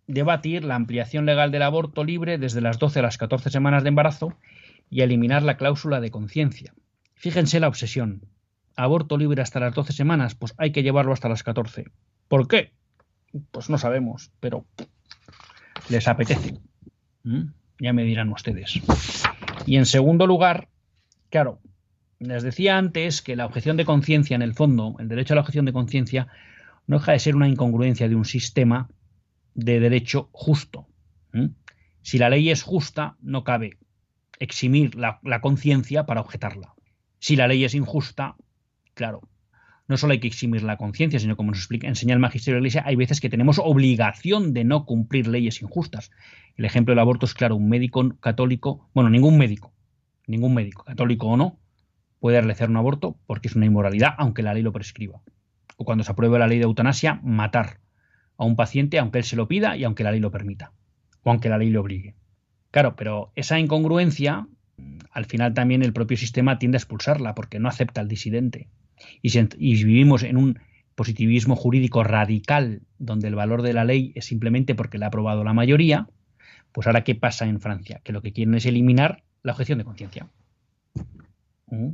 debatir 0.07 0.63
la 0.63 0.75
ampliación 0.75 1.25
legal 1.25 1.51
del 1.51 1.63
aborto 1.63 2.05
libre 2.05 2.37
desde 2.37 2.61
las 2.61 2.79
12 2.79 2.99
a 2.99 3.01
las 3.01 3.17
14 3.17 3.49
semanas 3.49 3.83
de 3.83 3.89
embarazo 3.89 4.37
y 4.89 5.01
eliminar 5.01 5.43
la 5.43 5.57
cláusula 5.57 5.99
de 5.99 6.09
conciencia. 6.09 6.73
Fíjense 7.21 7.59
la 7.59 7.67
obsesión. 7.67 8.23
Aborto 8.75 9.15
libre 9.15 9.43
hasta 9.43 9.59
las 9.59 9.75
12 9.75 9.93
semanas, 9.93 10.33
pues 10.33 10.55
hay 10.57 10.71
que 10.71 10.81
llevarlo 10.81 11.13
hasta 11.13 11.29
las 11.29 11.43
14. 11.43 11.85
¿Por 12.27 12.47
qué? 12.47 12.73
Pues 13.51 13.69
no 13.69 13.77
sabemos, 13.77 14.31
pero 14.39 14.65
les 15.87 16.07
apetece. 16.07 16.59
¿Mm? 17.21 17.43
Ya 17.79 17.93
me 17.93 18.05
dirán 18.05 18.31
ustedes. 18.31 18.81
Y 19.67 19.77
en 19.77 19.85
segundo 19.85 20.25
lugar, 20.25 20.67
claro, 21.29 21.59
les 22.17 22.41
decía 22.41 22.79
antes 22.79 23.21
que 23.21 23.35
la 23.35 23.45
objeción 23.45 23.77
de 23.77 23.85
conciencia, 23.85 24.33
en 24.33 24.41
el 24.41 24.55
fondo, 24.55 24.95
el 24.97 25.07
derecho 25.07 25.35
a 25.35 25.35
la 25.35 25.41
objeción 25.41 25.65
de 25.65 25.73
conciencia, 25.73 26.27
no 26.87 26.97
deja 26.97 27.11
de 27.11 27.19
ser 27.19 27.35
una 27.35 27.47
incongruencia 27.47 28.09
de 28.09 28.15
un 28.15 28.25
sistema 28.25 28.89
de 29.53 29.79
derecho 29.79 30.29
justo. 30.31 30.87
Si 32.01 32.17
la 32.17 32.31
ley 32.31 32.49
es 32.49 32.63
justa, 32.63 33.15
no 33.21 33.43
cabe 33.43 33.77
eximir 34.39 34.95
la, 34.95 35.19
conciencia 35.39 36.07
para 36.07 36.21
objetarla. 36.21 36.73
Si 37.21 37.35
la 37.35 37.47
ley 37.47 37.63
es 37.63 37.75
injusta, 37.75 38.35
claro, 38.95 39.21
no 39.87 39.95
solo 39.95 40.13
hay 40.13 40.19
que 40.19 40.27
eximir 40.27 40.63
la 40.63 40.77
conciencia, 40.77 41.19
sino 41.19 41.37
como 41.37 41.51
nos 41.51 41.59
explica, 41.59 41.87
enseña 41.87 42.15
el 42.15 42.19
magisterio 42.19 42.55
de 42.55 42.61
la 42.61 42.67
Iglesia, 42.67 42.83
hay 42.83 42.95
veces 42.95 43.21
que 43.21 43.29
tenemos 43.29 43.59
obligación 43.63 44.53
de 44.53 44.63
no 44.63 44.85
cumplir 44.85 45.27
leyes 45.27 45.61
injustas. 45.61 46.09
El 46.55 46.65
ejemplo 46.65 46.93
del 46.93 46.99
aborto 46.99 47.27
es 47.27 47.35
claro, 47.35 47.55
un 47.55 47.69
médico 47.69 48.17
católico, 48.19 48.89
bueno, 48.95 49.11
ningún 49.11 49.37
médico, 49.37 49.71
ningún 50.25 50.55
médico, 50.55 50.83
católico 50.83 51.27
o 51.27 51.37
no, 51.37 51.59
puede 52.19 52.41
realizar 52.41 52.71
un 52.71 52.77
aborto 52.77 53.19
porque 53.27 53.49
es 53.49 53.55
una 53.55 53.67
inmoralidad, 53.67 54.15
aunque 54.17 54.41
la 54.41 54.55
ley 54.55 54.63
lo 54.63 54.73
prescriba. 54.73 55.21
O 55.77 55.85
cuando 55.85 56.03
se 56.03 56.11
apruebe 56.11 56.39
la 56.39 56.47
ley 56.47 56.57
de 56.57 56.63
eutanasia, 56.63 57.19
matar 57.21 57.81
a 58.35 58.45
un 58.45 58.55
paciente 58.55 58.97
aunque 58.97 59.19
él 59.19 59.25
se 59.25 59.35
lo 59.35 59.47
pida 59.47 59.77
y 59.77 59.83
aunque 59.83 60.03
la 60.03 60.09
ley 60.09 60.21
lo 60.21 60.31
permita, 60.31 60.73
o 61.21 61.29
aunque 61.29 61.49
la 61.49 61.59
ley 61.59 61.69
le 61.69 61.77
obligue. 61.77 62.15
Claro, 62.71 62.95
pero 62.95 63.31
esa 63.35 63.59
incongruencia, 63.59 64.47
al 65.11 65.25
final 65.25 65.53
también 65.53 65.83
el 65.83 65.93
propio 65.93 66.17
sistema 66.17 66.57
tiende 66.57 66.77
a 66.77 66.79
expulsarla 66.79 67.35
porque 67.35 67.59
no 67.59 67.67
acepta 67.67 68.01
al 68.01 68.07
disidente. 68.07 68.67
Y, 69.21 69.29
si, 69.29 69.43
vivimos 69.83 70.23
en 70.23 70.37
un 70.37 70.59
positivismo 70.95 71.55
jurídico 71.55 72.03
radical, 72.03 72.81
donde 72.99 73.27
el 73.27 73.35
valor 73.35 73.61
de 73.61 73.73
la 73.73 73.83
ley 73.83 74.11
es 74.15 74.25
simplemente 74.25 74.75
porque 74.75 74.97
la 74.97 75.07
ha 75.07 75.07
aprobado 75.07 75.43
la 75.43 75.53
mayoría, 75.53 76.07
pues 76.71 76.87
ahora 76.87 77.03
¿qué 77.03 77.15
pasa 77.15 77.45
en 77.45 77.59
Francia? 77.59 78.01
Que 78.03 78.13
lo 78.13 78.21
que 78.21 78.31
quieren 78.31 78.55
es 78.55 78.65
eliminar 78.65 79.23
la 79.43 79.53
objeción 79.53 79.79
de 79.79 79.83
conciencia. 79.83 80.27
¿Mm? 81.67 81.89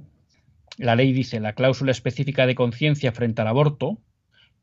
La 0.77 0.95
ley 0.95 1.11
dice 1.13 1.39
la 1.39 1.53
cláusula 1.53 1.91
específica 1.91 2.45
de 2.45 2.55
conciencia 2.55 3.11
frente 3.11 3.41
al 3.41 3.47
aborto 3.47 3.99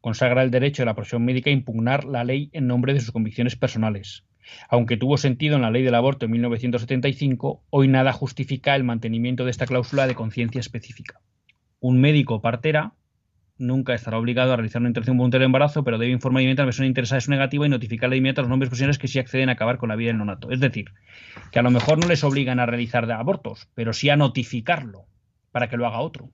consagra 0.00 0.42
el 0.42 0.50
derecho 0.50 0.82
de 0.82 0.86
la 0.86 0.94
profesión 0.94 1.24
médica 1.24 1.48
a 1.48 1.54
impugnar 1.54 2.04
la 2.04 2.24
ley 2.24 2.50
en 2.52 2.66
nombre 2.66 2.92
de 2.92 3.00
sus 3.00 3.10
convicciones 3.10 3.56
personales. 3.56 4.24
Aunque 4.68 4.96
tuvo 4.96 5.16
sentido 5.16 5.56
en 5.56 5.62
la 5.62 5.70
ley 5.70 5.82
del 5.82 5.94
aborto 5.94 6.26
en 6.26 6.32
1975, 6.32 7.62
hoy 7.70 7.88
nada 7.88 8.12
justifica 8.12 8.76
el 8.76 8.84
mantenimiento 8.84 9.44
de 9.44 9.50
esta 9.50 9.66
cláusula 9.66 10.06
de 10.06 10.14
conciencia 10.14 10.60
específica. 10.60 11.20
Un 11.80 12.00
médico 12.00 12.40
partera 12.40 12.94
nunca 13.56 13.94
estará 13.94 14.18
obligado 14.18 14.52
a 14.52 14.56
realizar 14.56 14.80
una 14.80 14.88
interrupción 14.88 15.16
voluntaria 15.16 15.42
de 15.42 15.46
embarazo, 15.46 15.84
pero 15.84 15.98
debe 15.98 16.12
informar 16.12 16.42
inmediatamente 16.42 16.62
a 16.62 16.64
la 16.64 16.68
persona 16.68 16.88
interesada 16.88 17.16
de 17.18 17.20
su 17.22 17.30
negativa 17.30 17.66
y 17.66 17.68
notificarle 17.68 18.16
inmediatamente 18.16 18.40
a 18.40 18.44
los 18.44 18.50
nombres 18.50 18.68
profesionales 18.68 18.98
que 18.98 19.08
sí 19.08 19.18
acceden 19.18 19.48
a 19.48 19.52
acabar 19.52 19.78
con 19.78 19.88
la 19.88 19.96
vida 19.96 20.08
del 20.08 20.18
nonato. 20.18 20.50
Es 20.50 20.60
decir, 20.60 20.86
que 21.52 21.58
a 21.58 21.62
lo 21.62 21.70
mejor 21.70 21.98
no 21.98 22.08
les 22.08 22.24
obligan 22.24 22.58
a 22.58 22.66
realizar 22.66 23.10
abortos, 23.10 23.68
pero 23.74 23.92
sí 23.92 24.10
a 24.10 24.16
notificarlo 24.16 25.06
para 25.52 25.68
que 25.68 25.76
lo 25.76 25.86
haga 25.86 26.00
otro. 26.00 26.30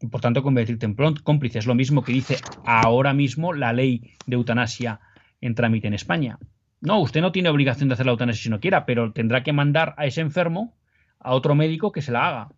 Y 0.00 0.06
por 0.08 0.20
tanto, 0.20 0.42
convertirte 0.42 0.86
en 0.86 0.94
cómplice. 0.94 1.58
Es 1.58 1.66
lo 1.66 1.74
mismo 1.74 2.02
que 2.02 2.12
dice 2.12 2.36
ahora 2.64 3.14
mismo 3.14 3.52
la 3.52 3.72
ley 3.72 4.14
de 4.26 4.36
eutanasia 4.36 5.00
en 5.40 5.54
trámite 5.54 5.88
en 5.88 5.94
España. 5.94 6.38
No, 6.80 7.00
usted 7.00 7.20
no 7.20 7.32
tiene 7.32 7.48
obligación 7.48 7.88
de 7.88 7.94
hacer 7.94 8.06
la 8.06 8.12
eutanasia 8.12 8.42
si 8.42 8.50
no 8.50 8.60
quiera, 8.60 8.86
pero 8.86 9.12
tendrá 9.12 9.42
que 9.42 9.52
mandar 9.52 9.94
a 9.96 10.06
ese 10.06 10.20
enfermo 10.20 10.74
a 11.18 11.34
otro 11.34 11.54
médico 11.54 11.92
que 11.92 12.02
se 12.02 12.12
la 12.12 12.28
haga. 12.28 12.48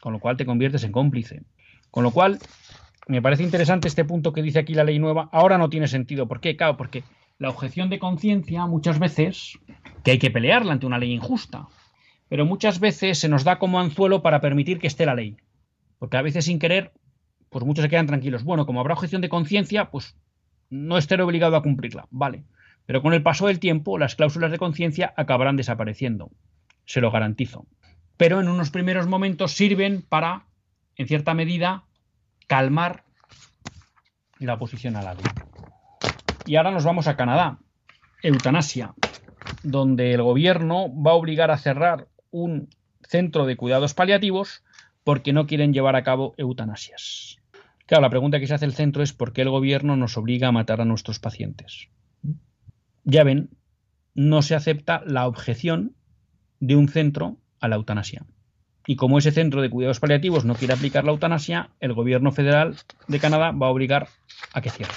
Con 0.00 0.12
lo 0.12 0.20
cual 0.20 0.36
te 0.36 0.46
conviertes 0.46 0.84
en 0.84 0.92
cómplice. 0.92 1.42
Con 1.90 2.04
lo 2.04 2.12
cual, 2.12 2.38
me 3.08 3.22
parece 3.22 3.42
interesante 3.42 3.88
este 3.88 4.04
punto 4.04 4.32
que 4.32 4.42
dice 4.42 4.58
aquí 4.58 4.74
la 4.74 4.84
ley 4.84 4.98
nueva. 4.98 5.28
Ahora 5.32 5.58
no 5.58 5.68
tiene 5.68 5.88
sentido. 5.88 6.28
¿Por 6.28 6.40
qué? 6.40 6.56
Claro, 6.56 6.76
porque 6.76 7.02
la 7.38 7.50
objeción 7.50 7.90
de 7.90 7.98
conciencia 7.98 8.66
muchas 8.66 8.98
veces, 8.98 9.58
que 10.04 10.12
hay 10.12 10.18
que 10.18 10.30
pelearla 10.30 10.72
ante 10.72 10.86
una 10.86 10.98
ley 10.98 11.12
injusta, 11.12 11.66
pero 12.28 12.46
muchas 12.46 12.80
veces 12.80 13.18
se 13.18 13.28
nos 13.28 13.44
da 13.44 13.58
como 13.58 13.80
anzuelo 13.80 14.22
para 14.22 14.40
permitir 14.40 14.78
que 14.78 14.86
esté 14.86 15.06
la 15.06 15.14
ley. 15.14 15.36
Porque 15.98 16.16
a 16.16 16.22
veces 16.22 16.44
sin 16.44 16.58
querer, 16.58 16.92
pues 17.50 17.64
muchos 17.64 17.82
se 17.82 17.88
quedan 17.88 18.06
tranquilos. 18.06 18.44
Bueno, 18.44 18.66
como 18.66 18.80
habrá 18.80 18.94
objeción 18.94 19.22
de 19.22 19.28
conciencia, 19.28 19.90
pues 19.90 20.16
no 20.70 20.98
estaré 20.98 21.22
obligado 21.22 21.56
a 21.56 21.62
cumplirla. 21.62 22.06
Vale. 22.10 22.44
Pero 22.86 23.02
con 23.02 23.12
el 23.12 23.22
paso 23.22 23.48
del 23.48 23.58
tiempo, 23.58 23.98
las 23.98 24.14
cláusulas 24.14 24.50
de 24.50 24.58
conciencia 24.58 25.12
acabarán 25.16 25.56
desapareciendo. 25.56 26.30
Se 26.84 27.00
lo 27.00 27.10
garantizo. 27.10 27.66
Pero 28.16 28.40
en 28.40 28.48
unos 28.48 28.70
primeros 28.70 29.06
momentos 29.06 29.52
sirven 29.52 30.02
para, 30.02 30.46
en 30.96 31.08
cierta 31.08 31.34
medida, 31.34 31.84
calmar 32.46 33.04
la 34.38 34.54
oposición 34.54 34.96
a 34.96 35.02
la 35.02 35.14
ley. 35.14 35.24
Y 36.46 36.56
ahora 36.56 36.70
nos 36.70 36.84
vamos 36.84 37.08
a 37.08 37.16
Canadá. 37.16 37.58
Eutanasia, 38.22 38.94
donde 39.62 40.14
el 40.14 40.22
gobierno 40.22 40.86
va 40.90 41.10
a 41.10 41.14
obligar 41.14 41.50
a 41.50 41.58
cerrar 41.58 42.08
un 42.30 42.68
centro 43.02 43.46
de 43.46 43.56
cuidados 43.56 43.94
paliativos 43.94 44.64
porque 45.04 45.32
no 45.32 45.46
quieren 45.46 45.72
llevar 45.72 45.96
a 45.96 46.02
cabo 46.02 46.34
eutanasias. 46.36 47.38
Claro, 47.86 48.02
la 48.02 48.10
pregunta 48.10 48.40
que 48.40 48.46
se 48.46 48.54
hace 48.54 48.64
el 48.64 48.74
centro 48.74 49.02
es 49.02 49.12
por 49.12 49.32
qué 49.32 49.42
el 49.42 49.50
gobierno 49.50 49.96
nos 49.96 50.16
obliga 50.16 50.48
a 50.48 50.52
matar 50.52 50.80
a 50.80 50.84
nuestros 50.84 51.20
pacientes. 51.20 51.88
Ya 53.06 53.22
ven, 53.22 53.50
no 54.16 54.42
se 54.42 54.56
acepta 54.56 55.00
la 55.06 55.28
objeción 55.28 55.94
de 56.58 56.74
un 56.74 56.88
centro 56.88 57.36
a 57.60 57.68
la 57.68 57.76
eutanasia. 57.76 58.26
Y 58.84 58.96
como 58.96 59.18
ese 59.18 59.30
centro 59.30 59.62
de 59.62 59.70
cuidados 59.70 60.00
paliativos 60.00 60.44
no 60.44 60.56
quiere 60.56 60.74
aplicar 60.74 61.04
la 61.04 61.12
eutanasia, 61.12 61.70
el 61.78 61.92
gobierno 61.92 62.32
federal 62.32 62.76
de 63.06 63.20
Canadá 63.20 63.52
va 63.52 63.68
a 63.68 63.70
obligar 63.70 64.08
a 64.52 64.60
que 64.60 64.70
cierre. 64.70 64.92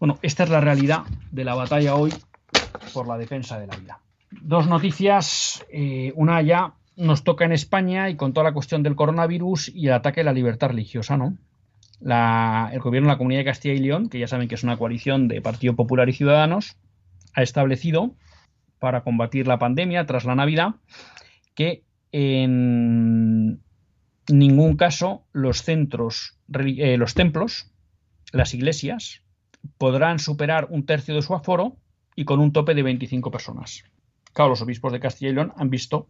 Bueno, 0.00 0.18
esta 0.22 0.42
es 0.42 0.50
la 0.50 0.60
realidad 0.60 1.04
de 1.30 1.44
la 1.44 1.54
batalla 1.54 1.94
hoy 1.94 2.12
por 2.92 3.06
la 3.06 3.16
defensa 3.18 3.60
de 3.60 3.68
la 3.68 3.76
vida. 3.76 4.00
Dos 4.32 4.66
noticias, 4.66 5.64
eh, 5.70 6.12
una 6.16 6.42
ya 6.42 6.74
nos 6.96 7.22
toca 7.22 7.44
en 7.44 7.52
España 7.52 8.10
y 8.10 8.16
con 8.16 8.32
toda 8.32 8.44
la 8.44 8.52
cuestión 8.52 8.82
del 8.82 8.96
coronavirus 8.96 9.68
y 9.68 9.86
el 9.86 9.92
ataque 9.92 10.22
a 10.22 10.24
la 10.24 10.32
libertad 10.32 10.70
religiosa, 10.70 11.16
¿no? 11.16 11.38
el 12.00 12.80
gobierno 12.80 13.08
de 13.08 13.14
la 13.14 13.18
Comunidad 13.18 13.42
de 13.42 13.44
Castilla 13.44 13.74
y 13.74 13.78
León, 13.78 14.08
que 14.08 14.18
ya 14.18 14.26
saben 14.26 14.48
que 14.48 14.56
es 14.56 14.64
una 14.64 14.76
coalición 14.76 15.28
de 15.28 15.40
Partido 15.40 15.76
Popular 15.76 16.08
y 16.08 16.12
Ciudadanos, 16.12 16.76
ha 17.34 17.42
establecido 17.42 18.14
para 18.78 19.02
combatir 19.02 19.46
la 19.46 19.58
pandemia 19.58 20.06
tras 20.06 20.24
la 20.24 20.34
Navidad 20.34 20.74
que 21.54 21.84
en 22.12 23.62
ningún 24.28 24.76
caso 24.76 25.24
los 25.32 25.62
centros, 25.62 26.38
eh, 26.52 26.96
los 26.96 27.14
templos, 27.14 27.70
las 28.32 28.54
iglesias, 28.54 29.22
podrán 29.78 30.18
superar 30.18 30.66
un 30.70 30.84
tercio 30.86 31.14
de 31.14 31.22
su 31.22 31.34
aforo 31.34 31.76
y 32.16 32.24
con 32.24 32.40
un 32.40 32.52
tope 32.52 32.74
de 32.74 32.82
25 32.82 33.30
personas. 33.30 33.84
Claro, 34.32 34.50
los 34.50 34.62
obispos 34.62 34.92
de 34.92 35.00
Castilla 35.00 35.30
y 35.30 35.34
León 35.34 35.52
han 35.56 35.70
visto 35.70 36.08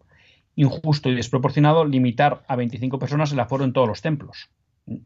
injusto 0.54 1.08
y 1.08 1.14
desproporcionado 1.14 1.84
limitar 1.84 2.42
a 2.46 2.56
25 2.56 2.98
personas 2.98 3.32
el 3.32 3.40
aforo 3.40 3.64
en 3.64 3.72
todos 3.72 3.88
los 3.88 4.02
templos. 4.02 4.50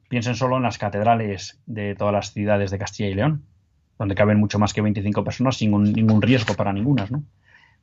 Piensen 0.08 0.34
solo 0.34 0.56
en 0.56 0.62
las 0.62 0.78
catedrales 0.78 1.60
de 1.66 1.94
todas 1.94 2.12
las 2.12 2.32
ciudades 2.32 2.70
de 2.70 2.78
Castilla 2.78 3.10
y 3.10 3.14
León, 3.14 3.44
donde 3.98 4.14
caben 4.14 4.38
mucho 4.38 4.58
más 4.58 4.72
que 4.72 4.82
25 4.82 5.24
personas 5.24 5.56
sin 5.56 5.70
ningún 5.70 6.22
riesgo 6.22 6.54
para 6.54 6.72
ninguna. 6.72 7.06
¿no? 7.10 7.24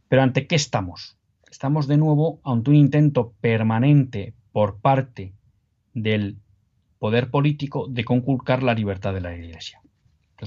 Pero 0.07 0.21
¿ante 0.21 0.47
qué 0.47 0.55
estamos? 0.55 1.17
Estamos 1.49 1.87
de 1.87 1.97
nuevo 1.97 2.39
ante 2.43 2.69
un 2.71 2.75
intento 2.75 3.33
permanente 3.41 4.33
por 4.51 4.79
parte 4.79 5.33
del 5.93 6.37
poder 6.99 7.29
político 7.29 7.87
de 7.87 8.03
conculcar 8.03 8.63
la 8.63 8.73
libertad 8.73 9.13
de 9.13 9.21
la 9.21 9.35
Iglesia. 9.35 9.81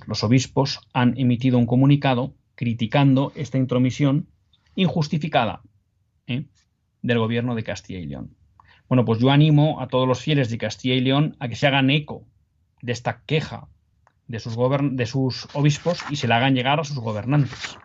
los 0.07 0.25
obispos 0.25 0.81
han 0.93 1.19
emitido 1.19 1.59
un 1.59 1.67
comunicado 1.67 2.35
criticando 2.55 3.33
esta 3.35 3.59
intromisión 3.59 4.29
injustificada. 4.75 5.62
¿eh? 6.27 6.47
del 7.07 7.19
gobierno 7.19 7.55
de 7.55 7.62
Castilla 7.62 8.01
y 8.01 8.07
León. 8.07 8.37
Bueno, 8.89 9.05
pues 9.05 9.21
yo 9.21 9.31
animo 9.31 9.81
a 9.81 9.89
todos 9.89 10.07
los 10.07 10.21
fieles 10.21 10.51
de 10.51 10.59
Castilla 10.59 10.95
y 10.95 11.01
León 11.01 11.37
a 11.39 11.49
que 11.49 11.57
se 11.57 11.67
hagan 11.67 11.91
eco 11.91 12.27
de 12.83 12.93
esta 12.93 13.23
queja 13.25 13.69
de 14.29 14.41
sus, 14.41 14.57
de 14.57 15.07
sus 15.07 15.49
obispos 15.55 16.01
y 16.11 16.16
se 16.16 16.29
la 16.29 16.37
hagan 16.37 16.55
llegar 16.55 16.81
a 16.81 16.85
sus 16.85 16.99
gobernantes. 16.99 17.79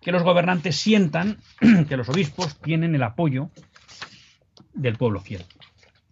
Que 0.00 0.12
los 0.12 0.22
gobernantes 0.22 0.76
sientan 0.76 1.38
que 1.88 1.96
los 1.96 2.08
obispos 2.08 2.58
tienen 2.60 2.94
el 2.94 3.02
apoyo 3.02 3.50
del 4.74 4.96
pueblo 4.96 5.20
fiel. 5.20 5.44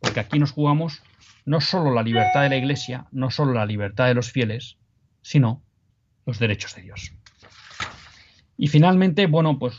Porque 0.01 0.21
aquí 0.21 0.39
nos 0.39 0.53
jugamos 0.53 1.03
no 1.45 1.61
solo 1.61 1.93
la 1.93 2.03
libertad 2.03 2.43
de 2.43 2.51
la 2.51 2.57
Iglesia, 2.57 3.07
no 3.11 3.31
solo 3.31 3.53
la 3.53 3.67
libertad 3.67 4.07
de 4.07 4.15
los 4.15 4.31
fieles, 4.31 4.79
sino 5.23 5.63
los 6.27 6.39
derechos 6.39 6.75
de 6.75 6.83
Dios. 6.83 7.13
Y 8.57 8.69
finalmente, 8.69 9.27
bueno, 9.27 9.59
pues 9.59 9.79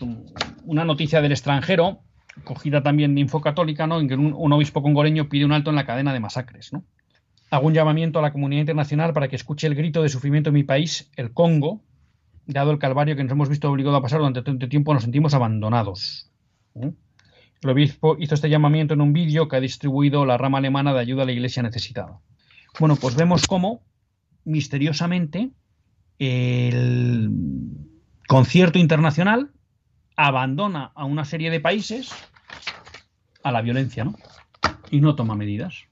una 0.66 0.86
noticia 0.86 1.22
del 1.22 1.32
extranjero 1.32 2.02
cogida 2.43 2.82
también 2.82 3.14
de 3.14 3.22
Info 3.22 3.41
Católica, 3.41 3.88
¿no? 3.88 3.99
en 3.99 4.08
que 4.08 4.16
un, 4.16 4.54
obispo 4.54 4.82
congoleño 4.82 5.30
pide 5.30 5.45
un 5.45 5.52
alto 5.52 5.70
en 5.70 5.76
la 5.76 5.86
cadena 5.86 6.14
de 6.14 6.20
masacres. 6.20 6.74
¿no? 6.74 6.84
Hago 7.52 7.68
un 7.68 7.74
llamamiento 7.74 8.20
a 8.20 8.22
la 8.22 8.32
comunidad 8.32 8.62
internacional 8.62 9.12
para 9.14 9.28
que 9.28 9.36
escuche 9.36 9.68
el 9.68 9.76
grito 9.76 10.02
de 10.02 10.08
sufrimiento 10.08 10.49
en 10.49 10.54
mi 10.54 10.64
país, 10.64 11.12
el 11.18 11.34
Congo, 11.34 11.84
dado 12.45 12.72
el 12.72 12.80
calvario 12.80 13.18
que 13.18 13.24
nos 13.24 13.34
hemos 13.34 13.49
visto 13.49 13.70
obligados 13.70 13.99
a 13.99 14.02
pasar 14.02 14.20
durante 14.20 14.41
tanto 14.41 14.70
tiempo, 14.70 14.93
nos 14.93 15.04
sentimos 15.04 15.34
abandonados. 15.34 16.32
El 16.74 17.70
obispo 17.70 18.16
hizo 18.18 18.36
este 18.36 18.49
llamamiento 18.49 18.93
en 18.93 19.02
un 19.02 19.12
vídeo 19.12 19.49
que 19.49 19.58
ha 19.58 19.60
distribuido 19.60 20.26
la 20.26 20.38
rama 20.38 20.60
alemana 20.60 20.93
de 20.93 21.02
ayuda 21.02 21.24
a 21.24 21.26
la 21.26 21.34
iglesia 21.34 21.62
necesitada. 21.62 22.22
Bueno, 22.80 22.95
pues 22.95 23.16
vemos 23.16 23.45
cómo 23.45 23.84
misteriosamente 24.45 25.52
el 26.20 27.32
concierto 28.30 28.80
internacional 28.80 29.52
abandona 30.16 30.93
a 30.95 31.04
una 31.04 31.26
serie 31.26 31.52
de 31.52 31.60
países 31.60 32.12
a 33.43 33.52
la 33.52 33.62
violencia, 33.62 34.06
¿no? 34.06 34.16
Y 34.89 35.02
no 35.02 35.16
toma 35.16 35.36
medidas. 35.36 35.91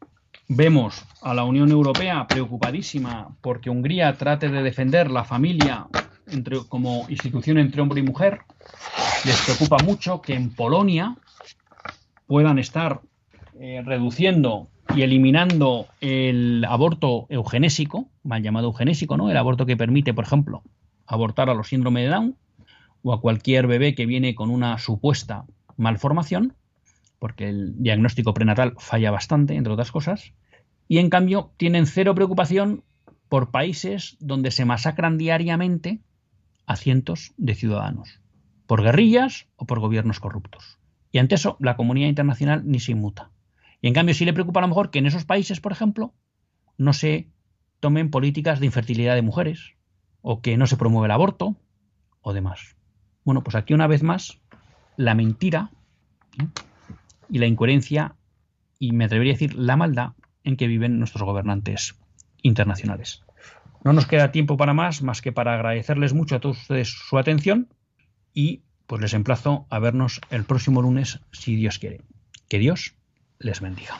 Vemos 0.51 1.05
a 1.21 1.35
la 1.35 1.43
Unión 1.43 1.69
Europea 1.69 2.25
preocupadísima 2.27 3.35
porque 3.39 3.69
Hungría 3.69 4.17
trate 4.17 4.49
de 4.49 4.63
defender 4.63 5.11
la 5.11 5.23
familia 5.23 5.85
entre, 6.25 6.57
como 6.67 7.05
institución 7.07 7.59
entre 7.59 7.79
hombre 7.83 7.99
y 7.99 8.03
mujer. 8.03 8.39
Les 9.25 9.39
preocupa 9.41 9.77
mucho 9.83 10.23
que 10.23 10.33
en 10.33 10.49
Polonia 10.49 11.15
puedan 12.25 12.57
estar 12.57 13.01
eh, 13.59 13.83
reduciendo 13.85 14.69
y 14.95 15.03
eliminando 15.03 15.85
el 16.01 16.65
aborto 16.67 17.27
eugenésico, 17.29 18.09
mal 18.23 18.41
llamado 18.41 18.69
eugenésico, 18.69 19.17
¿no? 19.17 19.29
El 19.29 19.37
aborto 19.37 19.67
que 19.67 19.77
permite, 19.77 20.15
por 20.15 20.23
ejemplo, 20.23 20.63
abortar 21.05 21.51
a 21.51 21.53
los 21.53 21.67
síndrome 21.67 22.01
de 22.01 22.07
Down 22.09 22.35
o 23.03 23.13
a 23.13 23.21
cualquier 23.21 23.67
bebé 23.67 23.93
que 23.93 24.07
viene 24.07 24.33
con 24.33 24.49
una 24.49 24.79
supuesta 24.79 25.45
malformación, 25.77 26.55
porque 27.19 27.49
el 27.49 27.81
diagnóstico 27.81 28.33
prenatal 28.33 28.73
falla 28.79 29.11
bastante, 29.11 29.55
entre 29.55 29.73
otras 29.73 29.91
cosas, 29.91 30.33
y 30.87 30.97
en 30.97 31.09
cambio 31.09 31.53
tienen 31.57 31.85
cero 31.85 32.15
preocupación 32.15 32.83
por 33.27 33.51
países 33.51 34.17
donde 34.19 34.51
se 34.51 34.65
masacran 34.65 35.17
diariamente 35.17 36.01
a 36.65 36.75
cientos 36.75 37.33
de 37.37 37.55
ciudadanos, 37.55 38.21
por 38.65 38.81
guerrillas 38.81 39.47
o 39.55 39.65
por 39.65 39.79
gobiernos 39.79 40.19
corruptos. 40.19 40.79
Y 41.11 41.19
ante 41.19 41.35
eso, 41.35 41.57
la 41.59 41.75
comunidad 41.75 42.09
internacional 42.09 42.63
ni 42.65 42.79
se 42.79 42.91
inmuta. 42.91 43.31
Y 43.81 43.87
en 43.87 43.93
cambio, 43.93 44.15
sí 44.15 44.25
le 44.25 44.33
preocupa 44.33 44.59
a 44.59 44.61
lo 44.61 44.67
mejor 44.67 44.89
que 44.89 44.99
en 44.99 45.05
esos 45.05 45.25
países, 45.25 45.59
por 45.61 45.71
ejemplo, 45.71 46.13
no 46.77 46.93
se 46.93 47.29
tomen 47.79 48.11
políticas 48.11 48.59
de 48.59 48.65
infertilidad 48.65 49.15
de 49.15 49.21
mujeres, 49.21 49.75
o 50.21 50.41
que 50.41 50.57
no 50.57 50.67
se 50.67 50.77
promueve 50.77 51.05
el 51.05 51.11
aborto, 51.11 51.55
o 52.21 52.33
demás. 52.33 52.75
Bueno, 53.23 53.43
pues 53.43 53.55
aquí 53.55 53.73
una 53.73 53.87
vez 53.87 54.03
más, 54.03 54.39
la 54.97 55.15
mentira 55.15 55.71
y 57.29 57.39
la 57.39 57.47
incoherencia, 57.47 58.15
y 58.79 58.91
me 58.91 59.05
atrevería 59.05 59.33
a 59.33 59.35
decir 59.35 59.55
la 59.55 59.77
maldad 59.77 60.13
en 60.43 60.57
que 60.57 60.67
viven 60.67 60.99
nuestros 60.99 61.23
gobernantes 61.23 61.95
internacionales. 62.41 63.23
No 63.83 63.93
nos 63.93 64.07
queda 64.07 64.31
tiempo 64.31 64.57
para 64.57 64.73
más, 64.73 65.01
más 65.01 65.21
que 65.21 65.31
para 65.31 65.53
agradecerles 65.53 66.13
mucho 66.13 66.35
a 66.35 66.39
todos 66.39 66.61
ustedes 66.61 66.89
su 66.89 67.17
atención 67.17 67.69
y 68.33 68.63
pues 68.87 69.01
les 69.01 69.13
emplazo 69.13 69.67
a 69.69 69.79
vernos 69.79 70.19
el 70.31 70.43
próximo 70.43 70.81
lunes, 70.81 71.19
si 71.31 71.55
Dios 71.55 71.79
quiere. 71.79 72.01
Que 72.47 72.59
Dios 72.59 72.95
les 73.37 73.61
bendiga. 73.61 73.99